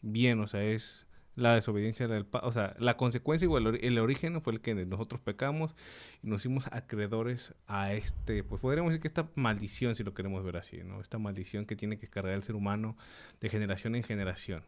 bien, 0.01 0.41
o 0.41 0.47
sea, 0.47 0.63
es 0.63 1.07
la 1.35 1.57
desobediencia 1.57 2.07
del 2.07 2.25
o 2.31 2.53
sea, 2.53 2.77
la 2.79 2.97
consecuencia 2.97 3.47
igual 3.47 3.77
el, 3.83 3.99
origen 3.99 4.41
fue 4.41 4.53
el 4.53 4.61
que 4.61 4.73
nosotros 4.87 5.21
pecamos 5.21 5.75
y 6.23 6.29
nos 6.29 6.43
hicimos 6.43 6.69
acreedores 6.69 7.57
a 7.67 7.93
este, 7.93 8.45
pues 8.45 8.61
podríamos 8.61 8.93
decir 8.93 9.03
que 9.03 9.09
esta 9.09 9.29
maldición, 9.35 9.97
si 9.97 10.05
lo 10.05 10.15
queremos 10.15 10.45
ver 10.45 10.57
así, 10.57 10.85
¿no? 10.85 11.01
Esta 11.01 11.19
maldición 11.19 11.67
que 11.67 11.75
tiene 11.75 11.99
que 11.99 12.09
cargar 12.09 12.35
el 12.35 12.45
ser 12.45 12.55
humano 12.55 12.97
de 13.41 13.49
generación 13.49 13.97
en 13.97 14.05
generación. 14.05 14.63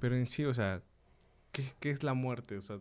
Pero 0.00 0.16
en 0.16 0.24
sí, 0.24 0.44
o 0.44 0.54
sea, 0.54 0.82
¿qué, 1.50 1.64
¿qué, 1.80 1.90
es 1.90 2.02
la 2.02 2.14
muerte? 2.14 2.56
O 2.56 2.62
sea, 2.62 2.78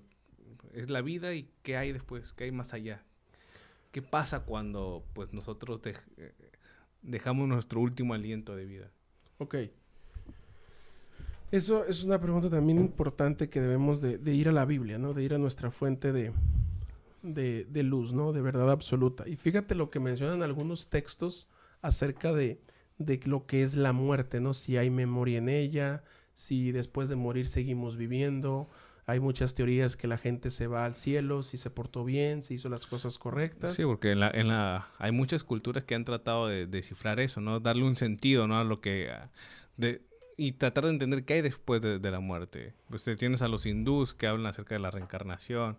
es 0.71 0.91
la 0.91 1.01
vida 1.01 1.33
y 1.33 1.49
qué 1.63 1.75
hay 1.75 1.91
después, 1.91 2.31
qué 2.31 2.45
hay 2.45 2.51
más 2.51 2.73
allá. 2.73 3.03
¿Qué 3.91 4.01
pasa 4.01 4.45
cuando 4.45 5.03
pues 5.13 5.33
nosotros 5.33 5.81
eh, 5.85 6.31
dejamos 7.01 7.49
nuestro 7.49 7.81
último 7.81 8.13
aliento 8.13 8.55
de 8.55 8.65
vida? 8.65 8.91
Ok. 9.39 9.55
Eso 11.51 11.85
es 11.85 12.03
una 12.03 12.21
pregunta 12.21 12.49
también 12.49 12.77
importante 12.77 13.49
que 13.49 13.59
debemos 13.59 14.01
de, 14.01 14.33
ir 14.33 14.49
a 14.49 14.51
la 14.51 14.65
Biblia, 14.65 14.99
¿no? 14.99 15.13
De 15.13 15.23
ir 15.23 15.33
a 15.33 15.39
nuestra 15.39 15.71
fuente 15.71 16.11
de, 16.11 16.31
de, 17.23 17.83
luz, 17.83 18.13
¿no? 18.13 18.33
De 18.33 18.41
verdad 18.41 18.69
absoluta. 18.69 19.27
Y 19.27 19.35
fíjate 19.35 19.73
lo 19.73 19.89
que 19.89 19.99
mencionan 19.99 20.43
algunos 20.43 20.89
textos 20.89 21.49
acerca 21.81 22.33
de, 22.33 22.61
de 22.99 23.19
lo 23.25 23.47
que 23.47 23.63
es 23.63 23.75
la 23.75 23.93
muerte, 23.93 24.39
¿no? 24.39 24.53
Si 24.53 24.77
hay 24.77 24.91
memoria 24.91 25.39
en 25.39 25.49
ella, 25.49 26.03
si 26.33 26.71
después 26.71 27.09
de 27.09 27.15
morir 27.15 27.47
seguimos 27.47 27.97
viviendo, 27.97 28.67
hay 29.09 29.19
muchas 29.19 29.55
teorías 29.55 29.97
que 29.97 30.07
la 30.07 30.17
gente 30.17 30.51
se 30.51 30.67
va 30.67 30.85
al 30.85 30.95
cielo 30.95 31.41
si 31.41 31.57
se 31.57 31.71
portó 31.71 32.05
bien, 32.05 32.43
si 32.43 32.55
hizo 32.55 32.69
las 32.69 32.85
cosas 32.85 33.17
correctas. 33.17 33.73
Sí, 33.73 33.83
porque 33.83 34.11
en 34.11 34.19
la, 34.19 34.29
en 34.29 34.47
la, 34.47 34.89
hay 34.99 35.11
muchas 35.11 35.43
culturas 35.43 35.83
que 35.83 35.95
han 35.95 36.05
tratado 36.05 36.47
de 36.47 36.67
descifrar 36.67 37.19
eso, 37.19 37.41
¿no? 37.41 37.59
Darle 37.59 37.83
un 37.83 37.95
sentido, 37.95 38.47
¿no? 38.47 38.59
A 38.59 38.63
lo 38.63 38.81
que... 38.81 39.11
De, 39.77 40.01
y 40.37 40.53
tratar 40.53 40.85
de 40.85 40.91
entender 40.91 41.25
qué 41.25 41.33
hay 41.33 41.41
después 41.41 41.81
de, 41.81 41.99
la 41.99 42.19
muerte. 42.19 42.73
Pues 42.87 43.03
tienes 43.17 43.41
a 43.41 43.47
los 43.47 43.65
hindús 43.65 44.13
que 44.13 44.27
hablan 44.27 44.45
acerca 44.45 44.75
de 44.75 44.79
la 44.79 44.91
reencarnación. 44.91 45.77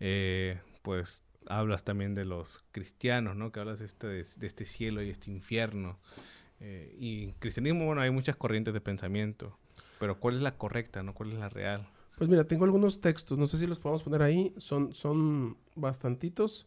Eh, 0.00 0.58
pues 0.82 1.24
hablas 1.46 1.84
también 1.84 2.14
de 2.14 2.24
los 2.24 2.62
cristianos, 2.72 3.36
¿no? 3.36 3.52
Que 3.52 3.60
hablas 3.60 3.80
este, 3.80 4.08
de, 4.08 4.20
este 4.20 4.64
cielo 4.64 5.02
y 5.02 5.10
este 5.10 5.30
infierno. 5.30 5.98
Eh, 6.60 6.94
y 6.98 7.32
cristianismo, 7.34 7.86
bueno, 7.86 8.02
hay 8.02 8.10
muchas 8.10 8.36
corrientes 8.36 8.74
de 8.74 8.80
pensamiento. 8.80 9.56
Pero 10.00 10.18
¿cuál 10.18 10.36
es 10.36 10.42
la 10.42 10.58
correcta, 10.58 11.02
no? 11.02 11.14
¿Cuál 11.14 11.32
es 11.32 11.38
la 11.38 11.48
real? 11.48 11.88
Pues 12.16 12.30
mira, 12.30 12.44
tengo 12.44 12.64
algunos 12.64 13.00
textos, 13.00 13.38
no 13.38 13.46
sé 13.46 13.58
si 13.58 13.66
los 13.66 13.80
podemos 13.80 14.02
poner 14.02 14.22
ahí, 14.22 14.54
son, 14.58 14.94
son 14.94 15.56
bastantitos, 15.74 16.66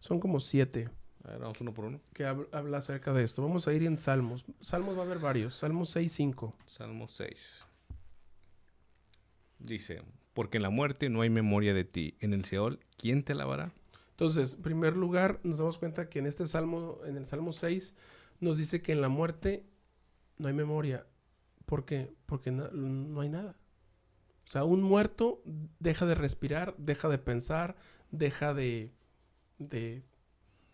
son 0.00 0.18
como 0.18 0.40
siete. 0.40 0.88
A 1.24 1.32
ver, 1.32 1.40
vamos 1.40 1.60
uno 1.60 1.74
por 1.74 1.84
uno. 1.84 2.00
Que 2.12 2.24
habla 2.24 2.78
acerca 2.78 3.12
de 3.12 3.24
esto. 3.24 3.42
Vamos 3.42 3.68
a 3.68 3.72
ir 3.72 3.82
en 3.82 3.98
Salmos. 3.98 4.44
Salmos 4.60 4.96
va 4.96 5.02
a 5.02 5.04
haber 5.04 5.18
varios. 5.18 5.54
Salmos 5.56 5.90
6, 5.90 6.10
5. 6.12 6.50
Salmo 6.66 7.08
6. 7.08 7.64
Dice, 9.58 10.02
porque 10.32 10.58
en 10.58 10.62
la 10.62 10.70
muerte 10.70 11.10
no 11.10 11.20
hay 11.20 11.30
memoria 11.30 11.74
de 11.74 11.84
ti. 11.84 12.16
En 12.20 12.32
el 12.32 12.44
Seol, 12.44 12.80
¿quién 12.96 13.24
te 13.24 13.34
lavará? 13.34 13.72
Entonces, 14.10 14.54
en 14.54 14.62
primer 14.62 14.96
lugar, 14.96 15.40
nos 15.42 15.58
damos 15.58 15.78
cuenta 15.78 16.08
que 16.08 16.18
en 16.18 16.26
este 16.26 16.46
Salmo, 16.46 16.98
en 17.04 17.16
el 17.16 17.26
Salmo 17.26 17.52
6, 17.52 17.94
nos 18.40 18.56
dice 18.56 18.80
que 18.80 18.92
en 18.92 19.00
la 19.00 19.08
muerte 19.08 19.64
no 20.38 20.48
hay 20.48 20.54
memoria. 20.54 21.06
¿Por 21.66 21.84
qué? 21.84 22.10
Porque 22.26 22.50
no 22.50 23.20
hay 23.20 23.28
nada. 23.28 23.56
O 24.48 24.50
sea, 24.50 24.64
un 24.64 24.80
muerto 24.80 25.42
deja 25.78 26.06
de 26.06 26.14
respirar, 26.14 26.74
deja 26.78 27.10
de 27.10 27.18
pensar, 27.18 27.76
deja 28.10 28.54
de, 28.54 28.94
de 29.58 30.02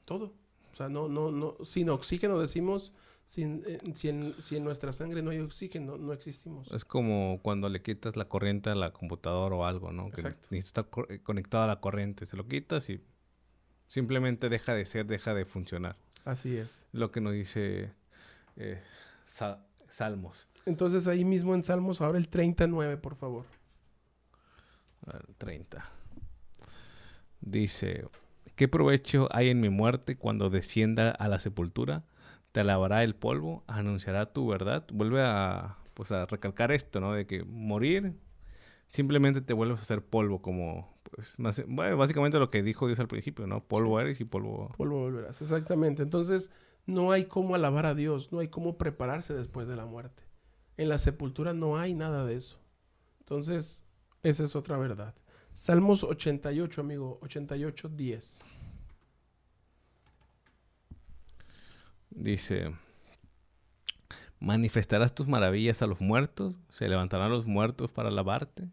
todo. 0.04 0.32
O 0.72 0.76
sea, 0.76 0.88
no, 0.88 1.08
no, 1.08 1.32
no, 1.32 1.56
sin 1.64 1.88
oxígeno 1.88 2.38
decimos, 2.38 2.92
sin, 3.26 3.64
eh, 3.66 3.78
si, 3.94 4.10
en, 4.10 4.32
si, 4.40 4.54
en, 4.54 4.62
nuestra 4.62 4.92
sangre 4.92 5.22
no 5.22 5.30
hay 5.30 5.40
oxígeno, 5.40 5.98
no 5.98 6.12
existimos. 6.12 6.70
Es 6.70 6.84
como 6.84 7.40
cuando 7.42 7.68
le 7.68 7.82
quitas 7.82 8.16
la 8.16 8.26
corriente 8.26 8.70
a 8.70 8.76
la 8.76 8.92
computadora 8.92 9.56
o 9.56 9.64
algo, 9.64 9.90
¿no? 9.90 10.06
Exacto. 10.06 10.50
Que 10.50 10.58
estar 10.58 10.86
eh, 11.08 11.18
conectado 11.24 11.64
a 11.64 11.66
la 11.66 11.80
corriente, 11.80 12.26
se 12.26 12.36
lo 12.36 12.46
quitas 12.46 12.88
y 12.90 13.00
simplemente 13.88 14.50
deja 14.50 14.72
de 14.72 14.84
ser, 14.84 15.06
deja 15.06 15.34
de 15.34 15.46
funcionar. 15.46 15.96
Así 16.24 16.56
es. 16.56 16.86
Lo 16.92 17.10
que 17.10 17.20
nos 17.20 17.32
dice 17.32 17.90
eh, 18.54 18.80
Salmos. 19.88 20.46
Entonces 20.64 21.08
ahí 21.08 21.24
mismo 21.24 21.56
en 21.56 21.64
Salmos, 21.64 22.00
ahora 22.00 22.18
el 22.18 22.28
39, 22.28 22.98
por 22.98 23.16
favor. 23.16 23.46
El 25.06 25.34
30. 25.36 25.84
Dice, 27.40 28.06
¿qué 28.56 28.68
provecho 28.68 29.28
hay 29.30 29.50
en 29.50 29.60
mi 29.60 29.68
muerte 29.68 30.16
cuando 30.16 30.50
descienda 30.50 31.10
a 31.10 31.28
la 31.28 31.38
sepultura? 31.38 32.04
Te 32.52 32.60
alabará 32.60 33.04
el 33.04 33.14
polvo, 33.14 33.64
anunciará 33.66 34.32
tu 34.32 34.46
verdad. 34.46 34.86
Vuelve 34.92 35.22
a, 35.22 35.76
pues, 35.94 36.12
a 36.12 36.24
recalcar 36.24 36.72
esto, 36.72 37.00
¿no? 37.00 37.12
De 37.12 37.26
que 37.26 37.44
morir 37.44 38.14
simplemente 38.88 39.40
te 39.40 39.52
vuelves 39.52 39.78
a 39.78 39.82
hacer 39.82 40.04
polvo, 40.04 40.40
como, 40.40 40.96
pues, 41.02 41.36
básicamente 41.96 42.38
lo 42.38 42.50
que 42.50 42.62
dijo 42.62 42.86
Dios 42.86 43.00
al 43.00 43.08
principio, 43.08 43.46
¿no? 43.46 43.64
Polvo 43.64 44.00
eres 44.00 44.20
y 44.20 44.24
polvo... 44.24 44.72
Polvo 44.76 45.00
volverás, 45.00 45.42
exactamente. 45.42 46.02
Entonces, 46.02 46.52
no 46.86 47.10
hay 47.10 47.24
cómo 47.24 47.56
alabar 47.56 47.86
a 47.86 47.94
Dios, 47.94 48.30
no 48.32 48.38
hay 48.38 48.48
cómo 48.48 48.78
prepararse 48.78 49.34
después 49.34 49.66
de 49.66 49.74
la 49.76 49.84
muerte. 49.84 50.22
En 50.76 50.88
la 50.88 50.98
sepultura 50.98 51.52
no 51.52 51.76
hay 51.76 51.92
nada 51.92 52.24
de 52.24 52.36
eso. 52.36 52.60
Entonces, 53.18 53.84
esa 54.24 54.44
es 54.44 54.56
otra 54.56 54.76
verdad. 54.76 55.14
Salmos 55.52 56.02
88, 56.02 56.80
amigo, 56.80 57.18
88, 57.22 57.88
10. 57.90 58.44
Dice, 62.10 62.74
manifestarás 64.40 65.14
tus 65.14 65.28
maravillas 65.28 65.82
a 65.82 65.86
los 65.86 66.00
muertos, 66.00 66.58
se 66.70 66.88
levantarán 66.88 67.30
los 67.30 67.46
muertos 67.46 67.92
para 67.92 68.08
alabarte. 68.08 68.68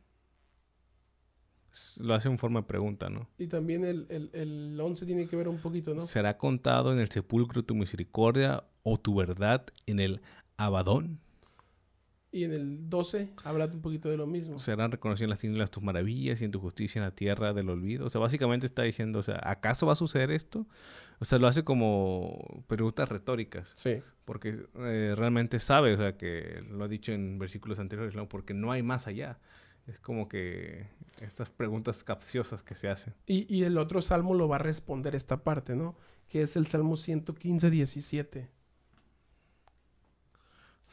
Lo 2.01 2.13
hace 2.13 2.29
en 2.29 2.37
forma 2.37 2.61
de 2.61 2.67
pregunta, 2.67 3.09
¿no? 3.09 3.29
Y 3.37 3.47
también 3.47 3.85
el, 3.85 4.05
el, 4.09 4.29
el 4.33 4.79
11 4.79 5.05
tiene 5.05 5.27
que 5.27 5.35
ver 5.35 5.47
un 5.47 5.59
poquito, 5.59 5.93
¿no? 5.93 6.01
¿Será 6.01 6.37
contado 6.37 6.91
en 6.91 6.99
el 6.99 7.09
sepulcro 7.09 7.63
tu 7.63 7.75
misericordia 7.75 8.63
o 8.83 8.97
tu 8.97 9.15
verdad 9.15 9.65
en 9.85 9.99
el 9.99 10.21
abadón? 10.57 11.19
Y 12.34 12.46
en 12.46 12.54
el 12.54 12.89
12 12.89 13.30
habla 13.44 13.65
un 13.65 13.82
poquito 13.82 14.10
de 14.10 14.15
lo 14.15 14.26
mismo. 14.26 14.58
Serán 14.58 14.91
reconocidas 14.91 15.30
las 15.30 15.39
tinieblas 15.39 15.70
tus 15.70 15.84
maravillas 15.84 16.41
y 16.41 16.46
en 16.46 16.52
tu 16.52 16.60
justicia 16.60 17.00
en 17.00 17.06
la 17.06 17.12
tierra 17.12 17.52
del 17.52 17.70
olvido. 17.70 18.06
O 18.06 18.10
sea, 18.10 18.22
básicamente 18.22 18.65
está 18.65 18.84
diciendo, 18.84 19.20
o 19.20 19.24
sea, 19.24 19.39
¿acaso 19.44 19.86
va 19.86 19.94
a 19.94 19.98
suceder 19.98 20.32
esto? 20.32 20.65
O 21.20 21.26
sea, 21.26 21.39
lo 21.39 21.48
hace 21.48 21.65
como 21.65 22.63
preguntas 22.67 23.10
retóricas. 23.10 23.74
Sí. 23.76 24.02
Porque 24.24 24.65
eh, 24.76 25.13
realmente 25.17 25.60
sabe, 25.60 25.94
o 25.94 25.98
sea, 25.98 26.15
que 26.15 26.63
lo 26.70 26.86
ha 26.86 26.88
dicho 26.88 27.12
en 27.12 27.38
versículos 27.38 27.80
anteriores, 27.80 28.15
¿no? 28.15 28.30
Porque 28.30 28.54
no 28.54 28.72
hay 28.72 28.82
más 28.82 29.08
allá. 29.08 29.38
Es 29.88 30.00
como 30.00 30.30
que 30.30 30.88
estas 31.20 31.50
preguntas 31.50 32.04
capciosas 32.06 32.63
que 32.63 32.76
se 32.76 32.88
hacen. 32.88 33.13
Y, 33.26 33.54
y 33.54 33.65
el 33.65 33.78
otro 33.78 34.02
salmo 34.02 34.36
lo 34.36 34.48
va 34.48 34.56
a 34.56 34.60
responder 34.60 35.15
esta 35.15 35.44
parte, 35.44 35.76
¿no? 35.76 35.98
Que 36.30 36.44
es 36.44 36.56
el 36.56 36.67
Salmo 36.67 36.96
115, 36.96 37.70
17. 37.70 38.61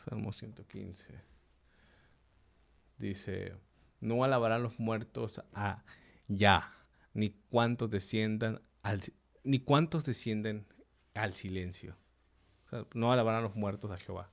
Salmo 0.09 0.33
115. 0.33 1.05
Dice, 2.99 3.55
no 4.01 4.25
alabarán 4.25 4.63
los 4.63 4.79
muertos 4.79 5.43
a 5.53 5.85
ya, 6.27 6.73
ni 7.15 7.31
cuantos 7.51 7.91
desciendan 7.91 8.61
al, 8.83 9.01
ni 9.45 9.61
cuantos 9.61 10.05
descienden 10.05 10.67
al 11.15 11.33
silencio. 11.33 11.97
no 12.95 13.13
alabarán 13.13 13.43
los 13.43 13.55
muertos 13.55 13.91
a 13.91 13.97
Jehová. 13.97 14.31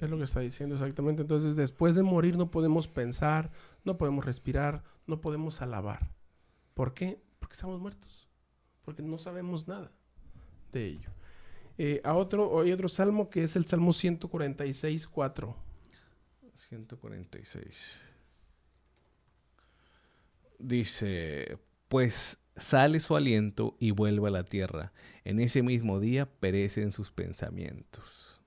Es 0.00 0.10
lo 0.10 0.16
que 0.16 0.24
está 0.24 0.40
diciendo 0.40 0.76
exactamente. 0.76 1.22
Entonces, 1.22 1.56
después 1.56 1.96
de 1.96 2.02
morir 2.02 2.36
no 2.36 2.50
podemos 2.50 2.86
pensar, 2.86 3.50
no 3.84 3.96
podemos 3.98 4.24
respirar, 4.24 4.84
no 5.06 5.20
podemos 5.20 5.60
alabar. 5.60 6.12
¿Por 6.74 6.94
qué? 6.94 7.20
Porque 7.40 7.54
estamos 7.54 7.80
muertos. 7.80 8.28
Porque 8.82 9.02
no 9.02 9.18
sabemos 9.18 9.66
nada 9.66 9.90
de 10.72 10.86
ello. 10.86 11.10
Eh, 11.78 12.00
a 12.04 12.14
otro, 12.14 12.60
hay 12.60 12.72
otro 12.72 12.88
salmo 12.88 13.28
que 13.28 13.44
es 13.44 13.56
el 13.56 13.66
Salmo 13.66 13.92
146, 13.92 15.06
4. 15.08 15.56
146. 16.54 18.00
Dice, 20.58 21.58
pues 21.88 22.38
sale 22.56 22.98
su 23.00 23.14
aliento 23.14 23.76
y 23.78 23.90
vuelve 23.90 24.28
a 24.28 24.30
la 24.30 24.44
tierra. 24.44 24.92
En 25.24 25.40
ese 25.40 25.62
mismo 25.62 26.00
día 26.00 26.26
perecen 26.26 26.92
sus 26.92 27.10
pensamientos. 27.10 28.40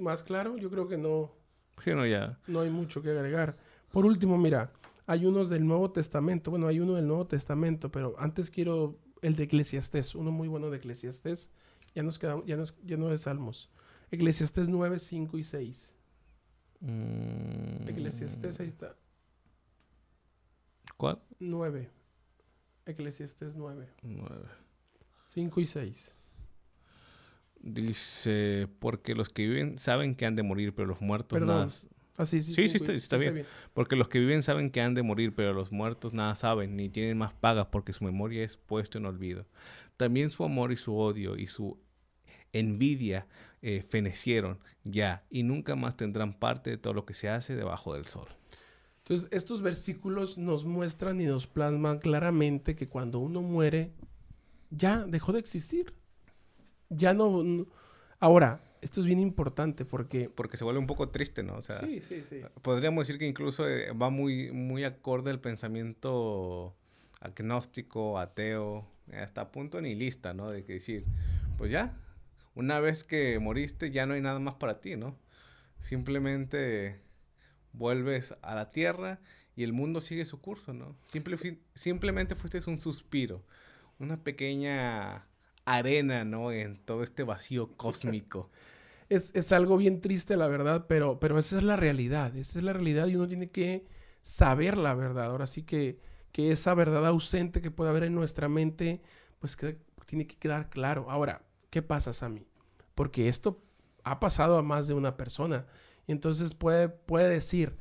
Más 0.00 0.22
claro, 0.22 0.56
yo 0.56 0.70
creo 0.70 0.88
que 0.88 0.96
no. 0.96 1.32
no, 1.86 2.06
ya. 2.06 2.38
No 2.46 2.60
hay 2.60 2.70
mucho 2.70 3.02
que 3.02 3.10
agregar. 3.10 3.56
Por 3.90 4.06
último, 4.06 4.38
mira, 4.38 4.72
hay 5.06 5.26
unos 5.26 5.50
del 5.50 5.66
Nuevo 5.66 5.90
Testamento. 5.90 6.50
Bueno, 6.50 6.68
hay 6.68 6.80
uno 6.80 6.94
del 6.94 7.06
Nuevo 7.06 7.26
Testamento, 7.26 7.90
pero 7.90 8.14
antes 8.18 8.50
quiero 8.50 8.98
el 9.26 9.36
de 9.36 9.44
Eclesiastés, 9.44 10.14
uno 10.14 10.30
muy 10.30 10.48
bueno 10.48 10.70
de 10.70 10.78
Eclesiastés. 10.78 11.50
Ya 11.94 12.02
nos 12.02 12.18
quedamos, 12.18 12.46
ya, 12.46 12.56
nos, 12.56 12.74
ya 12.84 12.96
no 12.96 13.12
es 13.12 13.22
Salmos. 13.22 13.70
Eclesiastés 14.10 14.68
9, 14.68 14.98
5 14.98 15.38
y 15.38 15.44
6. 15.44 15.96
Mm. 16.80 17.88
Eclesiastés, 17.88 18.60
ahí 18.60 18.68
está. 18.68 18.96
¿Cuál? 20.96 21.20
9. 21.40 21.90
Eclesiastés 22.86 23.56
9. 23.56 23.88
9. 24.02 24.46
5 25.26 25.60
y 25.60 25.66
6. 25.66 26.14
Dice, 27.60 28.68
porque 28.78 29.14
los 29.14 29.28
que 29.28 29.48
viven 29.48 29.76
saben 29.76 30.14
que 30.14 30.26
han 30.26 30.36
de 30.36 30.44
morir, 30.44 30.72
pero 30.74 30.86
los 30.86 31.00
muertos 31.00 31.40
nada, 31.40 31.66
Ah, 32.18 32.24
sí, 32.24 32.40
sí, 32.40 32.54
sí, 32.54 32.76
está, 32.94 33.16
bien. 33.18 33.44
Porque 33.74 33.94
los 33.94 34.08
que 34.08 34.18
viven 34.18 34.42
saben 34.42 34.70
que 34.70 34.80
han 34.80 34.94
de 34.94 35.02
morir, 35.02 35.34
pero 35.34 35.52
los 35.52 35.70
muertos 35.70 36.14
nada 36.14 36.34
saben, 36.34 36.76
ni 36.76 36.88
tienen 36.88 37.18
más 37.18 37.34
pagas 37.34 37.66
porque 37.66 37.92
su 37.92 38.04
memoria 38.04 38.42
es 38.42 38.56
puesto 38.56 38.98
en 38.98 39.06
olvido. 39.06 39.46
También 39.96 40.30
su 40.30 40.44
amor 40.44 40.72
y 40.72 40.76
su 40.76 40.96
odio 40.96 41.36
y 41.36 41.46
su 41.46 41.78
envidia 42.52 43.26
eh, 43.60 43.82
fenecieron 43.82 44.58
ya 44.82 45.24
y 45.28 45.42
nunca 45.42 45.76
más 45.76 45.96
tendrán 45.96 46.38
parte 46.38 46.70
de 46.70 46.78
todo 46.78 46.94
lo 46.94 47.04
que 47.04 47.14
se 47.14 47.28
hace 47.28 47.54
debajo 47.54 47.94
del 47.94 48.06
sol. 48.06 48.28
Entonces, 48.98 49.28
estos 49.30 49.62
versículos 49.62 50.36
nos 50.38 50.64
muestran 50.64 51.20
y 51.20 51.26
nos 51.26 51.46
plasman 51.46 51.98
claramente 51.98 52.74
que 52.74 52.88
cuando 52.88 53.20
uno 53.20 53.42
muere, 53.42 53.92
ya 54.70 55.04
dejó 55.04 55.32
de 55.32 55.38
existir. 55.38 55.94
Ya 56.88 57.14
no 57.14 57.66
ahora, 58.18 58.60
esto 58.86 59.00
es 59.00 59.06
bien 59.06 59.18
importante 59.18 59.84
porque... 59.84 60.30
Porque 60.30 60.56
se 60.56 60.62
vuelve 60.62 60.78
un 60.78 60.86
poco 60.86 61.08
triste, 61.08 61.42
¿no? 61.42 61.56
O 61.56 61.62
sea, 61.62 61.80
sí, 61.80 62.00
sí, 62.00 62.22
sí. 62.28 62.40
Podríamos 62.62 63.04
decir 63.04 63.18
que 63.18 63.26
incluso 63.26 63.68
eh, 63.68 63.90
va 63.90 64.10
muy, 64.10 64.52
muy 64.52 64.84
acorde 64.84 65.32
al 65.32 65.40
pensamiento 65.40 66.76
agnóstico, 67.20 68.20
ateo, 68.20 68.86
hasta 69.12 69.40
a 69.40 69.50
punto 69.50 69.80
nihilista, 69.80 70.34
¿no? 70.34 70.50
De 70.50 70.62
que 70.62 70.74
decir, 70.74 71.04
pues 71.58 71.72
ya, 71.72 71.98
una 72.54 72.78
vez 72.78 73.02
que 73.02 73.40
moriste 73.40 73.90
ya 73.90 74.06
no 74.06 74.14
hay 74.14 74.20
nada 74.20 74.38
más 74.38 74.54
para 74.54 74.80
ti, 74.80 74.94
¿no? 74.94 75.18
Simplemente 75.80 77.00
vuelves 77.72 78.36
a 78.40 78.54
la 78.54 78.68
tierra 78.68 79.18
y 79.56 79.64
el 79.64 79.72
mundo 79.72 80.00
sigue 80.00 80.24
su 80.26 80.40
curso, 80.40 80.72
¿no? 80.72 80.96
simplemente 81.74 82.36
fuiste 82.36 82.70
un 82.70 82.78
suspiro, 82.78 83.44
una 83.98 84.22
pequeña 84.22 85.26
arena, 85.64 86.24
¿no? 86.24 86.52
En 86.52 86.78
todo 86.78 87.02
este 87.02 87.24
vacío 87.24 87.76
cósmico. 87.76 88.48
es, 89.08 89.30
es, 89.34 89.52
algo 89.52 89.76
bien 89.76 90.00
triste, 90.00 90.36
la 90.36 90.48
verdad, 90.48 90.86
pero, 90.88 91.20
pero 91.20 91.38
esa 91.38 91.58
es 91.58 91.62
la 91.62 91.76
realidad. 91.76 92.34
Esa 92.36 92.58
es 92.58 92.64
la 92.64 92.72
realidad 92.72 93.06
y 93.06 93.16
uno 93.16 93.28
tiene 93.28 93.50
que 93.50 93.86
saber 94.22 94.76
la 94.76 94.94
verdad. 94.94 95.26
Ahora 95.26 95.46
sí 95.46 95.62
que, 95.62 96.00
que 96.32 96.52
esa 96.52 96.74
verdad 96.74 97.06
ausente 97.06 97.62
que 97.62 97.70
puede 97.70 97.90
haber 97.90 98.04
en 98.04 98.14
nuestra 98.14 98.48
mente, 98.48 99.02
pues 99.38 99.56
que, 99.56 99.78
tiene 100.06 100.26
que 100.26 100.36
quedar 100.36 100.70
claro. 100.70 101.10
Ahora, 101.10 101.42
¿qué 101.70 101.82
pasa, 101.82 102.12
Sammy? 102.12 102.46
Porque 102.94 103.28
esto 103.28 103.60
ha 104.04 104.20
pasado 104.20 104.56
a 104.58 104.62
más 104.62 104.86
de 104.88 104.94
una 104.94 105.16
persona. 105.16 105.66
Y 106.06 106.12
entonces 106.12 106.54
puede, 106.54 106.88
puede 106.88 107.28
decir, 107.28 107.76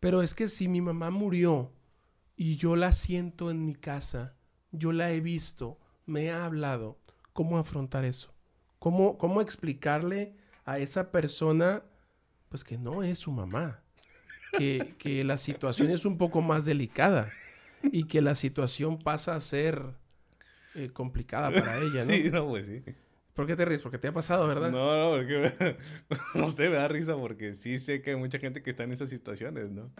pero 0.00 0.22
es 0.22 0.34
que 0.34 0.48
si 0.48 0.68
mi 0.68 0.80
mamá 0.80 1.10
murió 1.10 1.72
y 2.36 2.56
yo 2.56 2.76
la 2.76 2.92
siento 2.92 3.50
en 3.50 3.64
mi 3.64 3.74
casa, 3.74 4.34
yo 4.72 4.92
la 4.92 5.10
he 5.12 5.20
visto, 5.20 5.78
me 6.06 6.30
ha 6.30 6.44
hablado, 6.44 6.98
¿cómo 7.32 7.58
afrontar 7.58 8.04
eso? 8.04 8.34
¿Cómo, 8.78 9.18
cómo 9.18 9.40
explicarle 9.40 10.36
a 10.70 10.78
esa 10.78 11.10
persona, 11.10 11.82
pues 12.48 12.62
que 12.62 12.78
no 12.78 13.02
es 13.02 13.18
su 13.18 13.32
mamá, 13.32 13.80
que, 14.56 14.94
que 14.98 15.24
la 15.24 15.36
situación 15.36 15.90
es 15.90 16.04
un 16.04 16.16
poco 16.16 16.42
más 16.42 16.64
delicada 16.64 17.28
y 17.82 18.04
que 18.04 18.22
la 18.22 18.36
situación 18.36 18.98
pasa 18.98 19.34
a 19.34 19.40
ser 19.40 19.82
eh, 20.76 20.90
complicada 20.92 21.50
para 21.50 21.78
ella, 21.78 22.04
¿no? 22.04 22.10
Sí, 22.14 22.30
no, 22.30 22.48
pues 22.48 22.68
sí. 22.68 22.82
¿Por 23.34 23.48
qué 23.48 23.56
te 23.56 23.64
ríes? 23.64 23.82
Porque 23.82 23.98
te 23.98 24.06
ha 24.06 24.12
pasado, 24.12 24.46
¿verdad? 24.46 24.70
No, 24.70 24.96
no, 24.96 25.16
porque 25.16 25.76
no 26.34 26.52
sé, 26.52 26.68
me 26.68 26.76
da 26.76 26.86
risa 26.86 27.16
porque 27.16 27.54
sí 27.54 27.78
sé 27.78 28.00
que 28.00 28.10
hay 28.10 28.16
mucha 28.16 28.38
gente 28.38 28.62
que 28.62 28.70
está 28.70 28.84
en 28.84 28.92
esas 28.92 29.08
situaciones, 29.08 29.70
¿no? 29.70 29.90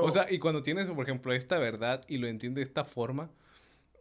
O 0.00 0.10
sea, 0.12 0.30
y 0.30 0.38
cuando 0.38 0.62
tienes, 0.62 0.88
por 0.88 1.04
ejemplo, 1.04 1.32
esta 1.32 1.58
verdad 1.58 2.04
y 2.06 2.18
lo 2.18 2.28
entiende 2.28 2.60
de 2.60 2.64
esta 2.64 2.84
forma, 2.84 3.28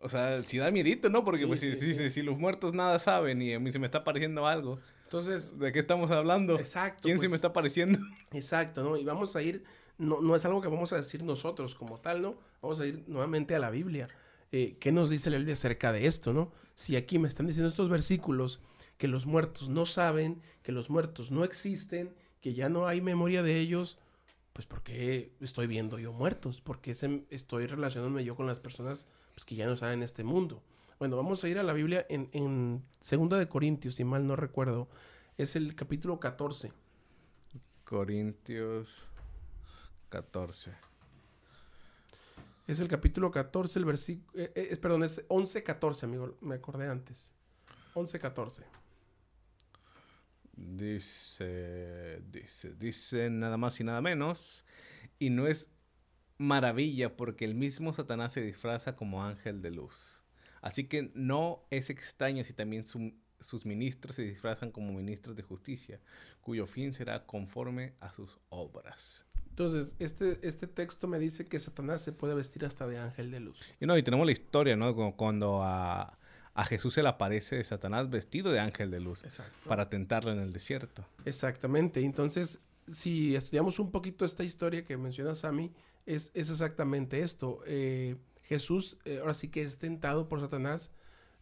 o 0.02 0.10
sea, 0.10 0.42
sí 0.44 0.60
da 0.60 0.70
miedito, 0.70 1.10
¿no? 1.10 1.24
Porque 1.24 1.48
pues, 1.48 1.62
si, 1.62 2.10
si, 2.10 2.22
los 2.22 2.38
muertos 2.38 2.74
nada 2.76 3.00
saben 3.00 3.42
y 3.42 3.54
a 3.54 3.60
mí 3.60 3.72
se 3.72 3.80
me 3.80 3.88
está 3.88 4.04
pareciendo 4.04 4.46
algo. 4.46 4.80
Entonces, 5.12 5.60
¿de 5.60 5.74
qué 5.74 5.80
estamos 5.80 6.10
hablando? 6.10 6.58
Exacto. 6.58 7.02
¿Quién 7.02 7.18
se 7.18 7.24
me 7.24 7.32
pues 7.32 7.40
está 7.40 7.52
pareciendo? 7.52 8.00
Exacto, 8.32 8.82
¿no? 8.82 8.96
Y 8.96 9.04
vamos 9.04 9.36
a 9.36 9.42
ir, 9.42 9.66
no, 9.98 10.22
no 10.22 10.38
es 10.38 10.46
algo 10.46 10.62
que 10.62 10.70
vamos 10.70 10.94
a 10.94 10.96
decir 10.96 11.22
nosotros 11.22 11.76
como 11.76 12.00
tal, 12.00 12.22
¿no? 12.22 12.36
Vamos 12.62 12.80
a 12.80 12.86
ir 12.86 13.04
nuevamente 13.08 13.54
a 13.54 13.60
la 13.60 13.70
Biblia. 13.70 14.08
Eh, 14.54 14.78
¿Qué 14.80 14.94
nos 14.94 15.10
dice 15.10 15.30
la 15.30 15.36
Biblia 15.36 15.52
acerca 15.52 15.92
de 15.92 16.08
esto, 16.08 16.32
no? 16.32 16.54
Si 16.76 16.96
aquí 16.96 17.20
me 17.20 17.28
están 17.28 17.46
diciendo 17.46 17.68
estos 17.68 17.90
versículos 17.90 18.62
que 18.98 19.10
los 19.10 19.26
muertos 19.26 19.68
no 19.68 19.86
saben, 19.86 20.42
que 20.64 20.72
los 20.72 20.90
muertos 20.90 21.30
no 21.30 21.44
existen, 21.44 22.16
que 22.40 22.54
ya 22.54 22.70
no 22.70 22.88
hay 22.88 23.02
memoria 23.02 23.44
de 23.44 23.60
ellos, 23.60 23.98
pues 24.54 24.66
¿por 24.66 24.82
qué 24.82 25.34
estoy 25.42 25.68
viendo 25.68 26.00
yo 26.00 26.14
muertos? 26.14 26.62
¿Por 26.62 26.80
qué 26.80 26.92
estoy 27.30 27.68
relacionándome 27.68 28.24
yo 28.24 28.38
con 28.38 28.48
las 28.48 28.62
personas 28.62 29.08
pues, 29.34 29.44
que 29.44 29.56
ya 29.56 29.66
no 29.66 29.76
saben 29.76 30.04
este 30.04 30.24
mundo? 30.24 30.64
Bueno, 31.02 31.18
vamos 31.18 31.44
a 31.44 31.50
ir 31.50 31.58
a 31.58 31.64
la 31.64 31.74
Biblia 31.74 32.06
en, 32.10 32.30
en 32.32 32.84
Segunda 33.00 33.40
de 33.40 33.50
Corintios, 33.50 33.96
si 33.96 34.04
mal 34.04 34.28
no 34.28 34.36
recuerdo. 34.36 34.88
Es 35.36 35.56
el 35.56 35.74
capítulo 35.74 36.20
14. 36.20 36.72
Corintios 37.84 39.10
14. 40.10 40.72
Es 42.68 42.80
el 42.82 42.88
capítulo 42.88 43.32
14, 43.32 43.80
el 43.80 43.86
versículo... 43.86 44.44
Eh, 44.44 44.52
eh, 44.54 44.78
perdón, 44.78 45.04
es 45.04 45.28
11-14, 45.28 46.04
amigo. 46.04 46.38
Me 46.40 46.54
acordé 46.54 46.88
antes. 46.88 47.34
11-14. 47.96 48.62
Dice, 50.56 52.22
dice, 52.30 52.76
dice 52.76 53.28
nada 53.32 53.58
más 53.58 53.80
y 53.80 53.84
nada 53.84 54.02
menos. 54.02 54.66
Y 55.18 55.32
no 55.32 55.48
es 55.48 55.72
maravilla 56.38 57.18
porque 57.18 57.46
el 57.46 57.56
mismo 57.56 57.92
Satanás 57.92 58.34
se 58.34 58.42
disfraza 58.42 58.96
como 58.96 59.24
ángel 59.24 59.64
de 59.64 59.72
luz. 59.72 60.21
Así 60.62 60.86
que 60.86 61.12
no 61.14 61.64
es 61.70 61.90
extraño 61.90 62.44
si 62.44 62.54
también 62.54 62.86
sus 62.86 63.66
ministros 63.66 64.16
se 64.16 64.24
disfrazan 64.24 64.72
como 64.72 64.94
ministros 64.94 65.36
de 65.36 65.44
justicia, 65.44 66.00
cuyo 66.42 66.68
fin 66.68 66.94
será 66.94 67.26
conforme 67.26 67.94
a 68.00 68.14
sus 68.14 68.40
obras. 68.50 69.26
Entonces, 69.50 69.96
este, 70.00 70.40
este 70.48 70.68
texto 70.68 71.08
me 71.08 71.20
dice 71.20 71.48
que 71.48 71.60
Satanás 71.60 72.02
se 72.02 72.14
puede 72.14 72.36
vestir 72.36 72.66
hasta 72.66 72.88
de 72.88 72.98
ángel 72.98 73.32
de 73.32 73.42
luz. 73.42 73.60
Y 73.80 73.86
no, 73.86 73.98
y 73.98 74.04
tenemos 74.04 74.26
la 74.26 74.32
historia, 74.32 74.76
¿no? 74.76 74.96
cuando 75.16 75.62
a 75.62 76.18
a 76.54 76.66
Jesús 76.66 76.94
se 76.94 77.04
le 77.04 77.10
aparece 77.10 77.64
Satanás 77.64 78.10
vestido 78.10 78.52
de 78.52 78.60
ángel 78.60 78.92
de 78.92 79.00
luz 79.00 79.24
para 79.66 79.90
tentarlo 79.90 80.32
en 80.32 80.40
el 80.40 80.52
desierto. 80.52 81.06
Exactamente. 81.26 82.02
Entonces, 82.02 82.60
si 82.90 83.36
estudiamos 83.36 83.80
un 83.80 83.92
poquito 83.92 84.26
esta 84.26 84.44
historia 84.44 84.84
que 84.84 84.98
menciona 84.98 85.34
Sammy, 85.34 85.72
es, 86.06 86.32
es 86.34 86.50
exactamente 86.50 87.22
esto. 87.22 87.62
Eh, 87.66 88.18
Jesús 88.52 89.00
eh, 89.06 89.20
ahora 89.20 89.34
sí 89.34 89.50
que 89.50 89.64
es 89.64 89.78
tentado 89.78 90.28
por 90.28 90.40
Satanás 90.40 90.92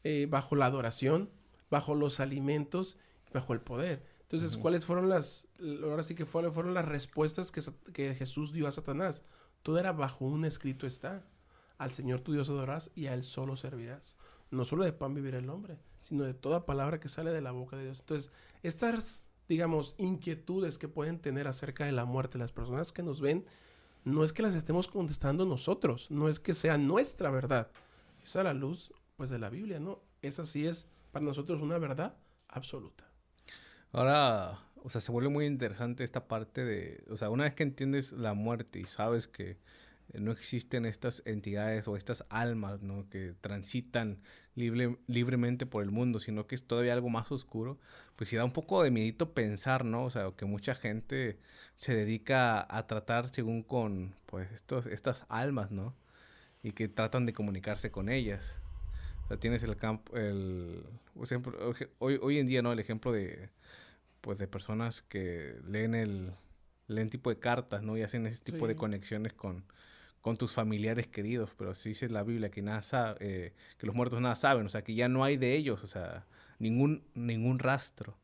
eh, 0.04 0.28
bajo 0.30 0.56
la 0.56 0.65
adoración, 0.65 1.30
bajo 1.69 1.95
los 1.95 2.19
alimentos, 2.19 2.98
bajo 3.34 3.54
el 3.54 3.62
poder. 3.62 4.04
Entonces, 4.22 4.58
¿cuáles 4.58 4.86
fueron 4.86 5.10
las, 5.10 5.48
ahora 5.84 6.04
sí 6.04 6.13
que 6.13 6.26
fueron, 6.26 6.54
fueron 6.54 6.76
las 6.76 6.86
respuestas 6.86 7.52
que, 7.52 7.62
que 7.93 8.13
Jesús 8.13 8.54
dio 8.54 8.67
a 8.67 8.72
Satanás? 8.72 9.24
Todo 9.63 9.80
era 9.80 9.91
bajo 9.91 10.26
un 10.26 10.45
escrito 10.45 10.86
está. 10.86 11.24
Al 11.80 11.91
Señor 11.91 12.19
tu 12.22 12.32
Dios 12.34 12.50
adorarás 12.50 12.91
y 12.95 13.08
a 13.08 13.13
Él 13.13 13.24
solo 13.24 13.56
servirás 13.56 14.15
no 14.52 14.65
solo 14.65 14.84
de 14.84 14.93
pan 14.93 15.13
vivir 15.13 15.36
el 15.36 15.50
hombre, 15.50 15.78
sino 16.02 16.24
de 16.24 16.34
toda 16.34 16.65
palabra 16.65 17.00
que 17.00 17.10
sale 17.10 17.32
de 17.32 17.41
la 17.41 17.52
boca 17.52 17.78
de 17.78 17.84
Dios. 17.84 18.00
Entonces, 18.00 18.32
estas, 18.63 19.24
digamos, 19.48 19.95
inquietudes 19.98 20.78
que 20.78 20.88
pueden 20.88 21.19
tener 21.19 21.48
acerca 21.48 21.86
de 21.86 21.91
la 21.91 22.06
muerte 22.06 22.38
las 22.38 22.52
personas 22.52 22.91
que 22.91 23.04
nos 23.04 23.22
ven, 23.22 23.45
no 24.04 24.24
es 24.24 24.34
que 24.34 24.42
las 24.42 24.56
estemos 24.56 24.88
contestando 24.88 25.46
nosotros, 25.46 26.10
no 26.10 26.30
es 26.30 26.40
que 26.40 26.54
sea 26.54 26.78
nuestra 26.78 27.30
verdad. 27.30 27.70
Es 28.24 28.36
la 28.36 28.54
luz, 28.54 28.92
pues, 29.18 29.30
de 29.30 29.40
la 29.40 29.50
Biblia, 29.50 29.80
¿no? 29.80 30.00
Esa 30.22 30.46
sí 30.46 30.66
es 30.66 30.88
para 31.12 31.26
nosotros 31.26 31.62
una 31.62 31.78
verdad 31.78 32.16
absoluta. 32.48 33.06
Ahora, 33.92 34.60
o 34.84 34.90
sea, 34.90 35.02
se 35.02 35.12
vuelve 35.12 35.30
muy 35.30 35.46
interesante 35.46 36.04
esta 36.04 36.28
parte 36.28 36.64
de, 36.64 37.04
o 37.10 37.18
sea, 37.18 37.30
una 37.30 37.46
vez 37.46 37.54
que 37.54 37.64
entiendes 37.64 38.12
la 38.12 38.34
muerte 38.34 38.80
y 38.80 38.86
sabes 38.86 39.28
que 39.28 39.58
no 40.13 40.32
existen 40.32 40.86
estas 40.86 41.22
entidades 41.26 41.88
o 41.88 41.95
estas 41.95 42.26
almas 42.30 42.82
¿no? 42.82 43.08
que 43.10 43.36
transitan 43.41 44.19
libre, 44.56 44.98
libremente 45.08 45.65
por 45.65 45.84
el 45.84 45.91
mundo, 45.91 46.19
sino 46.19 46.48
que 46.48 46.56
es 46.56 46.63
todavía 46.63 46.93
algo 46.93 47.10
más 47.10 47.32
oscuro, 47.32 47.78
pues 48.15 48.30
sí 48.30 48.36
da 48.36 48.43
un 48.43 48.54
poco 48.54 48.84
de 48.84 48.91
miedito 48.91 49.34
pensar, 49.34 49.86
¿no? 49.86 50.06
O 50.06 50.10
sea, 50.10 50.32
que 50.36 50.45
mucha 50.45 50.76
gente 50.76 51.38
se 51.76 51.95
dedica 51.95 52.65
a 52.76 52.88
tratar 52.88 53.30
según 53.30 53.63
con, 53.63 54.15
pues, 54.26 54.52
estos, 54.52 54.88
estas 54.88 55.26
almas, 55.30 55.72
¿no? 55.72 55.95
Y 56.63 56.72
que 56.72 56.88
tratan 56.88 57.26
de 57.26 57.34
comunicarse 57.34 57.91
con 57.91 58.10
ellas. 58.10 58.60
O 59.26 59.28
sea, 59.28 59.38
tienes 59.38 59.63
el 59.63 59.78
campo, 59.78 60.17
el, 60.17 60.84
hoy, 62.00 62.19
hoy 62.22 62.39
en 62.39 62.48
día, 62.48 62.62
¿no? 62.62 62.72
El 62.72 62.80
ejemplo 62.80 63.12
de, 63.12 63.50
pues, 64.22 64.38
de 64.39 64.48
personas 64.48 65.02
que 65.02 65.56
leen 65.67 65.95
el, 65.95 66.34
leen 66.88 67.10
tipo 67.10 67.30
de 67.30 67.39
cartas, 67.39 67.84
¿no? 67.84 67.95
Y 67.98 68.02
hacen 68.02 68.26
ese 68.28 68.43
tipo 68.43 68.67
de 68.67 68.76
conexiones 68.76 69.34
con, 69.34 69.63
con 70.22 70.36
tus 70.36 70.54
familiares 70.54 71.08
queridos, 71.08 71.52
pero 71.58 71.74
sí 71.74 71.90
dice 71.90 72.10
la 72.10 72.24
Biblia 72.24 72.52
que 72.52 72.62
nada 72.62 72.82
sabe, 72.82 73.18
eh, 73.22 73.54
que 73.78 73.88
los 73.88 73.96
muertos 73.96 74.22
nada 74.22 74.36
saben, 74.36 74.66
o 74.66 74.70
sea, 74.70 74.84
que 74.84 74.96
ya 74.96 75.08
no 75.08 75.24
hay 75.24 75.38
de 75.38 75.56
ellos, 75.56 75.84
o 75.84 75.88
sea, 75.88 76.26
ningún, 76.60 77.04
ningún 77.14 77.60
rastro. 77.60 78.18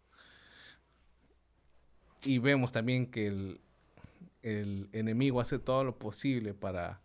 Y 2.24 2.40
vemos 2.40 2.72
también 2.72 3.06
que 3.06 3.28
el, 3.28 3.62
el 4.42 4.90
enemigo 4.94 5.42
hace 5.42 5.60
todo 5.60 5.84
lo 5.84 5.98
posible 5.98 6.54
para, 6.54 7.02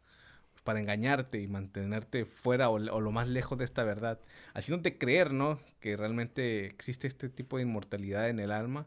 para 0.64 0.80
engañarte 0.80 1.40
y 1.40 1.48
mantenerte 1.48 2.26
fuera 2.26 2.68
o, 2.70 2.78
lo 2.78 3.12
más 3.12 3.28
lejos 3.28 3.58
de 3.58 3.64
esta 3.64 3.82
verdad, 3.82 4.20
haciéndote 4.54 4.98
creer, 4.98 5.32
¿no? 5.32 5.58
Que 5.80 5.96
realmente 5.96 6.66
existe 6.66 7.06
este 7.06 7.28
tipo 7.28 7.56
de 7.56 7.62
inmortalidad 7.62 8.28
en 8.28 8.40
el 8.40 8.52
alma, 8.52 8.86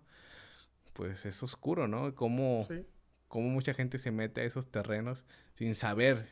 pues 0.93 1.25
es 1.25 1.41
oscuro, 1.41 1.87
¿no? 1.87 2.13
Como 2.15 2.67
cómo 3.33 3.49
mucha 3.49 3.73
gente 3.73 3.97
se 3.97 4.11
mete 4.11 4.41
a 4.41 4.43
esos 4.43 4.67
terrenos 4.67 5.25
sin 5.55 5.73
saber, 5.73 6.27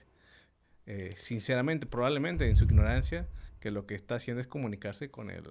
eh, 0.86 1.16
sinceramente, 1.18 1.88
probablemente 1.88 2.48
en 2.48 2.56
su 2.56 2.66
ignorancia, 2.66 3.28
que 3.60 3.72
lo 3.72 3.88
que 3.88 3.96
está 3.96 4.18
haciendo 4.18 4.40
es 4.40 4.46
comunicarse 4.46 5.10
con 5.10 5.32
el, 5.32 5.46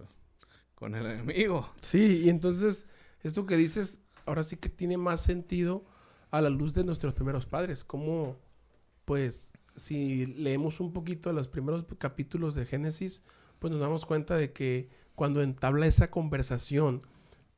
con 0.76 0.94
el 0.94 1.04
enemigo. 1.06 1.68
Sí, 1.82 2.22
y 2.24 2.28
entonces 2.28 2.86
esto 3.24 3.46
que 3.46 3.56
dices 3.56 3.98
ahora 4.26 4.44
sí 4.44 4.58
que 4.58 4.68
tiene 4.68 4.96
más 4.96 5.22
sentido 5.22 5.84
a 6.30 6.40
la 6.40 6.50
luz 6.50 6.72
de 6.72 6.84
nuestros 6.84 7.14
primeros 7.14 7.46
padres, 7.46 7.82
como 7.82 8.38
pues 9.04 9.50
si 9.74 10.26
leemos 10.26 10.78
un 10.78 10.92
poquito 10.92 11.32
los 11.32 11.48
primeros 11.48 11.84
capítulos 11.98 12.54
de 12.54 12.64
Génesis, 12.64 13.24
pues 13.58 13.72
nos 13.72 13.80
damos 13.80 14.06
cuenta 14.06 14.36
de 14.36 14.52
que 14.52 14.88
cuando 15.16 15.42
entabla 15.42 15.88
esa 15.88 16.12
conversación 16.12 17.02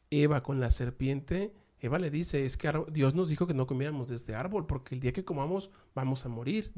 Eva 0.09 0.43
con 0.43 0.61
la 0.61 0.71
serpiente, 0.71 1.53
Eva 1.83 1.99
le 1.99 2.11
dice, 2.11 2.47
es 2.47 2.57
que 2.57 2.73
Dios 2.93 3.15
nos 3.15 3.29
dijo 3.29 3.47
que 3.47 3.55
no 3.55 3.67
comiéramos 3.67 4.09
de 4.09 4.15
este 4.15 4.35
árbol, 4.35 4.67
porque 4.67 4.95
el 4.95 5.01
día 5.01 5.13
que 5.13 5.25
comamos 5.25 5.71
vamos 5.95 6.25
a 6.25 6.29
morir. 6.29 6.73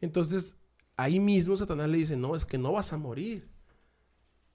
Entonces, 0.00 0.56
ahí 0.96 1.20
mismo 1.20 1.56
Satanás 1.56 1.88
le 1.88 1.98
dice, 1.98 2.16
no, 2.16 2.34
es 2.34 2.44
que 2.44 2.58
no 2.58 2.72
vas 2.72 2.92
a 2.92 2.98
morir, 2.98 3.48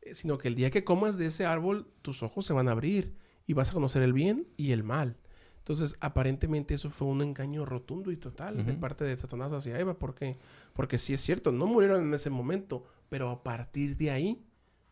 eh, 0.01 0.13
sino 0.13 0.37
que 0.37 0.49
el 0.49 0.55
día 0.55 0.69
que 0.69 0.83
comas 0.83 1.17
de 1.17 1.27
ese 1.27 1.45
árbol, 1.45 1.87
tus 2.01 2.21
ojos 2.21 2.45
se 2.45 2.53
van 2.53 2.67
a 2.67 2.71
abrir 2.71 3.15
y 3.47 3.53
vas 3.53 3.71
a 3.71 3.73
conocer 3.73 4.03
el 4.03 4.13
bien 4.13 4.45
y 4.57 4.73
el 4.73 4.83
mal. 4.83 5.15
Entonces, 5.59 5.97
aparentemente 5.99 6.73
eso 6.73 6.89
fue 6.89 7.07
un 7.07 7.21
engaño 7.21 7.65
rotundo 7.65 8.11
y 8.11 8.17
total 8.17 8.65
de 8.65 8.73
parte 8.73 9.03
de 9.03 9.17
Satanás 9.17 9.51
hacia 9.51 9.77
Eva, 9.79 9.99
porque 9.99 10.37
porque 10.73 10.97
sí 10.97 11.13
es 11.13 11.21
cierto, 11.21 11.51
no 11.51 11.65
murieron 11.65 12.03
en 12.03 12.13
ese 12.13 12.29
momento, 12.29 12.85
pero 13.09 13.29
a 13.29 13.43
partir 13.43 13.97
de 13.97 14.11
ahí 14.11 14.45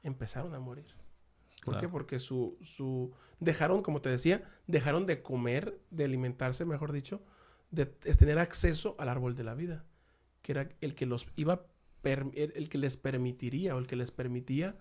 empezaron 0.04 0.54
a 0.54 0.60
morir. 0.60 0.88
¿Por 1.66 1.80
qué? 1.80 1.90
Porque 1.90 2.20
su, 2.20 2.58
su, 2.64 3.12
dejaron, 3.40 3.82
como 3.82 4.02
te 4.02 4.10
decía, 4.10 4.44
dejaron 4.68 5.06
de 5.06 5.22
comer, 5.22 5.80
de 5.90 6.06
alimentarse, 6.06 6.64
mejor 6.64 6.92
dicho, 6.92 7.22
de, 7.72 7.86
tener 7.86 8.40
acceso 8.40 8.96
al 9.00 9.10
árbol 9.10 9.36
de 9.36 9.44
la 9.44 9.56
vida, 9.56 9.84
que 10.42 10.54
era 10.54 10.70
el 10.82 10.96
que 10.96 11.06
los 11.06 11.28
iba, 11.36 11.66
el 12.04 12.70
que 12.70 12.78
les 12.78 12.98
permitiría 12.98 13.76
o 13.76 13.80
el 13.80 13.88
que 13.88 13.96
les 13.96 14.12
permitía 14.12 14.78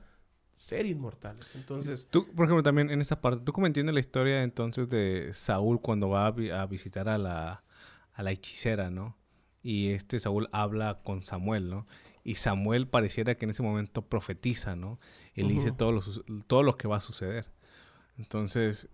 ser 0.53 0.87
inmortales. 0.87 1.55
Entonces... 1.57 2.09
Tú, 2.11 2.27
por 2.33 2.45
ejemplo, 2.45 2.63
también 2.63 2.91
en 2.91 3.01
esa 3.01 3.21
parte, 3.21 3.45
¿tú 3.45 3.53
cómo 3.53 3.67
entiendes 3.67 3.95
la 3.95 4.01
historia 4.01 4.43
entonces 4.43 4.89
de 4.89 5.31
Saúl 5.33 5.81
cuando 5.81 6.11
va 6.11 6.27
a, 6.27 6.67
visitar 6.67 7.09
a 7.09 7.19
la, 7.19 7.65
a 8.13 8.23
la 8.23 8.31
hechicera, 8.31 8.91
¿no? 8.91 9.17
Y 9.63 9.91
este 9.91 10.19
Saúl 10.19 10.49
habla 10.53 11.01
con 11.03 11.21
Samuel, 11.21 11.71
¿no? 11.71 11.87
Y 12.25 12.37
Samuel 12.37 12.89
pareciera 12.89 13.37
que 13.37 13.45
en 13.45 13.51
ese 13.51 13.63
momento 13.63 14.03
profetiza, 14.03 14.75
¿no? 14.75 14.99
Él 15.35 15.49
dice 15.49 15.73
todo 15.73 15.93
lo, 15.93 16.03
todo 16.47 16.63
lo 16.63 16.79
que 16.79 16.89
va 16.89 16.97
a 16.97 17.01
suceder. 17.01 17.47
Entonces, 18.17 18.89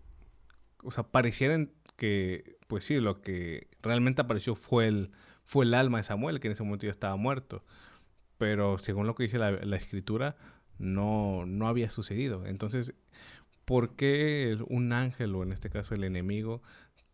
o 0.82 0.90
sea, 0.90 1.04
pareciera 1.04 1.64
que, 1.96 2.58
pues 2.66 2.84
sí, 2.84 2.98
lo 2.98 3.22
que 3.22 3.68
realmente 3.82 4.22
apareció 4.22 4.56
fue 4.56 4.88
el, 4.88 5.12
fue 5.44 5.64
el 5.64 5.74
alma 5.74 5.98
de 5.98 6.04
Samuel, 6.04 6.40
que 6.40 6.48
en 6.48 6.52
ese 6.52 6.64
momento 6.64 6.86
ya 6.86 6.90
estaba 6.90 7.14
muerto. 7.16 7.64
Pero 8.36 8.78
según 8.78 9.06
lo 9.06 9.14
que 9.14 9.22
dice 9.22 9.38
la, 9.38 9.52
la 9.52 9.76
escritura, 9.76 10.36
no, 10.78 11.46
no 11.46 11.68
había 11.68 11.88
sucedido. 11.88 12.44
Entonces, 12.46 12.94
¿por 13.64 13.94
qué 13.94 14.58
un 14.68 14.92
ángel, 14.92 15.36
o 15.36 15.44
en 15.44 15.52
este 15.52 15.70
caso 15.70 15.94
el 15.94 16.02
enemigo, 16.02 16.62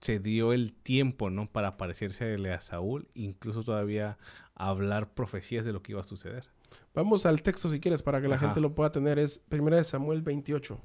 se 0.01 0.19
dio 0.19 0.53
el 0.53 0.73
tiempo, 0.73 1.31
¿no? 1.31 1.51
Para 1.51 1.77
parecerse 1.77 2.37
a 2.51 2.61
Saúl, 2.61 3.09
incluso 3.15 3.63
todavía 3.65 4.19
hablar 4.57 5.13
profecías 5.13 5.65
de 5.65 5.73
lo 5.73 5.83
que 5.83 5.93
iba 5.93 6.01
a 6.01 6.05
suceder. 6.05 6.49
Vamos 6.95 7.27
al 7.27 7.43
texto 7.43 7.71
si 7.71 7.79
quieres 7.79 8.03
para 8.03 8.21
que 8.21 8.29
la 8.29 8.39
gente 8.39 8.61
lo 8.61 8.75
pueda 8.75 8.91
tener. 8.91 9.19
Es 9.19 9.39
primera 9.39 9.77
de 9.77 9.85
Samuel 9.85 10.23
28. 10.23 10.81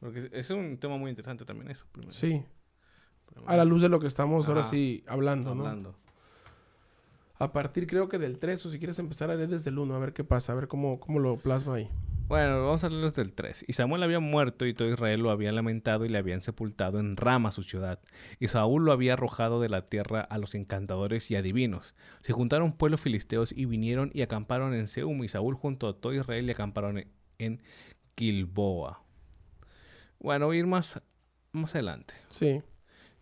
Porque 0.00 0.28
es 0.32 0.50
un 0.50 0.76
tema 0.78 0.98
muy 0.98 1.10
interesante 1.10 1.44
también 1.44 1.70
eso. 1.70 1.86
Sí. 2.10 2.44
A 3.46 3.56
la 3.56 3.64
luz 3.64 3.82
de 3.82 3.88
lo 3.88 3.98
que 3.98 4.06
estamos 4.06 4.48
ahora 4.48 4.62
sí 4.62 5.02
hablando, 5.06 5.50
hablando. 5.50 5.96
A 7.38 7.52
partir 7.52 7.86
creo 7.86 8.08
que 8.08 8.18
del 8.18 8.38
3 8.38 8.66
o 8.66 8.70
si 8.70 8.78
quieres 8.78 8.98
empezar 8.98 9.30
a 9.30 9.34
leer 9.34 9.48
desde 9.48 9.70
el 9.70 9.78
1, 9.78 9.94
a 9.94 9.98
ver 9.98 10.12
qué 10.12 10.22
pasa, 10.22 10.52
a 10.52 10.54
ver 10.54 10.68
cómo, 10.68 11.00
cómo 11.00 11.18
lo 11.18 11.36
plasma 11.36 11.74
ahí. 11.74 11.90
Bueno, 12.26 12.64
vamos 12.64 12.82
a 12.84 12.88
leerlos 12.88 13.14
del 13.16 13.34
3. 13.34 13.66
Y 13.68 13.74
Samuel 13.74 14.02
había 14.02 14.18
muerto 14.18 14.64
y 14.64 14.72
todo 14.72 14.88
Israel 14.88 15.20
lo 15.20 15.30
había 15.30 15.52
lamentado 15.52 16.06
y 16.06 16.08
le 16.08 16.16
habían 16.16 16.42
sepultado 16.42 16.98
en 16.98 17.18
Rama 17.18 17.50
su 17.50 17.62
ciudad. 17.62 18.00
Y 18.38 18.48
Saúl 18.48 18.84
lo 18.84 18.92
había 18.92 19.12
arrojado 19.12 19.60
de 19.60 19.68
la 19.68 19.84
tierra 19.84 20.22
a 20.22 20.38
los 20.38 20.54
encantadores 20.54 21.30
y 21.30 21.36
adivinos. 21.36 21.94
Se 22.22 22.32
juntaron 22.32 22.72
pueblos 22.72 23.02
filisteos 23.02 23.52
y 23.52 23.66
vinieron 23.66 24.10
y 24.14 24.22
acamparon 24.22 24.72
en 24.74 24.86
Seum 24.86 25.22
y 25.22 25.28
Saúl 25.28 25.54
junto 25.54 25.86
a 25.86 26.00
todo 26.00 26.14
Israel 26.14 26.48
y 26.48 26.52
acamparon 26.52 27.04
en 27.38 27.62
Gilboa. 28.16 29.02
Bueno, 30.18 30.46
voy 30.46 30.56
a 30.56 30.60
ir 30.60 30.66
más, 30.66 31.02
más 31.52 31.74
adelante. 31.74 32.14
Sí. 32.30 32.62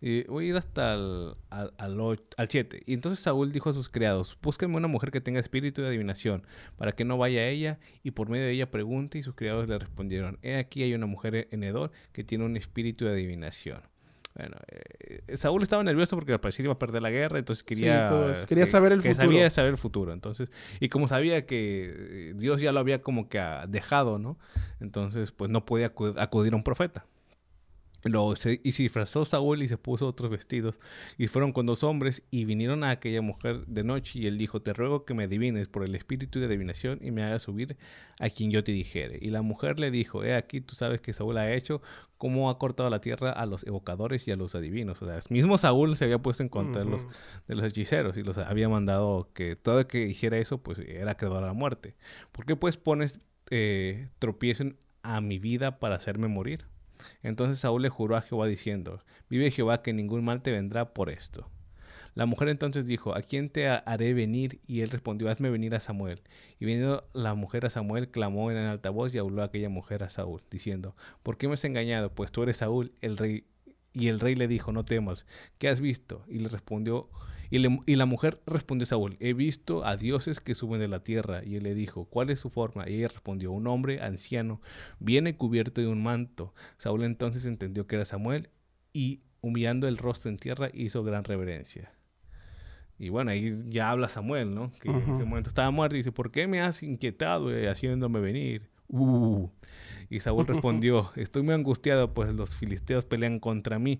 Y 0.05 0.25
voy 0.25 0.47
a 0.47 0.49
ir 0.49 0.55
hasta 0.57 0.95
el, 0.95 1.33
al, 1.49 1.71
al, 1.77 2.47
7. 2.49 2.83
Y 2.85 2.93
entonces 2.93 3.21
Saúl 3.21 3.53
dijo 3.53 3.69
a 3.69 3.73
sus 3.73 3.87
criados, 3.87 4.37
búsquenme 4.41 4.75
una 4.75 4.89
mujer 4.89 5.11
que 5.11 5.21
tenga 5.21 5.39
espíritu 5.39 5.81
de 5.81 5.87
adivinación, 5.87 6.45
para 6.75 6.91
que 6.91 7.05
no 7.05 7.17
vaya 7.17 7.39
a 7.39 7.47
ella, 7.47 7.79
y 8.03 8.11
por 8.11 8.27
medio 8.27 8.43
de 8.43 8.51
ella 8.51 8.69
pregunte, 8.69 9.17
y 9.17 9.23
sus 9.23 9.33
criados 9.33 9.69
le 9.69 9.79
respondieron, 9.79 10.39
he 10.41 10.57
aquí 10.57 10.83
hay 10.83 10.93
una 10.93 11.05
mujer 11.05 11.47
en 11.51 11.63
Edor 11.63 11.93
que 12.11 12.25
tiene 12.25 12.43
un 12.43 12.57
espíritu 12.57 13.05
de 13.05 13.11
adivinación. 13.11 13.79
Bueno, 14.35 14.57
eh, 14.67 15.37
Saúl 15.37 15.63
estaba 15.63 15.85
nervioso 15.85 16.17
porque 16.17 16.33
al 16.33 16.41
parecer 16.41 16.65
iba 16.65 16.73
a 16.73 16.79
perder 16.79 17.01
la 17.01 17.09
guerra, 17.09 17.39
entonces 17.39 17.63
quería, 17.63 18.43
quería 18.45 18.65
saber 18.65 18.91
el 18.91 19.03
futuro. 19.03 19.15
Sabía 19.15 19.49
saber 19.49 19.71
el 19.71 19.77
futuro, 19.77 20.11
entonces, 20.11 20.51
y 20.81 20.89
como 20.89 21.07
sabía 21.07 21.45
que 21.45 22.33
Dios 22.35 22.59
ya 22.59 22.73
lo 22.73 22.81
había 22.81 23.01
como 23.01 23.29
que 23.29 23.41
dejado, 23.69 24.19
¿no? 24.19 24.37
Entonces, 24.81 25.31
pues 25.31 25.49
no 25.49 25.65
podía 25.65 25.93
acudir 26.17 26.51
a 26.51 26.55
un 26.57 26.63
profeta. 26.63 27.05
Lo, 28.03 28.35
se, 28.35 28.59
y 28.63 28.73
se 28.73 28.83
disfrazó 28.83 29.23
Saúl 29.23 29.63
y 29.63 29.67
se 29.67 29.77
puso 29.77 30.07
otros 30.07 30.29
vestidos. 30.29 30.79
Y 31.17 31.27
fueron 31.27 31.53
con 31.53 31.65
dos 31.65 31.83
hombres 31.83 32.23
y 32.31 32.45
vinieron 32.45 32.83
a 32.83 32.91
aquella 32.91 33.21
mujer 33.21 33.65
de 33.65 33.83
noche. 33.83 34.19
Y 34.19 34.27
él 34.27 34.37
dijo: 34.37 34.61
Te 34.61 34.73
ruego 34.73 35.05
que 35.05 35.13
me 35.13 35.23
adivines 35.23 35.67
por 35.67 35.83
el 35.83 35.95
espíritu 35.95 36.39
de 36.39 36.47
adivinación 36.47 36.99
y 37.01 37.11
me 37.11 37.23
hagas 37.23 37.43
subir 37.43 37.77
a 38.19 38.29
quien 38.29 38.51
yo 38.51 38.63
te 38.63 38.71
dijere. 38.71 39.17
Y 39.21 39.29
la 39.29 39.41
mujer 39.41 39.79
le 39.79 39.91
dijo: 39.91 40.23
He 40.23 40.35
aquí, 40.35 40.59
tú 40.61 40.75
sabes 40.75 41.01
que 41.01 41.13
Saúl 41.13 41.37
ha 41.37 41.53
hecho, 41.53 41.81
cómo 42.17 42.49
ha 42.49 42.57
cortado 42.57 42.89
la 42.89 43.01
tierra 43.01 43.31
a 43.31 43.45
los 43.45 43.65
evocadores 43.65 44.27
y 44.27 44.31
a 44.31 44.35
los 44.35 44.55
adivinos. 44.55 45.01
O 45.01 45.05
sea, 45.05 45.19
mismo 45.29 45.57
Saúl 45.57 45.95
se 45.95 46.05
había 46.05 46.19
puesto 46.19 46.43
en 46.43 46.49
contra 46.49 46.83
de, 46.83 46.89
los, 46.89 47.07
de 47.47 47.55
los 47.55 47.65
hechiceros 47.65 48.17
y 48.17 48.23
los 48.23 48.37
había 48.37 48.69
mandado 48.69 49.29
que 49.33 49.55
todo 49.55 49.85
que 49.87 50.07
hiciera 50.07 50.37
eso, 50.37 50.57
pues 50.57 50.79
era 50.79 51.11
acreedor 51.11 51.43
a 51.43 51.47
la 51.47 51.53
muerte. 51.53 51.95
¿Por 52.31 52.45
qué 52.45 52.55
pues 52.55 52.77
pones 52.77 53.19
eh, 53.49 54.07
tropiezo 54.19 54.65
a 55.01 55.21
mi 55.21 55.37
vida 55.39 55.79
para 55.79 55.95
hacerme 55.95 56.27
morir? 56.27 56.65
Entonces 57.21 57.59
Saúl 57.59 57.81
le 57.81 57.89
juró 57.89 58.15
a 58.15 58.21
Jehová 58.21 58.47
diciendo, 58.47 59.03
Vive 59.29 59.51
Jehová 59.51 59.81
que 59.81 59.93
ningún 59.93 60.23
mal 60.23 60.41
te 60.41 60.51
vendrá 60.51 60.93
por 60.93 61.09
esto. 61.09 61.49
La 62.15 62.27
mujer 62.27 62.49
entonces 62.49 62.85
dijo, 62.85 63.15
¿a 63.15 63.23
quién 63.23 63.49
te 63.49 63.67
haré 63.67 64.13
venir? 64.13 64.61
Y 64.67 64.81
él 64.81 64.91
respondió, 64.91 65.29
hazme 65.29 65.49
venir 65.49 65.73
a 65.73 65.79
Samuel. 65.79 66.21
Y 66.59 66.65
viniendo 66.65 67.09
la 67.13 67.33
mujer 67.33 67.65
a 67.65 67.71
Samuel, 67.71 68.09
clamó 68.09 68.51
en 68.51 68.57
alta 68.57 68.91
voz 68.91 69.15
y 69.15 69.17
habló 69.17 69.41
a 69.41 69.45
aquella 69.45 69.69
mujer 69.69 70.03
a 70.03 70.09
Saúl, 70.09 70.43
diciendo, 70.51 70.95
¿por 71.23 71.37
qué 71.37 71.47
me 71.47 71.55
has 71.55 71.65
engañado? 71.65 72.13
Pues 72.13 72.31
tú 72.31 72.43
eres 72.43 72.57
Saúl, 72.57 72.93
el 73.01 73.17
rey. 73.17 73.47
Y 73.93 74.07
el 74.07 74.19
rey 74.19 74.35
le 74.35 74.47
dijo, 74.47 74.71
no 74.71 74.85
temas, 74.85 75.25
¿qué 75.57 75.69
has 75.69 75.81
visto? 75.81 76.23
Y 76.27 76.39
le 76.39 76.49
respondió, 76.49 77.09
y, 77.85 77.95
la 77.95 78.05
mujer 78.07 78.41
respondió 78.47 78.85
a 78.85 78.87
Saúl, 78.87 79.15
he 79.19 79.33
visto 79.33 79.85
a 79.85 79.95
dioses 79.95 80.39
que 80.39 80.55
suben 80.55 80.79
de 80.79 80.87
la 80.87 81.03
tierra. 81.03 81.43
Y 81.45 81.57
él 81.57 81.63
le 81.63 81.75
dijo, 81.75 82.05
¿cuál 82.05 82.31
es 82.31 82.39
su 82.39 82.49
forma? 82.49 82.89
Y 82.89 82.95
ella 82.95 83.09
respondió, 83.09 83.51
un 83.51 83.67
hombre 83.67 84.01
anciano, 84.01 84.59
viene 84.97 85.37
cubierto 85.37 85.79
de 85.79 85.85
un 85.85 86.01
manto. 86.01 86.55
Saúl 86.77 87.03
entonces 87.03 87.45
entendió 87.45 87.85
que 87.85 87.97
era 87.97 88.05
Samuel 88.05 88.49
y 88.91 89.21
humillando 89.41 89.87
el 89.87 89.99
rostro 89.99 90.31
en 90.31 90.37
tierra 90.37 90.71
hizo 90.73 91.03
gran 91.03 91.25
reverencia. 91.25 91.93
Y 92.97 93.09
bueno, 93.09 93.29
ahí 93.29 93.51
ya 93.67 93.91
habla 93.91 94.09
Samuel, 94.09 94.55
¿no? 94.55 94.73
Que 94.79 94.89
en 94.89 94.97
ese 95.13 95.23
momento 95.23 95.49
estaba 95.49 95.69
muerto 95.69 95.95
y 95.95 95.99
dice, 95.99 96.11
¿por 96.11 96.31
qué 96.31 96.47
me 96.47 96.59
has 96.59 96.81
inquietado 96.81 97.53
eh, 97.53 97.69
haciéndome 97.69 98.19
venir? 98.19 98.67
Uh. 98.87 99.49
Y 100.09 100.21
Saúl 100.21 100.47
respondió, 100.47 101.11
estoy 101.15 101.43
muy 101.43 101.53
angustiado, 101.53 102.15
pues 102.15 102.33
los 102.33 102.55
filisteos 102.55 103.05
pelean 103.05 103.39
contra 103.39 103.77
mí 103.77 103.99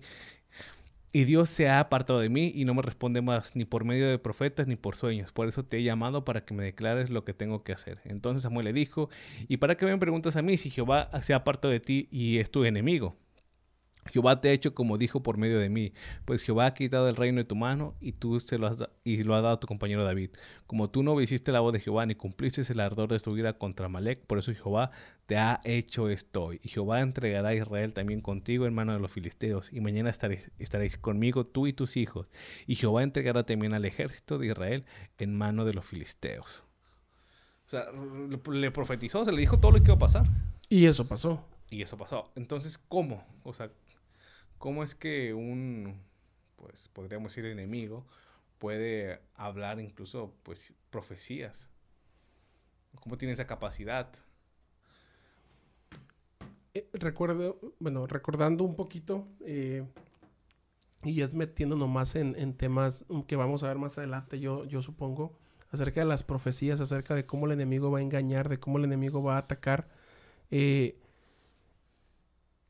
y 1.14 1.24
Dios 1.26 1.48
se 1.48 1.68
ha 1.68 1.78
apartado 1.78 2.18
de 2.18 2.28
mí 2.28 2.50
y 2.52 2.64
no 2.64 2.74
me 2.74 2.82
responde 2.82 3.22
más 3.22 3.54
ni 3.54 3.64
por 3.64 3.84
medio 3.84 4.10
de 4.10 4.18
profetas 4.18 4.66
ni 4.66 4.74
por 4.74 4.96
sueños. 4.96 5.30
Por 5.30 5.46
eso 5.46 5.64
te 5.64 5.78
he 5.78 5.84
llamado 5.84 6.24
para 6.24 6.44
que 6.44 6.54
me 6.54 6.64
declares 6.64 7.08
lo 7.08 7.24
que 7.24 7.32
tengo 7.32 7.62
que 7.62 7.72
hacer. 7.72 8.00
Entonces 8.04 8.42
Samuel 8.42 8.64
le 8.64 8.72
dijo, 8.72 9.08
¿y 9.46 9.58
para 9.58 9.76
qué 9.76 9.86
me 9.86 9.96
preguntas 9.96 10.34
a 10.34 10.42
mí 10.42 10.56
si 10.56 10.70
Jehová 10.70 11.08
se 11.22 11.32
ha 11.32 11.36
apartado 11.36 11.70
de 11.70 11.78
ti 11.78 12.08
y 12.10 12.38
es 12.38 12.50
tu 12.50 12.64
enemigo? 12.64 13.16
Jehová 14.06 14.40
te 14.40 14.48
ha 14.48 14.52
hecho 14.52 14.74
como 14.74 14.98
dijo 14.98 15.22
por 15.22 15.38
medio 15.38 15.58
de 15.58 15.68
mí, 15.68 15.92
pues 16.24 16.42
Jehová 16.42 16.66
ha 16.66 16.74
quitado 16.74 17.08
el 17.08 17.16
reino 17.16 17.38
de 17.38 17.44
tu 17.44 17.56
mano 17.56 17.94
y 18.00 18.12
tú 18.12 18.38
se 18.40 18.58
lo 18.58 18.66
has, 18.66 18.84
y 19.02 19.22
lo 19.22 19.34
ha 19.34 19.40
dado 19.40 19.54
a 19.54 19.60
tu 19.60 19.66
compañero 19.66 20.04
David. 20.04 20.30
Como 20.66 20.90
tú 20.90 21.02
no 21.02 21.12
obedeciste 21.12 21.52
la 21.52 21.60
voz 21.60 21.72
de 21.72 21.80
Jehová 21.80 22.06
ni 22.06 22.14
cumpliste 22.14 22.62
el 22.70 22.80
ardor 22.80 23.10
de 23.10 23.18
su 23.18 23.36
ira 23.36 23.54
contra 23.54 23.88
Malek, 23.88 24.26
por 24.26 24.38
eso 24.38 24.52
Jehová 24.52 24.90
te 25.26 25.36
ha 25.36 25.60
hecho 25.64 26.08
esto. 26.08 26.52
Y 26.52 26.68
Jehová 26.68 27.00
entregará 27.00 27.50
a 27.50 27.54
Israel 27.54 27.92
también 27.92 28.20
contigo 28.20 28.66
en 28.66 28.74
mano 28.74 28.92
de 28.92 29.00
los 29.00 29.10
filisteos, 29.10 29.72
y 29.72 29.80
mañana 29.80 30.10
estaréis, 30.10 30.50
estaréis 30.58 30.96
conmigo 30.98 31.46
tú 31.46 31.66
y 31.66 31.72
tus 31.72 31.96
hijos. 31.96 32.28
Y 32.66 32.76
Jehová 32.76 33.02
entregará 33.02 33.44
también 33.44 33.74
al 33.74 33.84
ejército 33.84 34.38
de 34.38 34.48
Israel 34.48 34.84
en 35.18 35.36
mano 35.36 35.64
de 35.64 35.74
los 35.74 35.86
filisteos. 35.86 36.62
O 37.66 37.70
sea, 37.70 37.86
le 38.50 38.70
profetizó, 38.70 39.24
se 39.24 39.32
le 39.32 39.40
dijo 39.40 39.58
todo 39.58 39.72
lo 39.72 39.78
que 39.78 39.84
iba 39.84 39.94
a 39.94 39.98
pasar. 39.98 40.26
Y 40.68 40.84
eso 40.84 41.08
pasó. 41.08 41.44
Y 41.70 41.82
eso 41.82 41.96
pasó. 41.96 42.30
Entonces, 42.36 42.78
¿cómo? 42.78 43.24
O 43.42 43.54
sea, 43.54 43.70
¿Cómo 44.64 44.82
es 44.82 44.94
que 44.94 45.34
un, 45.34 46.00
pues 46.56 46.88
podríamos 46.88 47.32
decir 47.34 47.44
enemigo, 47.44 48.06
puede 48.56 49.20
hablar 49.34 49.78
incluso 49.78 50.32
pues 50.42 50.72
profecías? 50.88 51.68
¿Cómo 52.98 53.18
tiene 53.18 53.32
esa 53.32 53.46
capacidad? 53.46 54.08
Eh, 56.72 56.88
recuerdo, 56.94 57.60
bueno, 57.78 58.06
recordando 58.06 58.64
un 58.64 58.74
poquito, 58.74 59.28
eh, 59.44 59.86
y 61.02 61.20
es 61.20 61.34
metiéndonos 61.34 61.90
más 61.90 62.16
en, 62.16 62.54
temas 62.54 63.04
que 63.26 63.36
vamos 63.36 63.64
a 63.64 63.68
ver 63.68 63.76
más 63.76 63.98
adelante, 63.98 64.40
yo, 64.40 64.64
yo 64.64 64.80
supongo, 64.80 65.38
acerca 65.72 66.00
de 66.00 66.06
las 66.06 66.22
profecías, 66.22 66.80
acerca 66.80 67.14
de 67.14 67.26
cómo 67.26 67.44
el 67.44 67.52
enemigo 67.52 67.90
va 67.90 67.98
a 67.98 68.02
engañar, 68.02 68.48
de 68.48 68.58
cómo 68.58 68.78
el 68.78 68.84
enemigo 68.84 69.22
va 69.22 69.34
a 69.34 69.40
atacar. 69.40 69.88
Eh, 70.50 70.96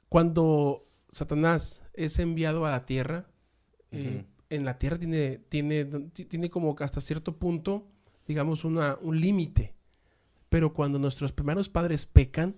cuando 0.08 0.83
Satanás 1.14 1.82
es 1.92 2.18
enviado 2.18 2.66
a 2.66 2.70
la 2.70 2.86
tierra. 2.86 3.26
Eh, 3.92 4.24
en 4.50 4.64
la 4.64 4.78
tierra 4.78 4.98
tiene, 4.98 5.38
tiene, 5.48 5.84
tiene 5.84 6.50
como 6.50 6.74
hasta 6.80 7.00
cierto 7.00 7.36
punto, 7.36 7.86
digamos, 8.26 8.64
una, 8.64 8.98
un 9.00 9.20
límite. 9.20 9.74
Pero 10.48 10.74
cuando 10.74 10.98
nuestros 10.98 11.30
primeros 11.30 11.68
padres 11.68 12.04
pecan, 12.04 12.56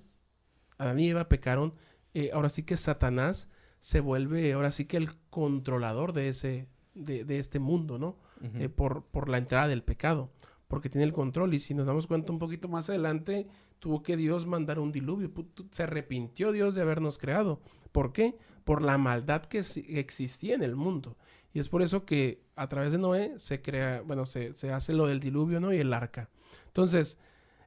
Adán 0.79 0.99
y 0.99 1.11
Eva 1.11 1.29
pecaron, 1.29 1.75
eh, 2.15 2.31
ahora 2.33 2.49
sí 2.49 2.63
que 2.63 2.79
Satanás 2.79 3.51
se 3.79 4.01
vuelve, 4.01 4.55
ahora 4.55 4.71
sí 4.71 4.87
que 4.87 4.97
el 4.97 5.15
controlador 5.29 6.15
de, 6.15 6.29
ese, 6.31 6.67
de, 6.95 7.39
este 7.39 7.59
mundo, 7.59 7.99
¿no? 7.99 8.17
Eh, 8.55 8.71
por, 8.71 9.05
por 9.05 9.29
la 9.29 9.37
entrada 9.37 9.69
del 9.69 9.83
pecado, 9.83 10.31
porque 10.67 10.89
tiene 10.89 11.05
el 11.05 11.13
control. 11.13 11.53
Y 11.53 11.59
si 11.59 11.75
nos 11.75 11.87
damos 11.87 12.07
cuenta 12.07 12.33
un 12.33 12.39
poquito 12.39 12.69
más 12.69 12.89
adelante, 12.89 13.49
tuvo 13.79 14.03
que 14.03 14.17
Dios 14.17 14.47
mandar 14.47 14.79
un 14.79 14.93
diluvio. 14.93 15.31
Se 15.71 15.85
arrepintió 15.85 16.53
Dios 16.53 16.75
de 16.75 16.83
habernos 16.83 17.19
creado. 17.19 17.61
¿Por 17.93 18.13
qué? 18.13 18.37
Por 18.65 18.83
la 18.83 18.99
maldad 18.99 19.43
que 19.43 19.59
existía 19.59 20.55
en 20.55 20.63
el 20.63 20.77
mundo. 20.77 21.17
Y 21.53 21.59
es 21.59 21.69
por 21.69 21.83
eso 21.83 22.05
que 22.05 22.43
a 22.55 22.69
través 22.69 22.93
de 22.93 22.99
Noé 22.99 23.33
se 23.39 23.63
crea, 23.63 24.03
bueno, 24.03 24.27
se, 24.27 24.53
hace 24.73 24.93
lo 24.93 25.07
del 25.07 25.21
diluvio, 25.21 25.61
¿no? 25.61 25.73
Y 25.73 25.79
el 25.79 25.93
arca. 25.95 26.29
Entonces, 26.67 27.19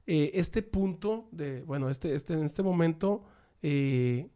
eh, 0.05 0.32
este 0.36 0.62
punto 0.62 1.28
de, 1.32 1.64
bueno, 1.64 1.89
este, 1.89 2.14
este, 2.14 2.34
en 2.34 2.43
este 2.43 2.62
momento, 2.62 3.24
eh, 3.64 4.30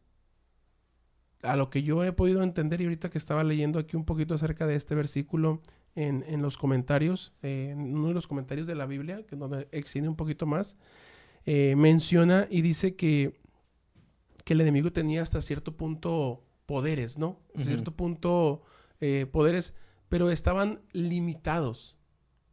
a 1.44 1.56
lo 1.56 1.70
que 1.70 1.84
yo 1.84 2.04
he 2.04 2.14
podido 2.14 2.42
entender 2.42 2.82
y 2.82 2.86
ahorita 2.86 3.10
que 3.10 3.18
estaba 3.18 3.44
leyendo 3.44 3.78
aquí 3.78 3.96
un 3.96 4.06
poquito 4.06 4.34
acerca 4.34 4.66
de 4.66 4.76
este 4.76 4.96
versículo, 4.96 5.62
en, 5.96 6.24
en 6.28 6.42
los 6.42 6.58
comentarios, 6.58 7.34
eh, 7.44 7.70
en 7.72 7.96
uno 7.96 8.08
de 8.08 8.14
los 8.14 8.28
comentarios 8.28 8.68
de 8.68 8.76
la 8.76 8.86
Biblia, 8.86 9.24
que 9.28 9.36
donde 9.36 9.68
extiende 9.72 10.10
un 10.10 10.16
poquito 10.16 10.46
más, 10.46 10.78
eh, 11.46 11.76
menciona 11.76 12.48
y 12.50 12.62
dice 12.62 12.96
que, 12.96 13.39
que 14.46 14.54
el 14.54 14.62
enemigo 14.62 14.91
tenía 14.91 15.22
hasta 15.22 15.41
cierto 15.41 15.76
punto 15.76 16.46
poderes, 16.66 17.18
¿no? 17.18 17.39
Hasta 17.56 17.66
cierto 17.66 17.96
punto 17.96 18.64
eh, 19.00 19.28
poderes, 19.32 19.76
pero 20.10 20.30
estaban 20.30 20.82
limitados. 20.91 21.98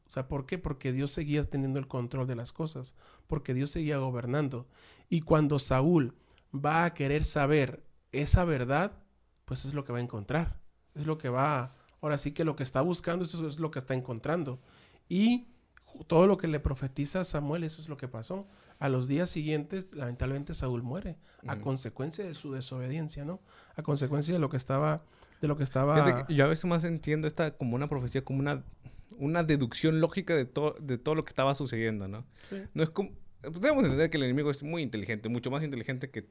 O 0.08 0.12
sea, 0.12 0.26
¿por 0.26 0.44
qué? 0.44 0.58
Porque 0.58 0.92
Dios 0.92 1.12
seguía 1.12 1.44
teniendo 1.44 1.78
el 1.78 1.86
control 1.86 2.26
de 2.26 2.34
las 2.34 2.52
cosas, 2.52 2.96
porque 3.28 3.54
Dios 3.54 3.70
seguía 3.70 3.98
gobernando. 3.98 4.66
Y 5.08 5.20
cuando 5.20 5.60
Saúl 5.60 6.14
va 6.52 6.84
a 6.84 6.94
querer 6.94 7.24
saber 7.24 7.84
esa 8.10 8.44
verdad, 8.44 8.92
pues 9.44 9.64
es 9.64 9.72
lo 9.72 9.84
que 9.84 9.92
va 9.92 9.98
a 9.98 10.02
encontrar. 10.02 10.60
Es 10.94 11.06
lo 11.06 11.16
que 11.16 11.28
va, 11.28 11.70
ahora 12.00 12.18
sí 12.18 12.32
que 12.32 12.44
lo 12.44 12.56
que 12.56 12.64
está 12.64 12.80
buscando, 12.80 13.24
eso 13.24 13.46
es 13.46 13.60
lo 13.60 13.70
que 13.70 13.78
está 13.78 13.94
encontrando. 13.94 14.60
Y 15.08 15.46
todo 16.06 16.26
lo 16.26 16.36
que 16.36 16.48
le 16.48 16.60
profetiza 16.60 17.20
a 17.20 17.24
Samuel, 17.24 17.64
eso 17.64 17.80
es 17.80 17.88
lo 17.88 17.96
que 17.96 18.08
pasó. 18.08 18.46
A 18.78 18.88
los 18.88 19.08
días 19.08 19.30
siguientes, 19.30 19.94
lamentablemente, 19.94 20.54
Saúl 20.54 20.82
muere 20.82 21.16
a 21.46 21.56
consecuencia 21.56 22.24
de 22.24 22.34
su 22.34 22.52
desobediencia, 22.52 23.24
¿no? 23.24 23.40
A 23.76 23.82
consecuencia 23.82 24.34
de 24.34 24.40
lo 24.40 24.48
que 24.48 24.56
estaba, 24.56 25.02
de 25.40 25.48
lo 25.48 25.56
que 25.56 25.64
estaba. 25.64 26.26
yo 26.28 26.44
a 26.44 26.48
veces 26.48 26.64
más 26.64 26.84
entiendo 26.84 27.26
esta 27.26 27.52
como 27.56 27.76
una 27.76 27.88
profecía, 27.88 28.24
como 28.24 28.40
una, 28.40 28.64
una 29.10 29.42
deducción 29.42 30.00
lógica 30.00 30.34
de 30.34 30.44
todo, 30.44 30.76
de 30.80 30.98
todo 30.98 31.14
lo 31.14 31.24
que 31.24 31.30
estaba 31.30 31.54
sucediendo, 31.54 32.08
¿no? 32.08 32.24
No 32.74 32.82
es 32.82 32.90
como, 32.90 33.10
debemos 33.42 33.84
entender 33.84 34.10
que 34.10 34.16
el 34.16 34.24
enemigo 34.24 34.50
es 34.50 34.62
muy 34.62 34.82
inteligente, 34.82 35.28
mucho 35.28 35.50
más 35.50 35.62
inteligente 35.62 36.10
que 36.10 36.28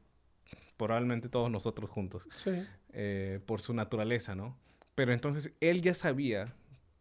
probablemente 0.77 1.27
todos 1.29 1.51
nosotros 1.51 1.89
juntos, 1.89 2.27
eh, 2.93 3.39
por 3.45 3.61
su 3.61 3.73
naturaleza, 3.73 4.35
¿no? 4.35 4.57
Pero 4.95 5.13
entonces 5.13 5.53
él 5.59 5.81
ya 5.81 5.93
sabía 5.93 6.53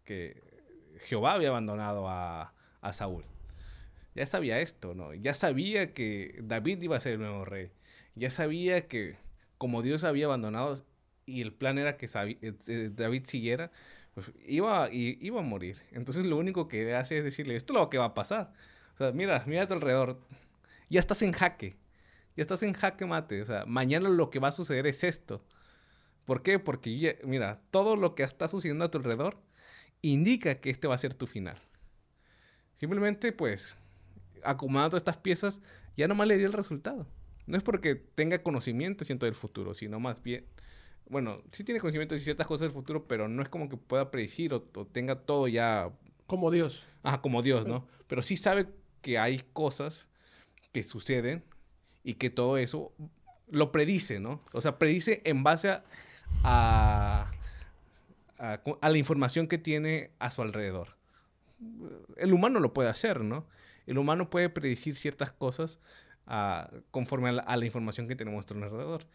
que 0.05 0.48
Jehová 1.01 1.33
había 1.33 1.49
abandonado 1.49 2.09
a, 2.09 2.53
a 2.81 2.93
Saúl. 2.93 3.25
Ya 4.15 4.27
sabía 4.27 4.61
esto, 4.61 4.95
¿no? 4.95 5.15
Ya 5.15 5.35
sabía 5.35 5.95
que 5.95 6.41
David 6.43 6.83
iba 6.83 6.97
a 6.97 7.01
ser 7.01 7.15
el 7.15 7.21
nuevo 7.21 7.45
rey. 7.45 7.71
Ya 8.15 8.31
sabía 8.31 8.89
que 8.89 9.17
como 9.59 9.83
Dios 9.83 10.05
había 10.05 10.27
abandonado 10.27 10.75
y 11.27 11.43
el 11.43 11.53
plan 11.53 11.79
era 11.79 11.97
que 11.97 12.07
eh, 12.07 12.55
eh, 12.69 12.91
David 12.93 13.25
siguiera, 13.27 13.71
pues 14.15 14.33
iba, 14.47 14.89
iba 14.91 15.41
a 15.41 15.45
morir. 15.45 15.83
Entonces 15.93 16.25
lo 16.25 16.37
único 16.37 16.69
que 16.69 16.95
hace 16.95 17.19
es 17.19 17.25
decirle, 17.25 17.55
esto 17.57 17.75
es 17.75 17.79
lo 17.79 17.91
que 17.91 17.99
va 17.99 18.07
a 18.07 18.15
pasar. 18.15 18.53
O 18.95 18.97
sea, 18.99 19.13
mira, 19.13 19.45
mira 19.47 19.63
a 19.63 19.67
tu 19.67 19.75
alrededor. 19.75 20.19
Ya 20.91 21.01
estás 21.01 21.23
en 21.23 21.33
jaque. 21.33 21.77
Ya 22.37 22.43
estás 22.43 22.63
en 22.63 22.73
jaque 22.73 23.07
mate. 23.07 23.43
O 23.43 23.47
sea, 23.47 23.67
mañana 23.67 24.09
lo 24.09 24.31
que 24.31 24.39
va 24.39 24.49
a 24.49 24.53
suceder 24.53 24.87
es 24.87 25.05
esto. 25.05 25.45
¿Por 26.25 26.43
qué? 26.43 26.59
Porque, 26.59 27.21
mira, 27.25 27.61
todo 27.71 27.97
lo 27.97 28.15
que 28.15 28.23
está 28.23 28.49
sucediendo 28.49 28.85
a 28.85 28.91
tu 28.91 28.99
alrededor 28.99 29.39
indica 30.03 30.57
que 30.57 30.71
este 30.71 30.89
va 30.89 30.95
a 30.95 30.99
ser 30.99 31.15
tu 31.15 31.27
final. 31.27 31.59
Simplemente, 32.77 33.33
pues, 33.33 33.77
acumulando 34.45 34.97
estas 34.97 35.19
piezas, 35.19 35.61
ya 35.97 36.09
nomás 36.09 36.29
le 36.29 36.39
dio 36.39 36.47
el 36.47 36.53
resultado. 36.53 37.07
No 37.47 37.57
es 37.57 37.63
porque 37.63 37.95
tenga 37.95 38.43
conocimiento, 38.43 39.05
siento, 39.05 39.27
del 39.27 39.35
futuro, 39.35 39.75
sino 39.75 39.99
más 39.99 40.23
bien, 40.23 40.45
bueno, 41.09 41.43
sí 41.51 41.65
tiene 41.65 41.81
conocimiento 41.81 42.15
de 42.15 42.21
ciertas 42.21 42.47
cosas 42.47 42.67
del 42.67 42.71
futuro, 42.71 43.09
pero 43.09 43.29
no 43.29 43.43
es 43.43 43.49
como 43.49 43.69
que 43.69 43.77
pueda 43.77 44.11
predecir 44.11 44.53
o, 44.55 44.63
tenga 44.63 45.17
todo 45.23 45.49
ya... 45.49 45.91
Como 46.27 46.51
Dios. 46.51 46.85
Ajá, 47.03 47.23
como 47.23 47.43
Dios, 47.43 47.67
¿no? 47.67 47.87
Pero 48.07 48.23
sí 48.23 48.37
sabe 48.37 48.69
que 49.01 49.19
hay 49.19 49.43
cosas 49.53 50.09
que 50.73 50.83
suceden 50.83 51.43
y 52.05 52.15
que 52.15 52.29
todo 52.29 52.59
eso 52.59 52.93
lo 53.49 53.73
predice, 53.73 54.21
¿no? 54.21 54.43
O 54.53 54.61
sea, 54.61 54.79
predice 54.79 55.23
en 55.25 55.43
base 55.43 55.71
a, 55.71 55.85
a, 56.45 57.31
a 58.39 58.89
la 58.89 58.99
información 58.99 59.49
que 59.49 59.59
tiene 59.59 60.11
a 60.19 60.31
su 60.31 60.43
alrededor. 60.43 60.97
El 62.17 62.33
humano 62.33 62.61
lo 62.61 62.73
puede 62.73 62.89
hacer, 62.89 63.23
¿no? 63.23 63.47
el 63.89 63.99
humano 63.99 64.29
puede 64.29 64.51
predecir 64.51 64.95
ciertas 64.95 65.33
cosas 65.33 65.79
ah, 66.27 66.71
conforme 66.91 67.31
a 67.31 67.57
la, 67.57 67.65
información 67.65 68.07
que 68.07 68.15
tenemos 68.15 68.35
a 68.51 68.55
nuestro 68.55 68.63
alrededor. 68.63 69.07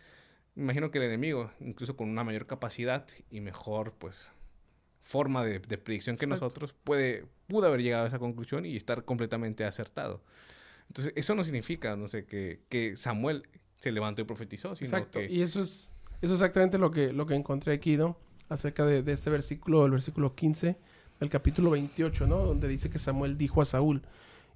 Me 0.55 0.63
imagino 0.63 0.89
que 0.91 0.97
el 0.97 1.05
enemigo, 1.05 1.51
incluso 1.59 1.95
con 1.95 2.09
una 2.09 2.23
mayor 2.23 2.47
capacidad 2.47 3.05
y 3.29 3.39
mejor, 3.39 3.93
pues, 3.93 4.31
forma 4.99 5.45
de, 5.45 5.59
predicción 5.59 6.17
que 6.17 6.25
nosotros, 6.25 6.73
puede, 6.73 7.25
pudo 7.47 7.67
haber 7.67 7.83
llegado 7.83 8.05
a 8.05 8.07
esa 8.07 8.19
conclusión 8.19 8.65
y 8.65 8.75
estar 8.75 9.05
completamente 9.05 9.63
acertado. 9.63 10.23
Entonces, 10.87 11.13
eso 11.15 11.35
no 11.35 11.43
significa, 11.43 11.95
no 11.95 12.07
sé, 12.07 12.25
que, 12.25 12.93
Samuel 12.95 13.47
se 13.79 13.91
levantó 13.91 14.23
y 14.23 14.25
profetizó, 14.25 14.75
sino 14.75 14.89
Exacto. 14.89 15.19
que... 15.19 15.31
Y 15.31 15.43
eso 15.43 15.61
es, 15.61 15.91
eso 16.21 16.33
exactamente 16.33 16.79
lo 16.79 16.89
que, 16.89 17.13
lo 17.13 17.27
que 17.27 17.35
encontré 17.35 17.73
aquí, 17.73 17.95
¿no? 17.95 18.17
Acerca 18.49 18.85
de, 18.85 19.11
este 19.11 19.29
versículo, 19.29 19.85
el 19.85 19.91
versículo 19.91 20.35
15 20.35 20.77
del 21.19 21.29
capítulo 21.29 21.71
28, 21.71 22.27
¿no? 22.27 22.37
Donde 22.37 22.67
dice 22.67 22.89
que 22.89 22.99
Samuel 22.99 23.37
dijo 23.37 23.61
a 23.61 23.65
Saúl, 23.65 24.01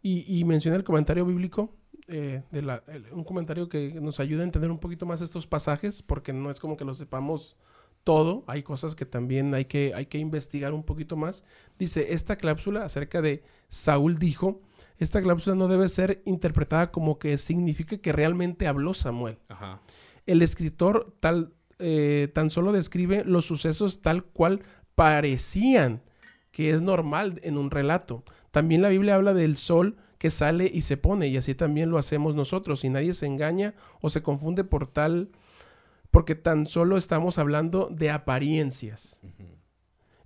y, 0.01 0.25
y 0.27 0.43
mencioné 0.43 0.77
el 0.77 0.83
comentario 0.83 1.25
bíblico, 1.25 1.73
eh, 2.09 2.41
de 2.51 2.61
la, 2.61 2.83
un 3.11 3.25
comentario 3.25 3.67
que 3.67 3.99
nos 3.99 4.21
ayuda 4.21 4.41
a 4.41 4.45
entender 4.45 4.71
un 4.71 4.79
poquito 4.79 5.05
más 5.05 5.19
estos 5.19 5.45
pasajes, 5.45 6.01
porque 6.01 6.31
no 6.31 6.49
es 6.49 6.59
como 6.59 6.77
que 6.77 6.85
lo 6.85 6.93
sepamos 6.93 7.57
todo, 8.05 8.45
hay 8.47 8.63
cosas 8.63 8.95
que 8.95 9.05
también 9.05 9.53
hay 9.53 9.65
que, 9.65 9.93
hay 9.93 10.05
que 10.05 10.17
investigar 10.17 10.71
un 10.71 10.83
poquito 10.83 11.17
más. 11.17 11.43
Dice, 11.77 12.13
esta 12.13 12.37
cláusula 12.37 12.85
acerca 12.85 13.21
de 13.21 13.43
Saúl 13.67 14.19
dijo, 14.19 14.61
esta 14.99 15.21
cláusula 15.21 15.57
no 15.57 15.67
debe 15.67 15.89
ser 15.89 16.21
interpretada 16.23 16.91
como 16.91 17.19
que 17.19 17.37
signifique 17.37 17.99
que 17.99 18.13
realmente 18.13 18.67
habló 18.67 18.93
Samuel. 18.93 19.37
El 20.25 20.41
escritor 20.41 21.13
tal, 21.19 21.51
eh, 21.79 22.29
tan 22.33 22.49
solo 22.49 22.71
describe 22.71 23.23
los 23.25 23.45
sucesos 23.45 24.01
tal 24.01 24.23
cual 24.23 24.61
parecían 24.95 26.01
que 26.51 26.71
es 26.71 26.81
normal 26.81 27.39
en 27.43 27.57
un 27.57 27.69
relato. 27.69 28.23
También 28.51 28.81
la 28.81 28.89
Biblia 28.89 29.15
habla 29.15 29.33
del 29.33 29.57
sol 29.57 29.97
que 30.17 30.31
sale 30.31 30.69
y 30.73 30.81
se 30.81 30.97
pone, 30.97 31.27
y 31.27 31.37
así 31.37 31.53
también 31.53 31.91
lo 31.91 31.99
hacemos 31.99 32.33
nosotros, 32.33 32.83
y 32.83 32.89
nadie 32.89 33.13
se 33.13 33.27
engaña 33.27 33.75
o 34.01 34.09
se 34.09 34.23
confunde 34.23 34.63
por 34.63 34.87
tal, 34.87 35.29
porque 36.09 36.33
tan 36.33 36.65
solo 36.65 36.97
estamos 36.97 37.37
hablando 37.37 37.89
de 37.91 38.09
apariencias. 38.09 39.21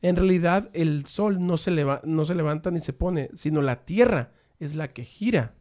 En 0.02 0.16
realidad 0.16 0.70
el 0.74 1.06
sol 1.06 1.46
no 1.46 1.58
se, 1.58 1.72
no 2.04 2.26
se 2.26 2.36
levanta 2.36 2.72
ni 2.72 2.80
se 2.80 2.94
pone, 2.94 3.30
sino 3.34 3.62
la 3.62 3.84
tierra 3.84 4.32
es 4.60 4.76
la 4.76 4.88
que 4.88 5.04
gira. 5.04 5.56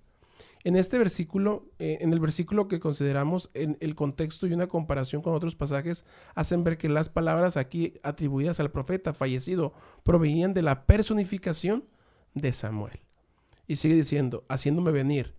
En 0.63 0.77
este 0.77 0.99
versículo, 0.99 1.71
eh, 1.79 1.99
en 2.01 2.13
el 2.13 2.21
versículo 2.21 2.69
que 2.69 2.81
consideramos, 2.81 3.51
en 3.55 3.79
el 3.81 3.95
contexto 3.95 4.47
y 4.47 4.53
una 4.53 4.67
comparación 4.67 5.23
con 5.23 5.35
otros 5.35 5.57
pasajes 5.57 6.05
hacen 6.35 6.65
ver 6.65 6.77
que 6.77 6.91
las 6.91 7.09
palabras 7.09 7.57
aquí 7.57 7.95
atribuidas 8.03 8.61
al 8.61 8.71
profeta 8.71 9.15
fallecido 9.15 9.73
provenían 10.03 10.53
de 10.53 10.63
la 10.63 10.85
personificación 10.85 11.85
de 12.35 12.53
Samuel. 12.53 13.01
Y 13.67 13.77
sigue 13.77 13.95
diciendo, 13.95 14.45
haciéndome 14.49 14.91
venir. 14.91 15.35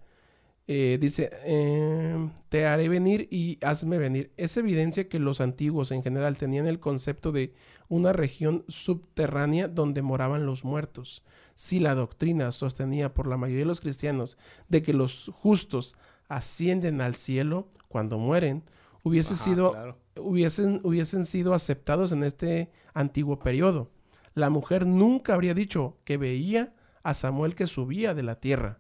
Eh, 0.68 0.98
dice, 1.00 1.32
em, 1.44 2.32
te 2.50 2.66
haré 2.66 2.88
venir 2.88 3.28
y 3.30 3.60
hazme 3.62 3.98
venir. 3.98 4.32
Es 4.38 4.56
evidencia 4.58 5.10
que 5.10 5.20
los 5.20 5.42
antiguos 5.42 5.92
en 5.92 6.02
general 6.02 6.38
tenían 6.38 6.66
el 6.66 6.80
concepto 6.80 7.32
de 7.32 7.54
una 7.90 8.14
región 8.14 8.64
subterránea 8.70 9.68
donde 9.68 10.02
moraban 10.02 10.46
los 10.46 10.64
muertos. 10.64 11.24
Si 11.56 11.80
la 11.80 11.96
doctrina 11.96 12.52
sostenía 12.52 13.14
por 13.14 13.28
la 13.28 13.38
mayoría 13.38 13.64
de 13.64 13.68
los 13.68 13.82
cristianos 13.82 14.38
de 14.70 14.82
que 14.82 14.94
los 14.94 15.32
justos 15.34 15.96
ascienden 16.28 17.02
al 17.02 17.16
cielo 17.16 17.68
cuando 17.88 18.18
mueren, 18.18 18.64
hubiese 19.04 19.36
sido, 19.36 19.98
hubiesen, 20.16 20.80
hubiesen 20.84 21.26
sido 21.26 21.54
aceptados 21.54 22.12
en 22.12 22.24
este 22.24 22.72
antiguo 22.94 23.40
periodo. 23.40 23.90
La 24.34 24.50
mujer 24.50 24.86
nunca 24.86 25.34
habría 25.34 25.54
dicho 25.54 25.98
que 26.06 26.18
veía 26.18 26.74
a 27.04 27.14
Samuel 27.14 27.56
que 27.56 27.68
subía 27.68 28.14
de 28.14 28.24
la 28.24 28.36
tierra, 28.36 28.80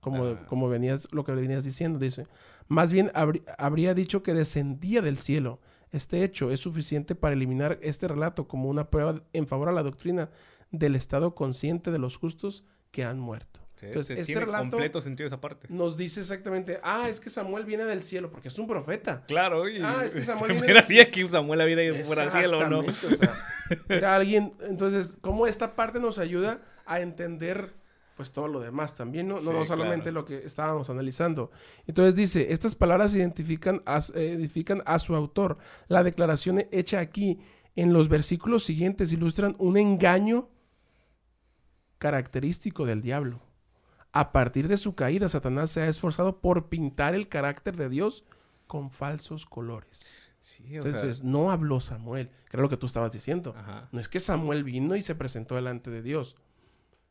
como, 0.00 0.24
ah. 0.24 0.46
como 0.48 0.68
venías, 0.68 1.08
lo 1.12 1.24
que 1.24 1.32
venías 1.32 1.64
diciendo, 1.64 1.98
dice. 1.98 2.26
Más 2.66 2.92
bien 2.92 3.10
habría 3.14 3.94
dicho 3.94 4.22
que 4.22 4.34
descendía 4.34 5.00
del 5.00 5.18
cielo. 5.18 5.60
Este 5.90 6.22
hecho 6.22 6.50
es 6.50 6.60
suficiente 6.60 7.14
para 7.14 7.34
eliminar 7.34 7.78
este 7.80 8.08
relato 8.08 8.46
como 8.46 8.68
una 8.68 8.90
prueba 8.90 9.22
en 9.32 9.46
favor 9.46 9.68
a 9.68 9.72
la 9.72 9.82
doctrina 9.82 10.30
del 10.70 10.96
estado 10.96 11.34
consciente 11.34 11.90
de 11.90 11.98
los 11.98 12.16
justos 12.16 12.64
que 12.90 13.04
han 13.04 13.18
muerto. 13.18 13.60
Entonces, 13.80 14.18
este 14.18 14.40
relato 14.40 14.70
completo 14.70 15.00
sentido 15.00 15.26
esa 15.26 15.40
parte. 15.40 15.68
Nos 15.70 15.96
dice 15.96 16.20
exactamente, 16.20 16.80
ah, 16.82 17.08
es 17.08 17.20
que 17.20 17.30
Samuel 17.30 17.64
viene 17.64 17.84
del 17.84 18.02
cielo 18.02 18.30
porque 18.30 18.48
es 18.48 18.58
un 18.58 18.66
profeta. 18.66 19.24
Claro, 19.26 19.68
y 19.68 19.80
ah, 19.82 20.02
es 20.04 20.14
que 20.14 20.22
Samuel 20.24 20.52
viene 20.52 20.66
del 20.66 20.84
cielo. 20.84 21.10
que 21.12 21.28
Samuel 21.28 21.66
viene 21.66 22.04
fuera 22.04 22.22
del 22.22 22.32
cielo, 22.32 22.68
¿no? 22.68 22.82
era 23.88 24.16
alguien, 24.16 24.54
entonces, 24.62 25.16
¿cómo 25.20 25.46
esta 25.46 25.76
parte 25.76 26.00
nos 26.00 26.18
ayuda 26.18 26.62
a 26.86 27.00
entender 27.00 27.74
pues 28.16 28.32
todo 28.32 28.48
lo 28.48 28.58
demás 28.58 28.96
también, 28.96 29.28
no, 29.28 29.38
no, 29.38 29.64
solamente 29.64 30.10
lo 30.10 30.24
que 30.24 30.38
estábamos 30.44 30.90
analizando. 30.90 31.52
Entonces 31.86 32.16
dice, 32.16 32.52
estas 32.52 32.74
palabras 32.74 33.14
identifican 33.14 33.80
a, 33.86 34.00
edifican 34.12 34.82
a 34.86 34.98
su 34.98 35.14
autor. 35.14 35.58
La 35.86 36.02
declaración 36.02 36.66
hecha 36.72 36.98
aquí 36.98 37.38
en 37.76 37.92
los 37.92 38.08
versículos 38.08 38.64
siguientes 38.64 39.12
ilustran 39.12 39.54
un 39.60 39.76
engaño 39.76 40.48
característico 41.98 42.86
del 42.86 43.02
diablo. 43.02 43.40
A 44.12 44.32
partir 44.32 44.68
de 44.68 44.76
su 44.76 44.94
caída, 44.94 45.28
Satanás 45.28 45.70
se 45.70 45.82
ha 45.82 45.88
esforzado 45.88 46.40
por 46.40 46.68
pintar 46.68 47.14
el 47.14 47.28
carácter 47.28 47.76
de 47.76 47.88
Dios 47.88 48.24
con 48.66 48.90
falsos 48.90 49.44
colores. 49.46 50.06
Entonces, 50.60 51.22
no 51.22 51.50
habló 51.50 51.80
Samuel, 51.80 52.28
que 52.48 52.56
era 52.56 52.62
lo 52.62 52.68
que 52.68 52.76
tú 52.76 52.86
estabas 52.86 53.12
diciendo. 53.12 53.54
No 53.92 54.00
es 54.00 54.08
que 54.08 54.20
Samuel 54.20 54.64
vino 54.64 54.96
y 54.96 55.02
se 55.02 55.14
presentó 55.14 55.56
delante 55.56 55.90
de 55.90 56.02
Dios. 56.02 56.36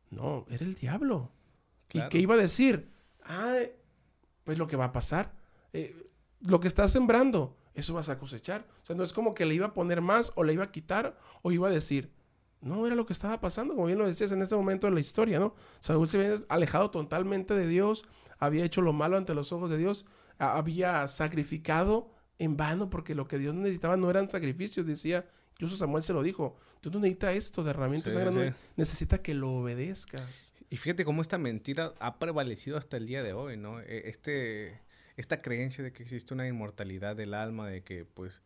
No, 0.10 0.46
era 0.50 0.66
el 0.66 0.76
diablo. 0.76 1.32
¿Y 1.94 2.02
qué 2.10 2.20
iba 2.20 2.36
a 2.36 2.38
decir? 2.38 2.90
Ah, 3.24 3.60
pues 4.44 4.58
lo 4.58 4.68
que 4.68 4.78
va 4.78 4.86
a 4.86 4.92
pasar. 4.92 5.34
Eh, 5.74 6.10
lo 6.42 6.60
que 6.60 6.68
estás 6.68 6.92
sembrando, 6.92 7.58
eso 7.74 7.94
vas 7.94 8.10
a 8.10 8.18
cosechar. 8.18 8.66
O 8.82 8.86
sea, 8.86 8.96
no 8.96 9.04
es 9.04 9.14
como 9.14 9.34
que 9.34 9.46
le 9.46 9.56
iba 9.56 9.68
a 9.68 9.74
poner 9.74 10.02
más 10.02 10.32
o 10.36 10.44
le 10.44 10.54
iba 10.54 10.64
a 10.64 10.72
quitar 10.72 11.18
o 11.42 11.52
iba 11.52 11.68
a 11.68 11.72
decir. 11.72 12.12
No, 12.62 12.86
era 12.86 12.96
lo 12.96 13.06
que 13.06 13.14
estaba 13.14 13.40
pasando, 13.40 13.76
como 13.76 13.88
bien 13.88 14.00
lo 14.00 14.08
decías 14.08 14.32
en 14.32 14.42
este 14.42 14.56
momento 14.56 14.88
de 14.88 14.94
la 14.94 15.00
historia, 15.00 15.40
¿no? 15.40 15.54
Saúl 15.80 16.10
se 16.10 16.20
había 16.20 16.40
alejado 16.50 16.90
totalmente 16.90 17.54
de 17.54 17.68
Dios, 17.68 18.06
había 18.40 18.66
hecho 18.66 18.82
lo 18.82 18.94
malo 18.94 19.18
ante 19.18 19.34
los 19.34 19.52
ojos 19.52 19.70
de 19.70 19.78
Dios, 19.78 20.06
había 20.40 21.08
sacrificado 21.08 22.12
en 22.40 22.58
vano 22.58 22.90
porque 22.90 23.16
lo 23.16 23.28
que 23.28 23.38
Dios 23.38 23.56
necesitaba 23.56 23.98
no 23.98 24.10
eran 24.10 24.30
sacrificios, 24.30 24.86
decía, 24.86 25.28
incluso 25.52 25.78
Samuel 25.78 26.04
se 26.04 26.14
lo 26.14 26.24
dijo, 26.24 26.58
Dios 26.82 26.94
no 26.94 27.00
necesita 27.00 27.32
esto 27.34 27.64
de 27.64 27.72
herramientas 27.72 28.16
necesita 28.76 29.22
que 29.22 29.34
lo 29.34 29.52
obedezcas. 29.52 30.54
Y 30.70 30.78
fíjate 30.78 31.06
cómo 31.06 31.22
esta 31.22 31.38
mentira 31.38 31.94
ha 32.00 32.20
prevalecido 32.20 32.78
hasta 32.78 32.98
el 32.98 33.08
día 33.08 33.24
de 33.24 33.34
hoy, 33.34 33.56
¿no? 33.58 33.80
E, 33.80 34.10
este, 34.10 34.82
esta 35.16 35.42
creencia 35.42 35.84
de 35.84 35.94
que 35.94 36.04
existe 36.04 36.34
una 36.34 36.48
inmortalidad 36.48 37.16
del 37.16 37.34
alma, 37.34 37.70
de 37.70 37.84
que 37.84 38.06
pues 38.06 38.42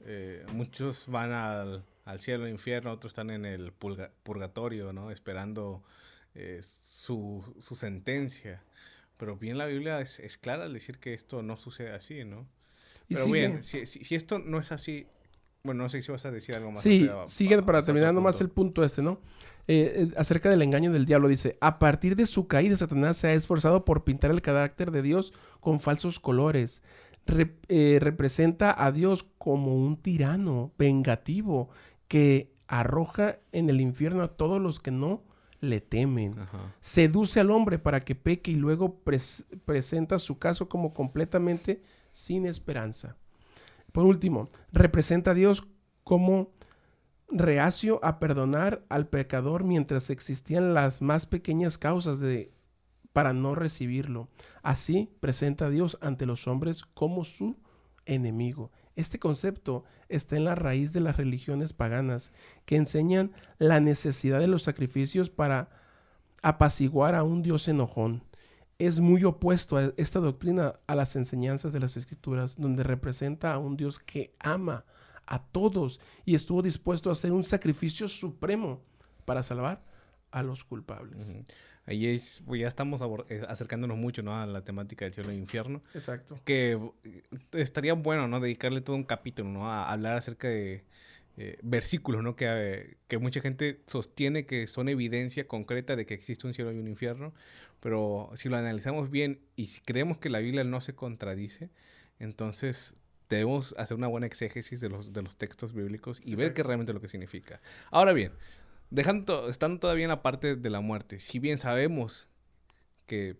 eh, 0.00 0.44
muchos 0.52 1.06
van 1.06 1.32
al, 1.32 1.84
al 2.06 2.20
cielo 2.20 2.44
o 2.44 2.48
infierno, 2.48 2.92
otros 2.92 3.10
están 3.10 3.30
en 3.30 3.44
el 3.44 3.72
purgatorio, 3.72 4.92
¿no? 4.92 5.10
Esperando 5.10 5.82
eh, 6.34 6.60
su, 6.62 7.44
su, 7.58 7.74
sentencia. 7.74 8.62
Pero 9.18 9.36
bien 9.36 9.58
la 9.58 9.66
Biblia 9.66 10.00
es, 10.00 10.20
es, 10.20 10.38
clara 10.38 10.64
al 10.64 10.72
decir 10.72 10.98
que 10.98 11.12
esto 11.14 11.42
no 11.42 11.56
sucede 11.56 11.90
así, 11.90 12.24
¿no? 12.24 12.46
Pero 13.08 13.26
bien, 13.26 13.62
si, 13.62 13.86
si, 13.86 14.14
esto 14.14 14.38
no 14.38 14.58
es 14.58 14.72
así, 14.72 15.06
bueno, 15.62 15.82
no 15.82 15.88
sé 15.88 16.00
si 16.00 16.10
vas 16.12 16.24
a 16.26 16.30
decir 16.30 16.54
algo 16.54 16.70
más. 16.70 16.82
Sí, 16.82 17.08
sigue 17.26 17.60
para 17.62 17.82
terminar 17.82 18.14
nomás 18.14 18.40
el 18.40 18.50
punto 18.50 18.84
este, 18.84 19.02
¿no? 19.02 19.20
Eh, 19.68 20.08
eh, 20.08 20.14
acerca 20.16 20.48
del 20.48 20.62
engaño 20.62 20.92
del 20.92 21.06
diablo, 21.06 21.26
dice, 21.26 21.58
a 21.60 21.80
partir 21.80 22.14
de 22.14 22.26
su 22.26 22.46
caída, 22.46 22.76
Satanás 22.76 23.16
se 23.16 23.28
ha 23.28 23.32
esforzado 23.34 23.84
por 23.84 24.04
pintar 24.04 24.30
el 24.30 24.42
carácter 24.42 24.92
de 24.92 25.02
Dios 25.02 25.32
con 25.60 25.80
falsos 25.80 26.20
colores. 26.20 26.82
Eh, 27.68 27.98
representa 28.00 28.74
a 28.84 28.92
Dios 28.92 29.26
como 29.38 29.74
un 29.74 29.96
tirano 29.96 30.72
vengativo 30.78 31.70
que 32.08 32.52
arroja 32.68 33.38
en 33.52 33.70
el 33.70 33.80
infierno 33.80 34.22
a 34.22 34.36
todos 34.36 34.60
los 34.60 34.80
que 34.80 34.90
no 34.90 35.22
le 35.60 35.80
temen. 35.80 36.34
Seduce 36.80 37.40
al 37.40 37.50
hombre 37.50 37.78
para 37.78 38.00
que 38.00 38.14
peque 38.14 38.50
y 38.52 38.56
luego 38.56 39.00
presenta 39.64 40.18
su 40.18 40.38
caso 40.38 40.68
como 40.68 40.92
completamente 40.92 41.82
sin 42.12 42.46
esperanza. 42.46 43.16
Por 43.92 44.04
último, 44.04 44.48
representa 44.72 45.30
a 45.30 45.34
Dios 45.34 45.66
como 46.04 46.50
reacio 47.28 47.98
a 48.04 48.18
perdonar 48.18 48.84
al 48.88 49.08
pecador 49.08 49.64
mientras 49.64 50.10
existían 50.10 50.74
las 50.74 51.02
más 51.02 51.26
pequeñas 51.26 51.78
causas 51.78 52.20
de 52.20 52.50
para 53.12 53.32
no 53.32 53.54
recibirlo. 53.54 54.28
Así 54.62 55.10
presenta 55.20 55.66
a 55.66 55.70
Dios 55.70 55.96
ante 56.02 56.26
los 56.26 56.46
hombres 56.46 56.84
como 56.84 57.24
su 57.24 57.56
enemigo. 58.04 58.70
Este 58.96 59.18
concepto 59.18 59.84
está 60.08 60.36
en 60.36 60.44
la 60.44 60.54
raíz 60.54 60.92
de 60.92 61.00
las 61.00 61.18
religiones 61.18 61.74
paganas 61.74 62.32
que 62.64 62.76
enseñan 62.76 63.32
la 63.58 63.78
necesidad 63.78 64.40
de 64.40 64.48
los 64.48 64.62
sacrificios 64.62 65.28
para 65.28 65.68
apaciguar 66.42 67.14
a 67.14 67.22
un 67.22 67.42
Dios 67.42 67.68
enojón. 67.68 68.24
Es 68.78 69.00
muy 69.00 69.24
opuesto 69.24 69.76
a 69.76 69.92
esta 69.96 70.18
doctrina 70.18 70.80
a 70.86 70.94
las 70.94 71.14
enseñanzas 71.14 71.72
de 71.72 71.80
las 71.80 71.96
escrituras, 71.96 72.56
donde 72.56 72.82
representa 72.82 73.52
a 73.52 73.58
un 73.58 73.76
Dios 73.76 73.98
que 73.98 74.34
ama 74.38 74.84
a 75.26 75.42
todos 75.42 76.00
y 76.24 76.34
estuvo 76.34 76.62
dispuesto 76.62 77.10
a 77.10 77.12
hacer 77.12 77.32
un 77.32 77.44
sacrificio 77.44 78.08
supremo 78.08 78.80
para 79.24 79.42
salvar 79.42 79.82
a 80.30 80.42
los 80.42 80.64
culpables. 80.64 81.26
Ahí 81.86 82.06
es, 82.06 82.42
pues 82.46 82.60
ya 82.60 82.66
estamos 82.66 83.00
eh, 83.28 83.42
acercándonos 83.48 83.96
mucho 83.96 84.22
¿no? 84.22 84.36
a 84.36 84.44
la 84.46 84.64
temática 84.64 85.04
del 85.04 85.14
cielo 85.14 85.30
e 85.30 85.36
infierno. 85.36 85.82
Exacto. 85.94 86.40
Que 86.44 86.72
eh, 87.04 87.22
estaría 87.52 87.94
bueno, 87.94 88.26
¿no? 88.26 88.40
Dedicarle 88.40 88.80
todo 88.80 88.96
un 88.96 89.04
capítulo, 89.04 89.50
¿no? 89.50 89.70
A 89.70 89.90
hablar 89.90 90.16
acerca 90.16 90.48
de 90.48 90.84
eh, 91.36 91.58
versículos, 91.62 92.24
¿no? 92.24 92.34
Que, 92.34 92.96
que 93.06 93.18
mucha 93.18 93.40
gente 93.40 93.82
sostiene 93.86 94.46
que 94.46 94.66
son 94.66 94.88
evidencia 94.88 95.46
concreta 95.46 95.94
de 95.94 96.06
que 96.06 96.14
existe 96.14 96.46
un 96.46 96.54
cielo 96.54 96.72
y 96.72 96.78
un 96.78 96.88
infierno. 96.88 97.32
Pero 97.78 98.30
si 98.34 98.48
lo 98.48 98.56
analizamos 98.56 99.10
bien 99.10 99.40
y 99.54 99.68
si 99.68 99.80
creemos 99.80 100.18
que 100.18 100.28
la 100.28 100.40
Biblia 100.40 100.64
no 100.64 100.80
se 100.80 100.96
contradice, 100.96 101.70
entonces 102.18 102.96
debemos 103.28 103.74
hacer 103.78 103.96
una 103.96 104.08
buena 104.08 104.26
exégesis 104.26 104.80
de 104.80 104.88
los, 104.88 105.12
de 105.12 105.22
los 105.22 105.36
textos 105.36 105.72
bíblicos 105.72 106.20
y 106.24 106.34
ver 106.34 106.54
qué 106.54 106.62
realmente 106.62 106.92
lo 106.92 107.00
que 107.00 107.08
significa. 107.08 107.60
Ahora 107.90 108.12
bien, 108.12 108.32
dejando, 108.90 109.48
estando 109.48 109.80
todavía 109.80 110.04
en 110.04 110.10
la 110.10 110.22
parte 110.22 110.56
de 110.56 110.70
la 110.70 110.80
muerte, 110.80 111.18
si 111.20 111.38
bien 111.38 111.58
sabemos 111.58 112.28
que 113.06 113.36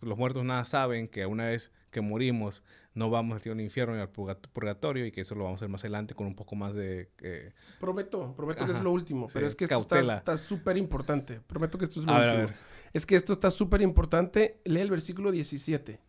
los 0.00 0.16
muertos 0.16 0.44
nada 0.44 0.64
saben, 0.64 1.08
que 1.08 1.26
una 1.26 1.46
vez 1.46 1.72
que 1.90 2.00
morimos 2.00 2.62
no 2.94 3.10
vamos 3.10 3.40
a 3.44 3.48
ir 3.48 3.52
al 3.52 3.60
infierno 3.60 3.94
ni 3.94 4.00
al 4.00 4.10
purgatorio 4.10 5.06
y 5.06 5.12
que 5.12 5.20
eso 5.20 5.34
lo 5.34 5.44
vamos 5.44 5.58
a 5.58 5.64
hacer 5.64 5.68
más 5.68 5.82
adelante 5.84 6.14
con 6.14 6.26
un 6.26 6.34
poco 6.34 6.56
más 6.56 6.74
de... 6.74 7.10
Eh, 7.20 7.52
prometo, 7.78 8.34
prometo 8.36 8.66
que 8.66 8.72
es 8.72 8.82
lo 8.82 8.90
último, 8.90 9.28
pero 9.32 9.46
es 9.46 9.54
que 9.54 9.64
esto 9.64 9.96
está 9.96 10.36
súper 10.36 10.76
importante. 10.76 11.40
Prometo 11.46 11.78
que 11.78 11.84
esto 11.84 12.00
es 12.00 12.06
lo 12.06 12.14
último. 12.14 12.58
Es 12.92 13.06
que 13.06 13.16
esto 13.16 13.32
está 13.32 13.50
súper 13.50 13.82
importante. 13.82 14.60
Lee 14.64 14.80
el 14.80 14.90
versículo 14.90 15.30
17 15.30 16.00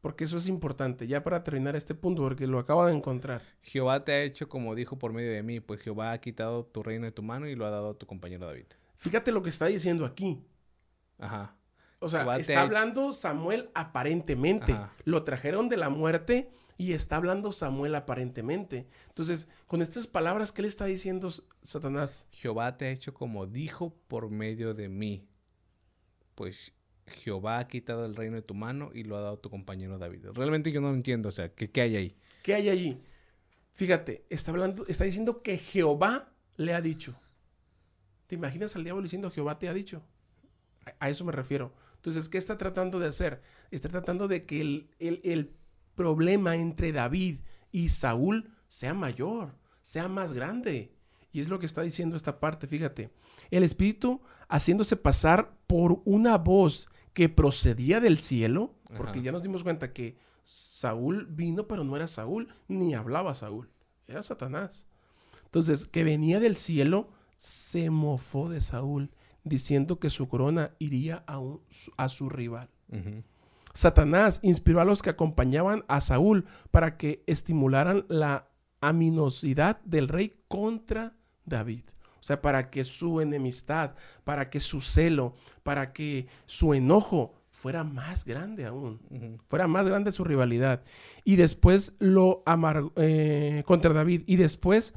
porque 0.00 0.24
eso 0.24 0.36
es 0.36 0.46
importante, 0.46 1.06
ya 1.06 1.22
para 1.22 1.42
terminar 1.42 1.76
este 1.76 1.94
punto, 1.94 2.22
porque 2.22 2.46
lo 2.46 2.58
acabo 2.58 2.86
de 2.86 2.94
encontrar. 2.94 3.42
Jehová 3.62 4.04
te 4.04 4.12
ha 4.12 4.22
hecho 4.22 4.48
como 4.48 4.74
dijo 4.74 4.98
por 4.98 5.12
medio 5.12 5.32
de 5.32 5.42
mí, 5.42 5.60
pues 5.60 5.80
Jehová 5.80 6.12
ha 6.12 6.20
quitado 6.20 6.64
tu 6.64 6.82
reino 6.82 7.06
de 7.06 7.12
tu 7.12 7.22
mano 7.22 7.48
y 7.48 7.54
lo 7.54 7.66
ha 7.66 7.70
dado 7.70 7.90
a 7.90 7.98
tu 7.98 8.06
compañero 8.06 8.46
David. 8.46 8.66
Fíjate 8.96 9.32
lo 9.32 9.42
que 9.42 9.50
está 9.50 9.66
diciendo 9.66 10.04
aquí. 10.04 10.42
Ajá. 11.18 11.56
O 12.00 12.08
sea, 12.08 12.36
está 12.36 12.60
hablando 12.60 13.12
Samuel 13.12 13.70
aparentemente. 13.74 14.78
Lo 15.04 15.24
trajeron 15.24 15.68
de 15.68 15.76
la 15.76 15.90
muerte 15.90 16.48
y 16.76 16.92
está 16.92 17.16
hablando 17.16 17.50
Samuel 17.50 17.96
aparentemente. 17.96 18.86
Entonces, 19.08 19.48
con 19.66 19.82
estas 19.82 20.06
palabras, 20.06 20.52
¿qué 20.52 20.62
le 20.62 20.68
está 20.68 20.84
diciendo 20.84 21.28
Satanás? 21.62 22.28
Jehová 22.30 22.76
te 22.76 22.86
ha 22.86 22.90
hecho 22.90 23.14
como 23.14 23.46
dijo 23.46 23.96
por 24.06 24.30
medio 24.30 24.74
de 24.74 24.88
mí. 24.88 25.28
Pues 26.36 26.72
Jehová 27.08 27.58
ha 27.58 27.68
quitado 27.68 28.04
el 28.04 28.14
reino 28.14 28.36
de 28.36 28.42
tu 28.42 28.54
mano 28.54 28.90
y 28.94 29.04
lo 29.04 29.16
ha 29.16 29.20
dado 29.20 29.34
a 29.34 29.40
tu 29.40 29.50
compañero 29.50 29.98
David. 29.98 30.26
Realmente 30.34 30.72
yo 30.72 30.80
no 30.80 30.94
entiendo, 30.94 31.28
o 31.28 31.32
sea, 31.32 31.52
¿qué, 31.54 31.70
qué 31.70 31.80
hay 31.80 31.96
ahí? 31.96 32.16
¿Qué 32.42 32.54
hay 32.54 32.68
allí? 32.68 33.02
Fíjate, 33.72 34.24
está 34.28 34.50
hablando, 34.50 34.86
está 34.88 35.04
diciendo 35.04 35.42
que 35.42 35.58
Jehová 35.58 36.32
le 36.56 36.74
ha 36.74 36.80
dicho. 36.80 37.14
¿Te 38.26 38.34
imaginas 38.34 38.76
al 38.76 38.84
diablo 38.84 39.02
diciendo 39.02 39.30
Jehová 39.30 39.58
te 39.58 39.68
ha 39.68 39.74
dicho? 39.74 40.02
A, 40.98 41.08
eso 41.08 41.24
me 41.24 41.32
refiero. 41.32 41.72
Entonces, 41.96 42.28
¿qué 42.28 42.38
está 42.38 42.58
tratando 42.58 42.98
de 42.98 43.08
hacer? 43.08 43.40
Está 43.70 43.88
tratando 43.88 44.28
de 44.28 44.44
que 44.46 44.60
el, 44.60 44.90
el 44.98 45.54
problema 45.94 46.56
entre 46.56 46.92
David 46.92 47.38
y 47.72 47.88
Saúl 47.88 48.50
sea 48.68 48.94
mayor, 48.94 49.54
sea 49.82 50.08
más 50.08 50.32
grande. 50.32 50.92
Y 51.32 51.40
es 51.40 51.48
lo 51.48 51.58
que 51.58 51.66
está 51.66 51.82
diciendo 51.82 52.16
esta 52.16 52.40
parte, 52.40 52.66
fíjate. 52.66 53.10
El 53.50 53.62
Espíritu 53.62 54.20
haciéndose 54.48 54.96
pasar 54.96 55.56
por 55.66 56.02
una 56.04 56.38
voz 56.38 56.88
que 57.18 57.28
procedía 57.28 57.98
del 57.98 58.20
cielo, 58.20 58.76
porque 58.96 59.22
ya 59.22 59.32
nos 59.32 59.42
dimos 59.42 59.64
cuenta 59.64 59.92
que 59.92 60.16
Saúl 60.44 61.26
vino, 61.28 61.66
pero 61.66 61.82
no 61.82 61.96
era 61.96 62.06
Saúl, 62.06 62.54
ni 62.68 62.94
hablaba 62.94 63.34
Saúl, 63.34 63.70
era 64.06 64.22
Satanás. 64.22 64.86
Entonces, 65.46 65.84
que 65.84 66.04
venía 66.04 66.38
del 66.38 66.54
cielo, 66.56 67.08
se 67.36 67.90
mofó 67.90 68.48
de 68.48 68.60
Saúl, 68.60 69.10
diciendo 69.42 69.98
que 69.98 70.10
su 70.10 70.28
corona 70.28 70.76
iría 70.78 71.24
a, 71.26 71.42
a 71.96 72.08
su 72.08 72.28
rival. 72.28 72.70
Satanás 73.74 74.38
inspiró 74.44 74.80
a 74.80 74.84
los 74.84 75.02
que 75.02 75.10
acompañaban 75.10 75.84
a 75.88 76.00
Saúl 76.00 76.44
para 76.70 76.96
que 76.98 77.24
estimularan 77.26 78.06
la 78.08 78.46
aminosidad 78.80 79.80
del 79.80 80.06
rey 80.06 80.40
contra 80.46 81.16
David. 81.44 81.82
O 82.20 82.22
sea, 82.22 82.40
para 82.42 82.70
que 82.70 82.84
su 82.84 83.20
enemistad, 83.20 83.94
para 84.24 84.50
que 84.50 84.60
su 84.60 84.80
celo, 84.80 85.34
para 85.62 85.92
que 85.92 86.26
su 86.46 86.74
enojo 86.74 87.34
fuera 87.50 87.84
más 87.84 88.24
grande 88.24 88.66
aún, 88.66 89.00
fuera 89.48 89.66
más 89.66 89.86
grande 89.86 90.12
su 90.12 90.24
rivalidad. 90.24 90.82
Y 91.24 91.36
después 91.36 91.94
lo 91.98 92.42
amargo 92.46 92.92
eh, 92.96 93.62
contra 93.66 93.92
David. 93.92 94.22
Y 94.26 94.36
después 94.36 94.94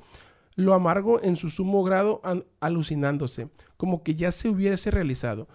lo 0.55 0.73
amargo 0.73 1.21
en 1.23 1.35
su 1.35 1.49
sumo 1.49 1.83
grado 1.83 2.21
alucinándose, 2.59 3.49
como 3.77 4.03
que 4.03 4.15
ya 4.15 4.31
se 4.31 4.49
hubiese 4.49 4.91
realizado. 4.91 5.47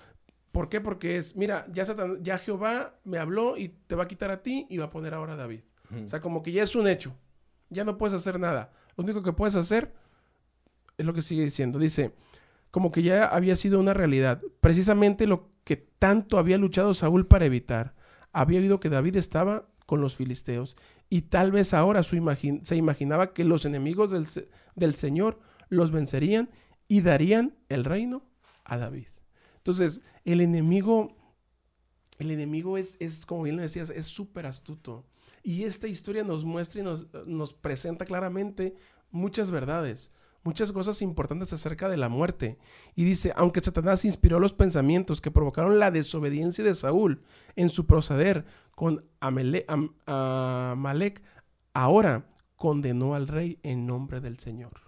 ¿Por 0.53 0.69
qué? 0.69 0.81
Porque 0.81 1.19
es, 1.19 1.37
mira, 1.37 1.67
ya, 1.71 1.85
ya 2.21 2.39
Jehová 2.39 2.95
me 3.05 3.19
habló 3.19 3.57
y 3.57 3.69
te 3.69 3.95
va 3.95 4.05
a 4.05 4.09
quitar 4.09 4.31
a 4.31 4.43
ti 4.43 4.67
y 4.71 4.79
va 4.79 4.87
a 4.87 4.91
poner 4.91 5.15
ahora 5.15 5.35
a 5.35 5.37
David. 5.37 5.61
O 6.05 6.09
sea, 6.09 6.21
como 6.21 6.43
que 6.43 6.51
ya 6.51 6.63
es 6.63 6.75
un 6.75 6.89
hecho. 6.89 7.15
Ya 7.69 7.85
no 7.85 7.99
puedes 7.99 8.15
hacer 8.15 8.41
nada. 8.41 8.73
Lo 8.97 9.05
único 9.05 9.23
que 9.23 9.33
puedes 9.33 9.55
hacer 9.55 9.95
es 10.99 11.07
lo 11.07 11.15
que 11.15 11.23
sigue 11.23 11.45
diciendo. 11.45 11.79
Dice, 11.79 12.13
como 12.71 12.93
que 12.93 13.03
ya 13.03 13.27
había 13.27 13.57
sido 13.57 13.81
una 13.81 13.95
realidad. 13.95 14.43
Precisamente 14.61 15.27
lo 15.27 15.51
que 15.65 15.77
tanto 15.77 16.39
había 16.39 16.59
luchado 16.59 16.95
Saúl 16.95 17.27
para 17.27 17.47
evitar. 17.47 17.95
Había 18.33 18.61
oído 18.61 18.81
que 18.81 18.91
David 18.91 19.17
estaba 19.17 19.69
con 19.87 20.01
los 20.01 20.17
filisteos. 20.17 20.77
Y 21.09 21.23
tal 21.23 21.53
vez 21.53 21.75
ahora 21.75 22.03
su 22.03 22.17
se 22.65 22.77
imaginaba 22.77 23.33
que 23.33 23.45
los 23.45 23.65
enemigos 23.65 24.11
del, 24.11 24.27
del 24.75 24.95
Señor 24.95 25.41
los 25.69 25.91
vencerían 25.91 26.51
y 26.89 27.01
darían 27.01 27.57
el 27.69 27.85
reino 27.85 28.25
a 28.65 28.77
David. 28.77 29.09
Entonces, 29.59 30.01
el 30.25 30.41
enemigo, 30.41 31.17
el 32.19 32.31
enemigo 32.31 32.79
es, 32.79 32.97
es 33.01 33.27
como 33.27 33.43
bien 33.43 33.57
lo 33.57 33.63
decías, 33.63 33.91
es 33.91 34.07
súper 34.07 34.47
astuto. 34.47 35.05
Y 35.43 35.65
esta 35.65 35.89
historia 35.89 36.25
nos 36.25 36.45
muestra 36.45 36.81
y 36.81 36.85
nos, 36.85 37.07
nos 37.27 37.53
presenta 37.53 38.05
claramente 38.05 38.77
muchas 39.11 39.51
verdades, 39.51 40.11
muchas 40.47 40.73
cosas 40.73 41.03
importantes 41.03 41.53
acerca 41.53 41.89
de 41.89 41.97
la 41.97 42.09
muerte. 42.09 42.59
Y 42.95 43.05
dice, 43.05 43.33
aunque 43.37 43.61
Satanás 43.61 44.05
inspiró 44.05 44.41
los 44.41 44.53
pensamientos 44.53 45.21
que 45.21 45.31
provocaron 45.31 45.79
la 45.79 45.91
desobediencia 45.91 46.65
de 46.65 46.75
Saúl 46.75 47.23
en 47.57 47.69
su 47.69 47.87
proceder 47.87 48.47
con 48.75 49.05
Amalek, 49.21 51.23
ahora 51.75 52.27
condenó 52.57 53.15
al 53.15 53.29
rey 53.29 53.59
en 53.63 53.87
nombre 53.87 54.21
del 54.21 54.39
Señor. 54.39 54.81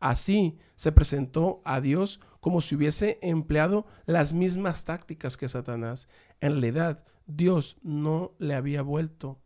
Así 0.00 0.58
se 0.74 0.90
presentó 0.90 1.62
a 1.64 1.80
Dios 1.80 2.20
como 2.40 2.60
si 2.60 2.74
hubiese 2.74 3.20
empleado 3.22 3.86
las 4.04 4.32
mismas 4.32 4.84
tácticas 4.84 5.36
que 5.36 5.48
Satanás. 5.48 6.08
En 6.40 6.52
realidad, 6.52 7.04
Dios 7.26 7.76
no 7.82 8.32
le 8.38 8.56
había 8.56 8.82
vuelto, 8.82 9.38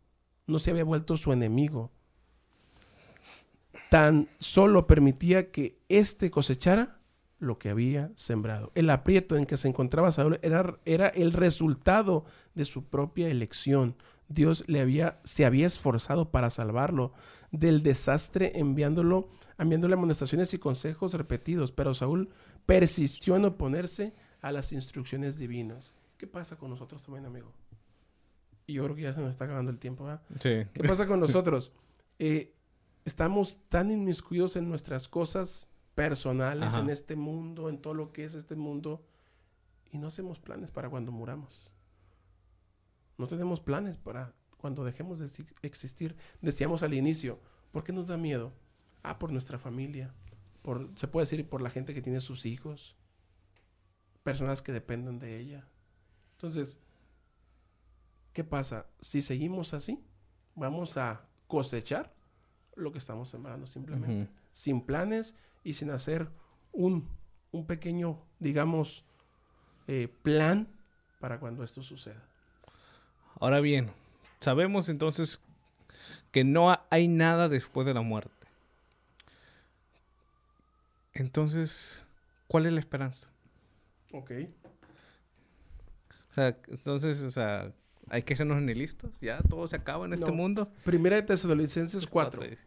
no 0.47 0.57
se 0.57 0.71
había 0.71 0.83
vuelto 0.83 1.15
su 1.17 1.31
enemigo. 1.31 1.91
Tan 3.89 4.27
solo 4.39 4.87
permitía 4.87 5.51
que 5.51 5.79
éste 5.89 6.29
cosechara 6.29 6.99
lo 7.39 7.59
que 7.59 7.69
había 7.69 8.11
sembrado. 8.15 8.71
El 8.75 8.89
aprieto 8.89 9.35
en 9.35 9.45
que 9.45 9.57
se 9.57 9.67
encontraba 9.67 10.11
Saúl 10.11 10.39
era, 10.41 10.79
era 10.85 11.07
el 11.07 11.33
resultado 11.33 12.25
de 12.55 12.65
su 12.65 12.85
propia 12.85 13.29
elección. 13.29 13.95
Dios 14.27 14.63
le 14.67 14.81
había, 14.81 15.19
se 15.23 15.45
había 15.45 15.67
esforzado 15.67 16.31
para 16.31 16.49
salvarlo 16.49 17.13
del 17.51 17.83
desastre 17.83 18.53
enviándolo, 18.55 19.29
enviándole 19.57 19.93
amonestaciones 19.93 20.53
y 20.53 20.57
consejos 20.57 21.13
repetidos, 21.13 21.71
pero 21.71 21.93
Saúl 21.93 22.29
persistió 22.65 23.35
en 23.35 23.45
oponerse 23.45 24.13
a 24.41 24.51
las 24.51 24.73
instrucciones 24.73 25.37
divinas. 25.37 25.95
¿Qué 26.17 26.27
pasa 26.27 26.57
con 26.57 26.71
nosotros 26.71 27.03
también, 27.03 27.25
amigo? 27.25 27.53
Y 28.65 28.73
yo 28.73 28.83
creo 28.83 28.95
que 28.95 29.03
ya 29.03 29.13
se 29.13 29.21
nos 29.21 29.29
está 29.29 29.45
acabando 29.45 29.71
el 29.71 29.77
tiempo, 29.77 30.03
¿verdad? 30.03 30.21
Sí. 30.39 30.67
¿Qué 30.73 30.83
pasa 30.83 31.07
con 31.07 31.19
nosotros? 31.19 31.71
Eh, 32.19 32.56
estamos 33.07 33.59
tan 33.69 33.89
inmiscuidos 33.89 34.57
en 34.57 34.67
nuestras 34.67 35.07
cosas 35.07 35.69
personales, 35.95 36.73
en 36.73 36.89
este 36.89 37.15
mundo, 37.15 37.69
en 37.69 37.81
todo 37.81 37.93
lo 37.93 38.11
que 38.11 38.25
es 38.25 38.35
este 38.35 38.57
mundo, 38.57 39.01
y 39.93 39.97
no 39.97 40.07
hacemos 40.07 40.39
planes 40.39 40.71
para 40.71 40.89
cuando 40.89 41.13
muramos. 41.13 41.71
No 43.17 43.27
tenemos 43.27 43.61
planes 43.61 43.97
para 43.97 44.33
cuando 44.57 44.83
dejemos 44.83 45.19
de 45.19 45.45
existir. 45.61 46.17
Decíamos 46.41 46.83
al 46.83 46.93
inicio, 46.93 47.39
¿por 47.71 47.85
qué 47.85 47.93
nos 47.93 48.07
da 48.07 48.17
miedo? 48.17 48.51
Ah, 49.03 49.17
por 49.19 49.31
nuestra 49.31 49.57
familia. 49.57 50.13
Por, 50.61 50.91
se 50.95 51.07
puede 51.07 51.23
decir 51.23 51.47
por 51.47 51.61
la 51.61 51.69
gente 51.69 51.93
que 51.93 52.01
tiene 52.01 52.19
sus 52.19 52.45
hijos. 52.45 52.97
Personas 54.21 54.61
que 54.61 54.73
dependen 54.73 55.17
de 55.17 55.39
ella. 55.39 55.65
Entonces, 56.33 56.81
¿qué 58.33 58.43
pasa? 58.43 58.85
Si 58.99 59.21
seguimos 59.21 59.73
así, 59.73 60.03
vamos 60.55 60.97
a 60.97 61.25
cosechar 61.47 62.16
lo 62.77 62.91
que 62.91 62.97
estamos 62.97 63.29
sembrando 63.29 63.67
simplemente. 63.67 64.29
Sin 64.51 64.81
planes 64.81 65.35
y 65.63 65.73
sin 65.73 65.91
hacer 65.91 66.29
un, 66.71 67.09
un 67.51 67.65
pequeño, 67.65 68.21
digamos, 68.39 69.03
eh, 69.87 70.07
plan 70.23 70.67
para 71.19 71.39
cuando 71.39 71.63
esto 71.63 71.81
suceda. 71.81 72.23
Ahora 73.39 73.59
bien, 73.59 73.91
sabemos 74.39 74.89
entonces 74.89 75.39
que 76.31 76.43
no 76.43 76.75
hay 76.89 77.07
nada 77.07 77.49
después 77.49 77.85
de 77.87 77.93
la 77.93 78.01
muerte. 78.01 78.31
Entonces, 81.13 82.05
¿cuál 82.47 82.67
es 82.67 82.73
la 82.73 82.79
esperanza? 82.79 83.31
Ok. 84.11 84.31
O 86.29 86.33
sea, 86.33 86.57
entonces, 86.67 87.23
o 87.23 87.31
sea, 87.31 87.73
hay 88.09 88.23
que 88.23 88.35
sernos 88.35 88.61
ni 88.61 88.73
listos. 88.73 89.19
Ya 89.19 89.41
todo 89.41 89.67
se 89.67 89.75
acaba 89.75 90.05
en 90.05 90.13
este 90.13 90.31
mundo. 90.31 90.71
Primera 90.83 91.15
de 91.17 91.23
Tesalonicenses 91.23 92.07
4. 92.07 92.43
Eh, 92.43 92.57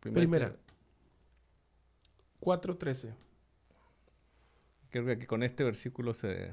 Primera. 0.00 0.54
4.13. 2.40 3.14
Creo 4.90 5.06
que 5.06 5.12
aquí 5.12 5.26
con 5.26 5.42
este 5.42 5.64
versículo 5.64 6.14
se... 6.14 6.52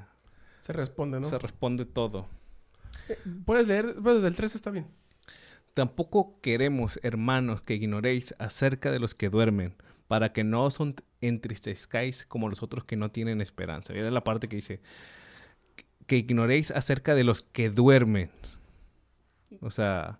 Se 0.60 0.72
responde, 0.72 1.20
¿no? 1.20 1.26
Se 1.26 1.38
responde 1.38 1.84
todo. 1.84 2.28
Eh, 3.08 3.18
puedes 3.44 3.66
leer, 3.66 3.96
pues 4.02 4.16
desde 4.16 4.28
el 4.28 4.36
13 4.36 4.56
está 4.56 4.70
bien. 4.70 4.86
Tampoco 5.74 6.38
queremos, 6.40 7.00
hermanos, 7.02 7.62
que 7.62 7.74
ignoréis 7.74 8.34
acerca 8.38 8.90
de 8.90 8.98
los 8.98 9.14
que 9.14 9.30
duermen, 9.30 9.74
para 10.06 10.32
que 10.32 10.44
no 10.44 10.64
os 10.64 10.78
entristezcáis 11.20 12.26
como 12.26 12.48
los 12.48 12.62
otros 12.62 12.84
que 12.84 12.96
no 12.96 13.10
tienen 13.10 13.40
esperanza. 13.40 13.92
Mira 13.92 14.10
la 14.10 14.24
parte 14.24 14.48
que 14.48 14.56
dice, 14.56 14.80
que 16.06 16.16
ignoréis 16.16 16.70
acerca 16.70 17.14
de 17.14 17.24
los 17.24 17.42
que 17.42 17.70
duermen. 17.70 18.30
O 19.60 19.70
sea, 19.70 20.18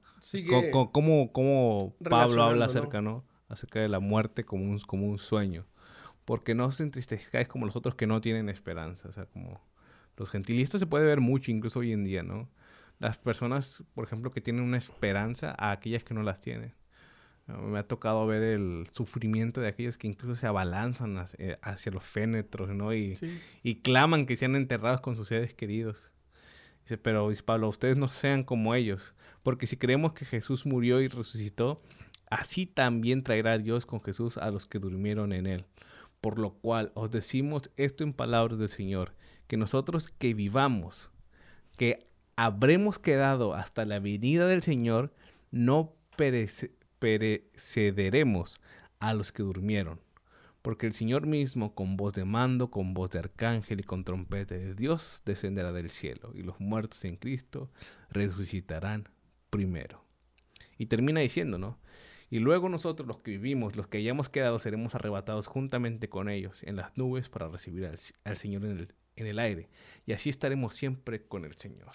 ¿cómo, 0.93 1.95
Pablo 2.09 2.43
habla 2.43 2.67
acerca, 2.67 3.03
¿no? 3.03 3.25
acerca 3.53 3.81
de 3.81 3.89
la 3.89 4.01
muerte 4.01 4.45
como 4.45 4.65
un, 4.65 4.79
como 4.81 5.07
un 5.07 5.19
sueño. 5.19 5.67
Porque 6.25 6.55
no 6.55 6.67
os 6.67 6.81
entristezcáis 6.81 7.49
como 7.49 7.67
los 7.67 7.77
otros 7.77 7.95
que 7.95 8.07
no 8.07 8.21
tienen 8.21 8.49
esperanza. 8.49 9.09
O 9.09 9.13
sea, 9.13 9.27
como 9.27 9.61
los 10.17 10.31
gentilistas 10.31 10.81
se 10.81 10.87
puede 10.87 11.05
ver 11.05 11.21
mucho 11.21 11.51
incluso 11.51 11.81
hoy 11.81 11.93
en 11.93 12.05
día, 12.05 12.23
¿no? 12.23 12.49
Las 13.03 13.19
personas, 13.19 13.83
por 13.95 14.05
ejemplo, 14.05 14.31
que 14.31 14.41
tienen 14.41 14.63
una 14.63 14.79
esperanza 14.79 15.57
a 15.59 15.73
aquellas 15.73 16.05
que 16.05 16.15
no 16.15 16.23
las 16.23 16.41
tienen. 16.41 16.73
Me 17.49 17.81
ha 17.81 17.83
tocado 17.83 18.25
ver 18.29 18.45
el 18.45 18.85
sufrimiento 18.93 19.61
de 19.61 19.67
aquellos 19.67 19.99
que 19.99 20.07
incluso 20.07 20.37
se 20.37 20.47
abalanzan 20.47 21.19
hacia, 21.19 21.59
hacia 21.63 21.91
los 21.91 22.05
fénetros, 22.05 22.69
¿no? 22.69 22.95
Y, 22.95 23.19
y, 23.65 23.81
claman 23.81 24.25
que 24.25 24.37
sean 24.37 24.55
enterrados 24.55 25.01
con 25.01 25.17
sus 25.17 25.27
seres 25.27 25.53
queridos. 25.53 26.13
Dice, 26.85 26.97
pero 26.97 27.29
Pablo, 27.45 27.69
ustedes 27.71 27.97
no 27.97 28.07
sean 28.07 28.45
como 28.45 28.73
ellos, 28.73 29.17
porque 29.43 29.67
si 29.67 29.77
creemos 29.77 30.13
que 30.13 30.25
Jesús 30.25 30.65
murió 30.65 31.01
y 31.01 31.09
resucitó, 31.09 31.83
así 32.31 32.67
también 32.67 33.25
traerá 33.25 33.59
Dios 33.59 33.85
con 33.85 34.01
Jesús 34.01 34.39
a 34.39 34.53
los 34.53 34.67
que 34.67 34.79
durmieron 34.79 35.33
en 35.33 35.49
él. 35.49 35.67
Por 36.21 36.39
lo 36.39 36.55
cual 36.55 36.93
os 36.95 37.11
decimos 37.11 37.73
esto 37.77 38.05
en 38.05 38.13
palabras 38.13 38.61
del 38.61 38.69
Señor, 38.69 39.17
que 39.49 39.57
nosotros 39.57 40.07
que 40.07 40.35
vivamos, 40.35 41.11
que 41.77 42.12
habremos 42.37 42.99
quedado 42.99 43.55
hasta 43.55 43.85
la 43.85 44.01
venida 44.01 44.47
del 44.47 44.63
Señor, 44.63 45.13
no 45.51 45.95
perecederemos 46.99 48.61
a 49.01 49.15
los 49.15 49.33
que 49.33 49.43
durmieron. 49.43 50.01
Porque 50.63 50.87
el 50.87 50.93
Señor 50.93 51.27
mismo, 51.27 51.75
con 51.75 51.97
voz 51.97 52.15
de 52.15 52.25
mando, 52.25 52.71
con 52.71 52.95
voz 52.95 53.11
de 53.11 53.19
arcángel 53.19 53.81
y 53.81 53.83
con 53.83 54.05
trompeta 54.05 54.55
de 54.55 54.75
Dios, 54.75 55.23
descenderá 55.27 55.73
del 55.73 55.91
cielo, 55.91 56.31
y 56.35 56.43
los 56.43 56.61
muertos 56.61 57.05
en 57.05 57.17
Cristo 57.17 57.69
resucitarán 58.11 59.09
primero. 59.51 60.05
Y 60.79 60.87
termina 60.87 61.21
diciendo, 61.21 61.59
¿no? 61.59 61.81
Y 62.31 62.39
luego 62.39 62.69
nosotros 62.69 63.07
los 63.07 63.19
que 63.19 63.33
vivimos, 63.33 63.77
los 63.77 63.89
que 63.89 63.99
hayamos 63.99 64.29
quedado, 64.29 64.59
seremos 64.59 64.95
arrebatados 64.95 65.49
juntamente 65.49 66.09
con 66.09 66.31
ellos 66.31 66.63
en 66.63 66.77
las 66.77 66.97
nubes 66.97 67.29
para 67.29 67.49
recibir 67.49 67.85
al, 68.25 68.37
Señor 68.37 68.65
en 68.65 69.27
el 69.27 69.39
aire. 69.39 69.69
Y 70.07 70.13
así 70.13 70.31
estaremos 70.31 70.75
siempre 70.75 71.27
con 71.27 71.45
el 71.45 71.55
Señor. 71.57 71.93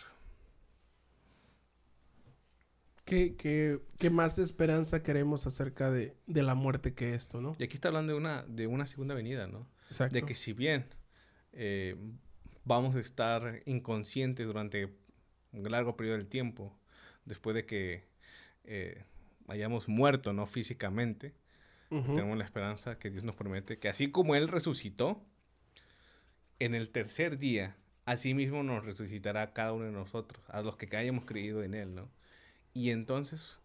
¿Qué, 3.07 3.37
qué, 3.37 3.79
qué 3.97 4.09
más 4.09 4.37
esperanza 4.37 5.01
queremos 5.01 5.47
acerca 5.47 5.89
de, 5.89 6.17
de, 6.25 6.43
la 6.43 6.55
muerte 6.55 6.93
que 6.93 7.15
esto, 7.15 7.39
no? 7.39 7.55
Y 7.57 7.63
aquí 7.63 7.75
está 7.75 7.87
hablando 7.87 8.11
de 8.11 8.17
una, 8.17 8.43
de 8.43 8.67
una 8.67 8.85
segunda 8.85 9.15
venida, 9.15 9.47
¿no? 9.47 9.65
Exacto. 9.87 10.13
De 10.13 10.23
que 10.23 10.35
si 10.35 10.51
bien 10.51 10.87
eh, 11.53 11.95
vamos 12.65 12.97
a 12.97 12.99
estar 12.99 13.61
inconscientes 13.65 14.45
durante 14.45 14.93
un 15.53 15.71
largo 15.71 15.95
periodo 15.95 16.17
del 16.17 16.27
tiempo, 16.27 16.77
después 17.23 17.55
de 17.55 17.65
que 17.65 18.09
eh, 18.65 19.05
hayamos 19.47 19.87
muerto, 19.87 20.33
no 20.33 20.45
físicamente, 20.45 21.33
tenemos 21.89 22.37
la 22.37 22.43
esperanza 22.43 22.99
que 22.99 23.09
Dios 23.09 23.23
nos 23.23 23.35
promete 23.35 23.79
que 23.79 23.87
así 23.87 24.11
como 24.11 24.35
Él 24.35 24.49
resucitó, 24.49 25.23
en 26.59 26.75
el 26.75 26.89
tercer 26.89 27.37
día, 27.37 27.77
así 28.03 28.33
mismo 28.33 28.63
nos 28.63 28.83
resucitará 28.83 29.53
cada 29.53 29.71
uno 29.71 29.85
de 29.85 29.93
nosotros, 29.93 30.43
a 30.49 30.61
los 30.61 30.75
que 30.75 30.93
hayamos 30.97 31.25
creído 31.25 31.63
en 31.63 31.73
Él, 31.73 31.95
¿no? 31.95 32.09
Y 32.77 32.91
entonces, 32.91 33.59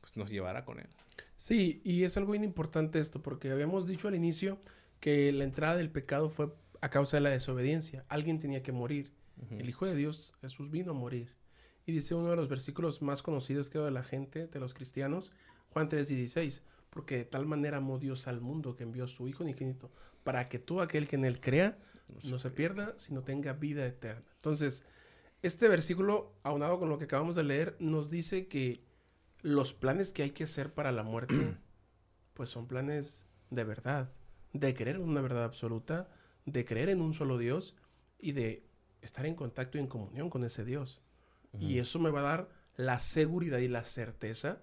pues 0.00 0.16
nos 0.16 0.28
llevará 0.28 0.64
con 0.64 0.80
Él. 0.80 0.88
Sí, 1.36 1.80
y 1.84 2.02
es 2.02 2.16
algo 2.16 2.32
bien 2.32 2.42
importante 2.42 2.98
esto, 2.98 3.22
porque 3.22 3.52
habíamos 3.52 3.86
dicho 3.86 4.08
al 4.08 4.16
inicio 4.16 4.58
que 4.98 5.30
la 5.30 5.44
entrada 5.44 5.76
del 5.76 5.88
pecado 5.88 6.28
fue 6.30 6.52
a 6.80 6.90
causa 6.90 7.16
de 7.16 7.20
la 7.20 7.30
desobediencia. 7.30 8.04
Alguien 8.08 8.38
tenía 8.38 8.64
que 8.64 8.72
morir. 8.72 9.12
El 9.50 9.68
Hijo 9.68 9.86
de 9.86 9.94
Dios, 9.94 10.32
Jesús, 10.40 10.72
vino 10.72 10.90
a 10.90 10.94
morir. 10.94 11.32
Y 11.84 11.92
dice 11.92 12.16
uno 12.16 12.30
de 12.30 12.34
los 12.34 12.48
versículos 12.48 13.02
más 13.02 13.22
conocidos 13.22 13.70
que 13.70 13.78
de 13.78 13.92
la 13.92 14.02
gente, 14.02 14.48
de 14.48 14.58
los 14.58 14.74
cristianos, 14.74 15.30
Juan 15.70 15.88
3:16, 15.88 16.62
porque 16.90 17.18
de 17.18 17.24
tal 17.24 17.46
manera 17.46 17.76
amó 17.76 18.00
Dios 18.00 18.26
al 18.26 18.40
mundo 18.40 18.74
que 18.74 18.82
envió 18.82 19.04
a 19.04 19.08
su 19.08 19.28
Hijo 19.28 19.46
infinito, 19.46 19.92
para 20.24 20.48
que 20.48 20.58
todo 20.58 20.80
aquel 20.80 21.06
que 21.06 21.14
en 21.14 21.24
él 21.24 21.40
crea 21.40 21.78
no 22.28 22.40
se 22.40 22.50
pierda, 22.50 22.94
sino 22.96 23.22
tenga 23.22 23.52
vida 23.52 23.86
eterna. 23.86 24.26
Entonces, 24.34 24.84
este 25.42 25.68
versículo, 25.68 26.34
aunado 26.42 26.78
con 26.78 26.88
lo 26.88 26.98
que 26.98 27.04
acabamos 27.04 27.36
de 27.36 27.44
leer, 27.44 27.76
nos 27.78 28.10
dice 28.10 28.48
que 28.48 28.84
los 29.42 29.72
planes 29.72 30.12
que 30.12 30.22
hay 30.22 30.30
que 30.30 30.44
hacer 30.44 30.72
para 30.72 30.92
la 30.92 31.02
muerte, 31.02 31.34
pues 32.34 32.50
son 32.50 32.66
planes 32.66 33.26
de 33.50 33.64
verdad, 33.64 34.12
de 34.52 34.74
creer 34.74 34.96
en 34.96 35.02
una 35.02 35.20
verdad 35.20 35.44
absoluta, 35.44 36.08
de 36.44 36.64
creer 36.64 36.88
en 36.88 37.00
un 37.00 37.14
solo 37.14 37.38
Dios 37.38 37.76
y 38.18 38.32
de 38.32 38.66
estar 39.02 39.26
en 39.26 39.34
contacto 39.34 39.78
y 39.78 39.80
en 39.80 39.86
comunión 39.86 40.30
con 40.30 40.44
ese 40.44 40.64
Dios. 40.64 41.00
Y 41.58 41.78
eso 41.78 41.98
me 41.98 42.10
va 42.10 42.20
a 42.20 42.22
dar 42.22 42.48
la 42.76 42.98
seguridad 42.98 43.58
y 43.58 43.68
la 43.68 43.82
certeza 43.82 44.60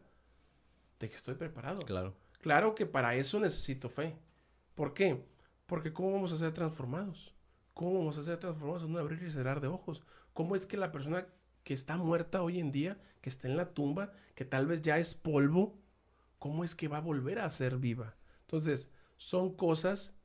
de 0.99 1.09
que 1.09 1.15
estoy 1.15 1.33
preparado. 1.33 1.79
Claro. 1.79 2.13
Claro 2.39 2.75
que 2.75 2.85
para 2.85 3.15
eso 3.15 3.39
necesito 3.39 3.89
fe. 3.89 4.15
¿Por 4.75 4.93
qué? 4.93 5.25
Porque 5.65 5.91
¿cómo 5.91 6.11
vamos 6.11 6.33
a 6.33 6.37
ser 6.37 6.53
transformados? 6.53 7.33
¿Cómo 7.73 7.97
vamos 7.97 8.17
a 8.17 8.23
ser 8.23 8.37
transformados 8.37 8.83
en 8.83 8.91
un 8.91 8.99
abrir 8.99 9.23
y 9.23 9.31
cerrar 9.31 9.59
de 9.59 9.67
ojos? 9.67 10.03
¿Cómo 10.33 10.55
es 10.55 10.65
que 10.65 10.77
la 10.77 10.91
persona 10.91 11.27
que 11.63 11.73
está 11.73 11.97
muerta 11.97 12.41
hoy 12.41 12.59
en 12.59 12.71
día, 12.71 12.99
que 13.21 13.29
está 13.29 13.47
en 13.47 13.57
la 13.57 13.73
tumba, 13.73 14.11
que 14.35 14.45
tal 14.45 14.65
vez 14.65 14.81
ya 14.81 14.97
es 14.97 15.13
polvo, 15.13 15.77
cómo 16.39 16.63
es 16.63 16.75
que 16.75 16.87
va 16.87 16.97
a 16.97 17.01
volver 17.01 17.39
a 17.39 17.49
ser 17.49 17.77
viva? 17.77 18.15
Entonces, 18.41 18.91
son 19.17 19.55
cosas 19.55 20.15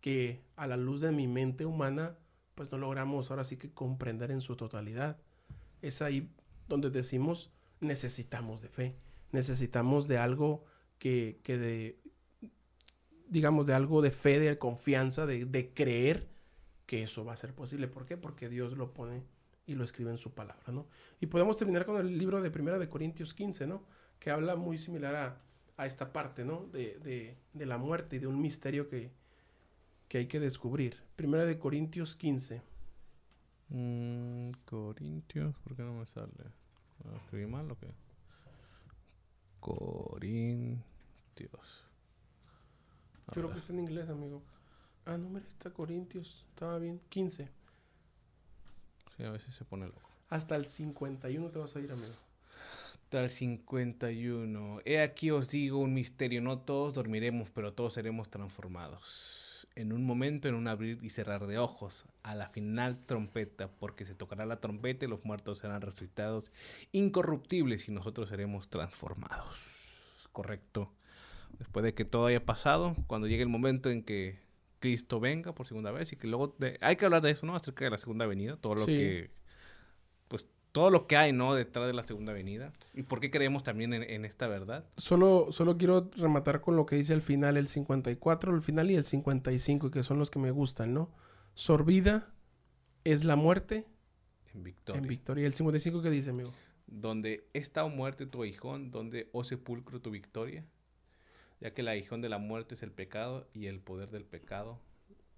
que 0.00 0.44
a 0.56 0.66
la 0.66 0.76
luz 0.76 1.00
de 1.00 1.10
mi 1.10 1.26
mente 1.26 1.64
humana, 1.64 2.18
pues 2.54 2.70
no 2.70 2.78
logramos 2.78 3.30
ahora 3.30 3.44
sí 3.44 3.56
que 3.56 3.72
comprender 3.72 4.30
en 4.30 4.40
su 4.40 4.56
totalidad. 4.56 5.18
Es 5.82 6.02
ahí 6.02 6.30
donde 6.68 6.90
decimos, 6.90 7.50
necesitamos 7.80 8.62
de 8.62 8.68
fe, 8.68 8.96
necesitamos 9.32 10.06
de 10.06 10.18
algo 10.18 10.64
que, 10.98 11.40
que 11.42 11.58
de, 11.58 12.00
digamos, 13.28 13.66
de 13.66 13.74
algo 13.74 14.02
de 14.02 14.10
fe, 14.10 14.38
de 14.38 14.58
confianza, 14.58 15.26
de, 15.26 15.44
de 15.44 15.72
creer 15.72 16.28
que 16.86 17.02
eso 17.02 17.24
va 17.24 17.32
a 17.32 17.36
ser 17.36 17.54
posible. 17.54 17.88
¿Por 17.88 18.06
qué? 18.06 18.16
Porque 18.16 18.48
Dios 18.48 18.76
lo 18.76 18.94
pone 18.94 19.24
y 19.66 19.74
lo 19.74 19.84
escribe 19.84 20.10
en 20.10 20.18
su 20.18 20.32
palabra, 20.32 20.72
¿no? 20.72 20.86
Y 21.20 21.26
podemos 21.26 21.58
terminar 21.58 21.84
con 21.84 21.96
el 21.98 22.16
libro 22.16 22.40
de 22.40 22.50
Primera 22.50 22.78
de 22.78 22.88
Corintios 22.88 23.34
15, 23.34 23.66
¿no? 23.66 23.82
Que 24.18 24.30
habla 24.30 24.56
muy 24.56 24.78
similar 24.78 25.14
a, 25.16 25.40
a 25.76 25.86
esta 25.86 26.12
parte, 26.12 26.44
¿no? 26.44 26.66
De, 26.66 26.98
de, 27.00 27.36
de, 27.52 27.66
la 27.66 27.76
muerte 27.76 28.16
y 28.16 28.18
de 28.18 28.26
un 28.26 28.40
misterio 28.40 28.88
que, 28.88 29.10
que 30.08 30.18
hay 30.18 30.26
que 30.26 30.40
descubrir. 30.40 31.02
Primera 31.16 31.44
de 31.44 31.58
Corintios 31.58 32.14
15. 32.16 32.62
Mm, 33.68 34.50
Corintios, 34.64 35.56
¿por 35.58 35.74
qué 35.76 35.82
no 35.82 35.94
me 35.94 36.06
sale? 36.06 36.32
¿Escribí 37.16 37.46
mal 37.46 37.70
o 37.70 37.78
qué? 37.78 37.88
Corintios. 39.60 40.84
Yo 43.28 43.32
creo 43.32 43.50
que 43.50 43.58
está 43.58 43.72
en 43.72 43.80
inglés, 43.80 44.08
amigo. 44.08 44.42
Ah, 45.04 45.18
no, 45.18 45.28
mira, 45.28 45.46
está 45.48 45.70
Corintios. 45.70 46.46
Estaba 46.50 46.78
bien. 46.78 47.00
15. 47.08 47.50
Sí, 49.16 49.24
a 49.24 49.30
veces 49.30 49.54
se 49.54 49.64
pone 49.64 49.86
loco. 49.86 50.10
Hasta 50.28 50.56
el 50.56 50.66
51 50.66 51.50
te 51.50 51.58
vas 51.58 51.76
a 51.76 51.80
ir, 51.80 51.92
amigo. 51.92 52.12
Hasta 52.94 53.22
el 53.22 53.30
51. 53.30 54.80
He 54.84 55.00
aquí 55.00 55.30
os 55.30 55.50
digo 55.50 55.78
un 55.78 55.94
misterio. 55.94 56.42
No 56.42 56.58
todos 56.58 56.94
dormiremos, 56.94 57.50
pero 57.50 57.72
todos 57.72 57.94
seremos 57.94 58.28
transformados. 58.28 59.68
En 59.76 59.92
un 59.92 60.04
momento, 60.04 60.48
en 60.48 60.54
un 60.54 60.68
abrir 60.68 60.98
y 61.02 61.10
cerrar 61.10 61.46
de 61.46 61.58
ojos, 61.58 62.06
a 62.22 62.34
la 62.34 62.48
final 62.48 62.98
trompeta, 62.98 63.68
porque 63.68 64.04
se 64.04 64.14
tocará 64.14 64.46
la 64.46 64.60
trompeta 64.60 65.04
y 65.04 65.08
los 65.08 65.24
muertos 65.24 65.58
serán 65.58 65.82
resucitados 65.82 66.50
incorruptibles 66.92 67.88
y 67.88 67.92
nosotros 67.92 68.28
seremos 68.28 68.68
transformados. 68.68 69.64
Correcto. 70.32 70.90
Después 71.58 71.84
de 71.84 71.94
que 71.94 72.04
todo 72.04 72.26
haya 72.26 72.44
pasado, 72.44 72.96
cuando 73.06 73.28
llegue 73.28 73.42
el 73.42 73.48
momento 73.48 73.90
en 73.90 74.02
que 74.02 74.38
Cristo 74.86 75.18
venga 75.18 75.52
por 75.52 75.66
segunda 75.66 75.90
vez 75.90 76.12
y 76.12 76.16
que 76.16 76.28
luego 76.28 76.54
hay 76.80 76.94
que 76.96 77.04
hablar 77.04 77.22
de 77.22 77.30
eso, 77.32 77.44
¿no? 77.44 77.56
Acerca 77.56 77.84
de 77.84 77.90
la 77.90 77.98
segunda 77.98 78.24
venida, 78.26 78.56
todo 78.56 78.74
lo 78.74 78.84
Sí. 78.84 78.96
que 78.96 79.30
pues 80.28 80.46
todo 80.70 80.90
lo 80.90 81.06
que 81.06 81.16
hay, 81.16 81.32
¿no? 81.32 81.54
Detrás 81.54 81.86
de 81.86 81.92
la 81.92 82.02
segunda 82.04 82.32
venida 82.32 82.72
y 82.94 83.02
por 83.02 83.18
qué 83.20 83.30
creemos 83.30 83.62
también 83.64 83.92
en, 83.94 84.02
en 84.04 84.24
esta 84.24 84.46
verdad. 84.46 84.84
Solo, 84.96 85.48
solo 85.50 85.76
quiero 85.76 86.10
rematar 86.16 86.60
con 86.60 86.76
lo 86.76 86.86
que 86.86 86.94
dice 86.96 87.14
al 87.14 87.22
final 87.22 87.56
el 87.56 87.66
54, 87.66 88.54
el 88.54 88.62
final 88.62 88.90
y 88.90 88.94
el 88.96 89.02
55, 89.04 89.90
que 89.90 90.02
son 90.02 90.18
los 90.18 90.30
que 90.30 90.38
me 90.38 90.50
gustan, 90.50 90.94
¿no? 90.94 91.10
Sorbida 91.54 92.32
es 93.04 93.24
la 93.24 93.34
muerte 93.36 93.86
En 94.54 94.62
victoria. 94.62 95.00
en 95.02 95.08
victoria. 95.08 95.46
¿El 95.46 95.54
55 95.54 96.02
qué 96.02 96.10
dice, 96.10 96.30
amigo? 96.30 96.52
donde 96.88 97.48
está 97.52 97.82
o 97.84 97.88
muerte 97.88 98.26
tu 98.26 98.42
aguijón, 98.44 98.92
donde 98.92 99.28
o 99.32 99.42
sepulcro 99.42 100.00
tu 100.00 100.10
victoria, 100.12 100.64
ya 101.60 101.72
que 101.72 101.82
el 101.82 101.88
aguijón 101.88 102.20
de 102.20 102.28
la 102.28 102.38
muerte 102.38 102.74
es 102.74 102.82
el 102.82 102.92
pecado 102.92 103.48
y 103.52 103.66
el 103.66 103.80
poder 103.80 104.10
del 104.10 104.24
pecado 104.24 104.80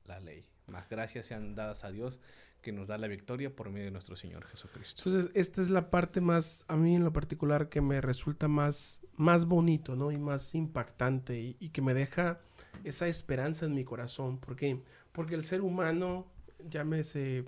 la 0.04 0.20
ley. 0.20 0.46
Más 0.66 0.88
gracias 0.88 1.26
sean 1.26 1.54
dadas 1.54 1.84
a 1.84 1.90
Dios 1.90 2.18
que 2.60 2.72
nos 2.72 2.88
da 2.88 2.98
la 2.98 3.06
victoria 3.06 3.54
por 3.54 3.70
medio 3.70 3.86
de 3.86 3.90
nuestro 3.92 4.16
Señor 4.16 4.44
Jesucristo. 4.44 5.02
Entonces, 5.06 5.30
esta 5.34 5.62
es 5.62 5.70
la 5.70 5.90
parte 5.90 6.20
más, 6.20 6.64
a 6.66 6.76
mí 6.76 6.96
en 6.96 7.04
lo 7.04 7.12
particular, 7.12 7.68
que 7.68 7.80
me 7.80 8.00
resulta 8.00 8.48
más, 8.48 9.02
más 9.14 9.46
bonito, 9.46 9.94
¿no? 9.94 10.10
Y 10.10 10.18
más 10.18 10.54
impactante 10.54 11.56
y, 11.58 11.68
que 11.70 11.82
me 11.82 11.94
deja 11.94 12.40
esa 12.84 13.06
esperanza 13.06 13.66
en 13.66 13.74
mi 13.74 13.84
corazón. 13.84 14.38
¿Por 14.38 14.56
qué? 14.56 14.82
Porque 15.12 15.36
el 15.36 15.44
ser 15.44 15.62
humano, 15.62 16.26
llámese 16.68 17.44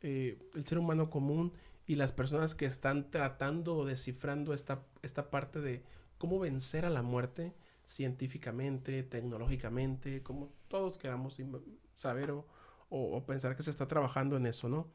eh, 0.00 0.38
el 0.54 0.66
ser 0.66 0.78
humano 0.78 1.10
común 1.10 1.52
y 1.86 1.96
las 1.96 2.12
personas 2.12 2.54
que 2.54 2.64
están 2.64 3.10
tratando 3.10 3.76
o 3.76 3.84
descifrando 3.84 4.54
esta, 4.54 4.82
esta 5.02 5.30
parte 5.30 5.60
de 5.60 5.82
cómo 6.18 6.38
vencer 6.38 6.86
a 6.86 6.90
la 6.90 7.02
muerte 7.02 7.54
científicamente, 7.86 9.02
tecnológicamente, 9.02 10.22
como 10.22 10.52
todos 10.68 10.98
queramos 10.98 11.38
saber 11.94 12.30
o, 12.32 12.46
o- 12.90 13.16
o 13.16 13.24
pensar 13.24 13.56
que 13.56 13.62
se 13.62 13.70
está 13.70 13.88
trabajando 13.88 14.36
en 14.36 14.46
eso, 14.46 14.68
¿no? 14.68 14.88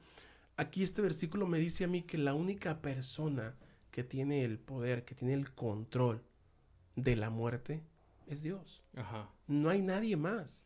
Aquí 0.57 0.83
este 0.83 1.01
versículo 1.01 1.47
me 1.47 1.57
dice 1.57 1.85
a 1.85 1.87
mí 1.87 2.03
que 2.03 2.17
la 2.17 2.33
única 2.35 2.81
persona 2.81 3.55
que 3.89 4.03
tiene 4.03 4.43
el 4.45 4.59
poder, 4.59 5.05
que 5.05 5.15
tiene 5.15 5.33
el 5.33 5.51
control 5.53 6.21
de 6.95 7.15
la 7.15 7.29
muerte, 7.29 7.81
es 8.27 8.43
Dios. 8.43 8.83
Ajá. 8.95 9.29
No 9.47 9.69
hay 9.69 9.81
nadie 9.81 10.15
más. 10.17 10.65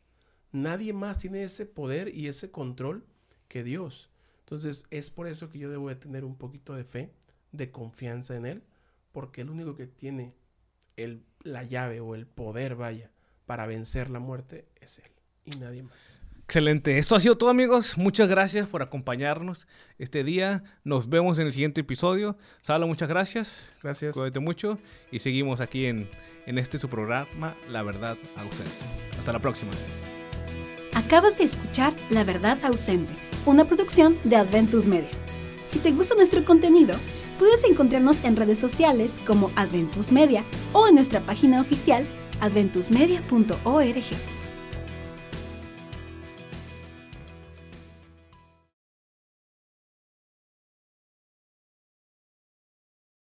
Nadie 0.51 0.93
más 0.93 1.19
tiene 1.19 1.43
ese 1.43 1.65
poder 1.65 2.13
y 2.13 2.27
ese 2.27 2.51
control 2.51 3.05
que 3.47 3.63
Dios. 3.63 4.09
Entonces 4.39 4.85
es 4.89 5.09
por 5.09 5.27
eso 5.27 5.49
que 5.49 5.59
yo 5.59 5.69
debo 5.69 5.89
de 5.89 5.95
tener 5.95 6.25
un 6.25 6.35
poquito 6.35 6.73
de 6.75 6.83
fe, 6.83 7.11
de 7.51 7.71
confianza 7.71 8.35
en 8.35 8.45
Él, 8.45 8.63
porque 9.11 9.41
el 9.41 9.49
único 9.49 9.75
que 9.75 9.87
tiene 9.87 10.33
el, 10.97 11.23
la 11.43 11.63
llave 11.63 11.99
o 11.99 12.15
el 12.15 12.25
poder, 12.25 12.75
vaya, 12.75 13.11
para 13.45 13.65
vencer 13.65 14.09
la 14.09 14.19
muerte 14.19 14.67
es 14.81 14.99
Él 14.99 15.11
y 15.45 15.57
nadie 15.57 15.83
más. 15.83 16.19
Excelente. 16.45 16.99
Esto 16.99 17.15
ha 17.15 17.19
sido 17.19 17.37
todo, 17.37 17.49
amigos. 17.49 17.97
Muchas 17.97 18.29
gracias 18.29 18.67
por 18.67 18.83
acompañarnos 18.83 19.67
este 19.97 20.23
día. 20.23 20.63
Nos 20.83 21.09
vemos 21.09 21.39
en 21.39 21.47
el 21.47 21.53
siguiente 21.53 21.81
episodio. 21.81 22.37
Salo, 22.61 22.87
muchas 22.87 23.09
gracias. 23.09 23.65
Gracias. 23.81 24.13
Cuídate 24.13 24.39
mucho 24.39 24.77
y 25.11 25.19
seguimos 25.19 25.59
aquí 25.59 25.87
en, 25.87 26.07
en 26.45 26.59
este 26.59 26.77
su 26.77 26.87
programa, 26.87 27.55
La 27.67 27.81
Verdad 27.81 28.15
Ausente. 28.37 28.71
Hasta 29.17 29.33
la 29.33 29.39
próxima. 29.39 29.71
Acabas 30.93 31.39
de 31.39 31.45
escuchar 31.45 31.93
La 32.11 32.23
Verdad 32.23 32.63
Ausente, 32.63 33.13
una 33.47 33.65
producción 33.65 34.19
de 34.23 34.35
Adventus 34.35 34.85
Media. 34.85 35.09
Si 35.65 35.79
te 35.79 35.91
gusta 35.91 36.13
nuestro 36.13 36.45
contenido, 36.45 36.95
puedes 37.37 37.63
encontrarnos 37.63 38.23
en 38.23 38.35
redes 38.35 38.59
sociales 38.59 39.13
como 39.25 39.51
Adventus 39.55 40.11
Media 40.11 40.43
o 40.73 40.87
en 40.87 40.95
nuestra 40.95 41.21
página 41.21 41.61
oficial 41.61 42.05
adventusmedia.org. 42.41 44.34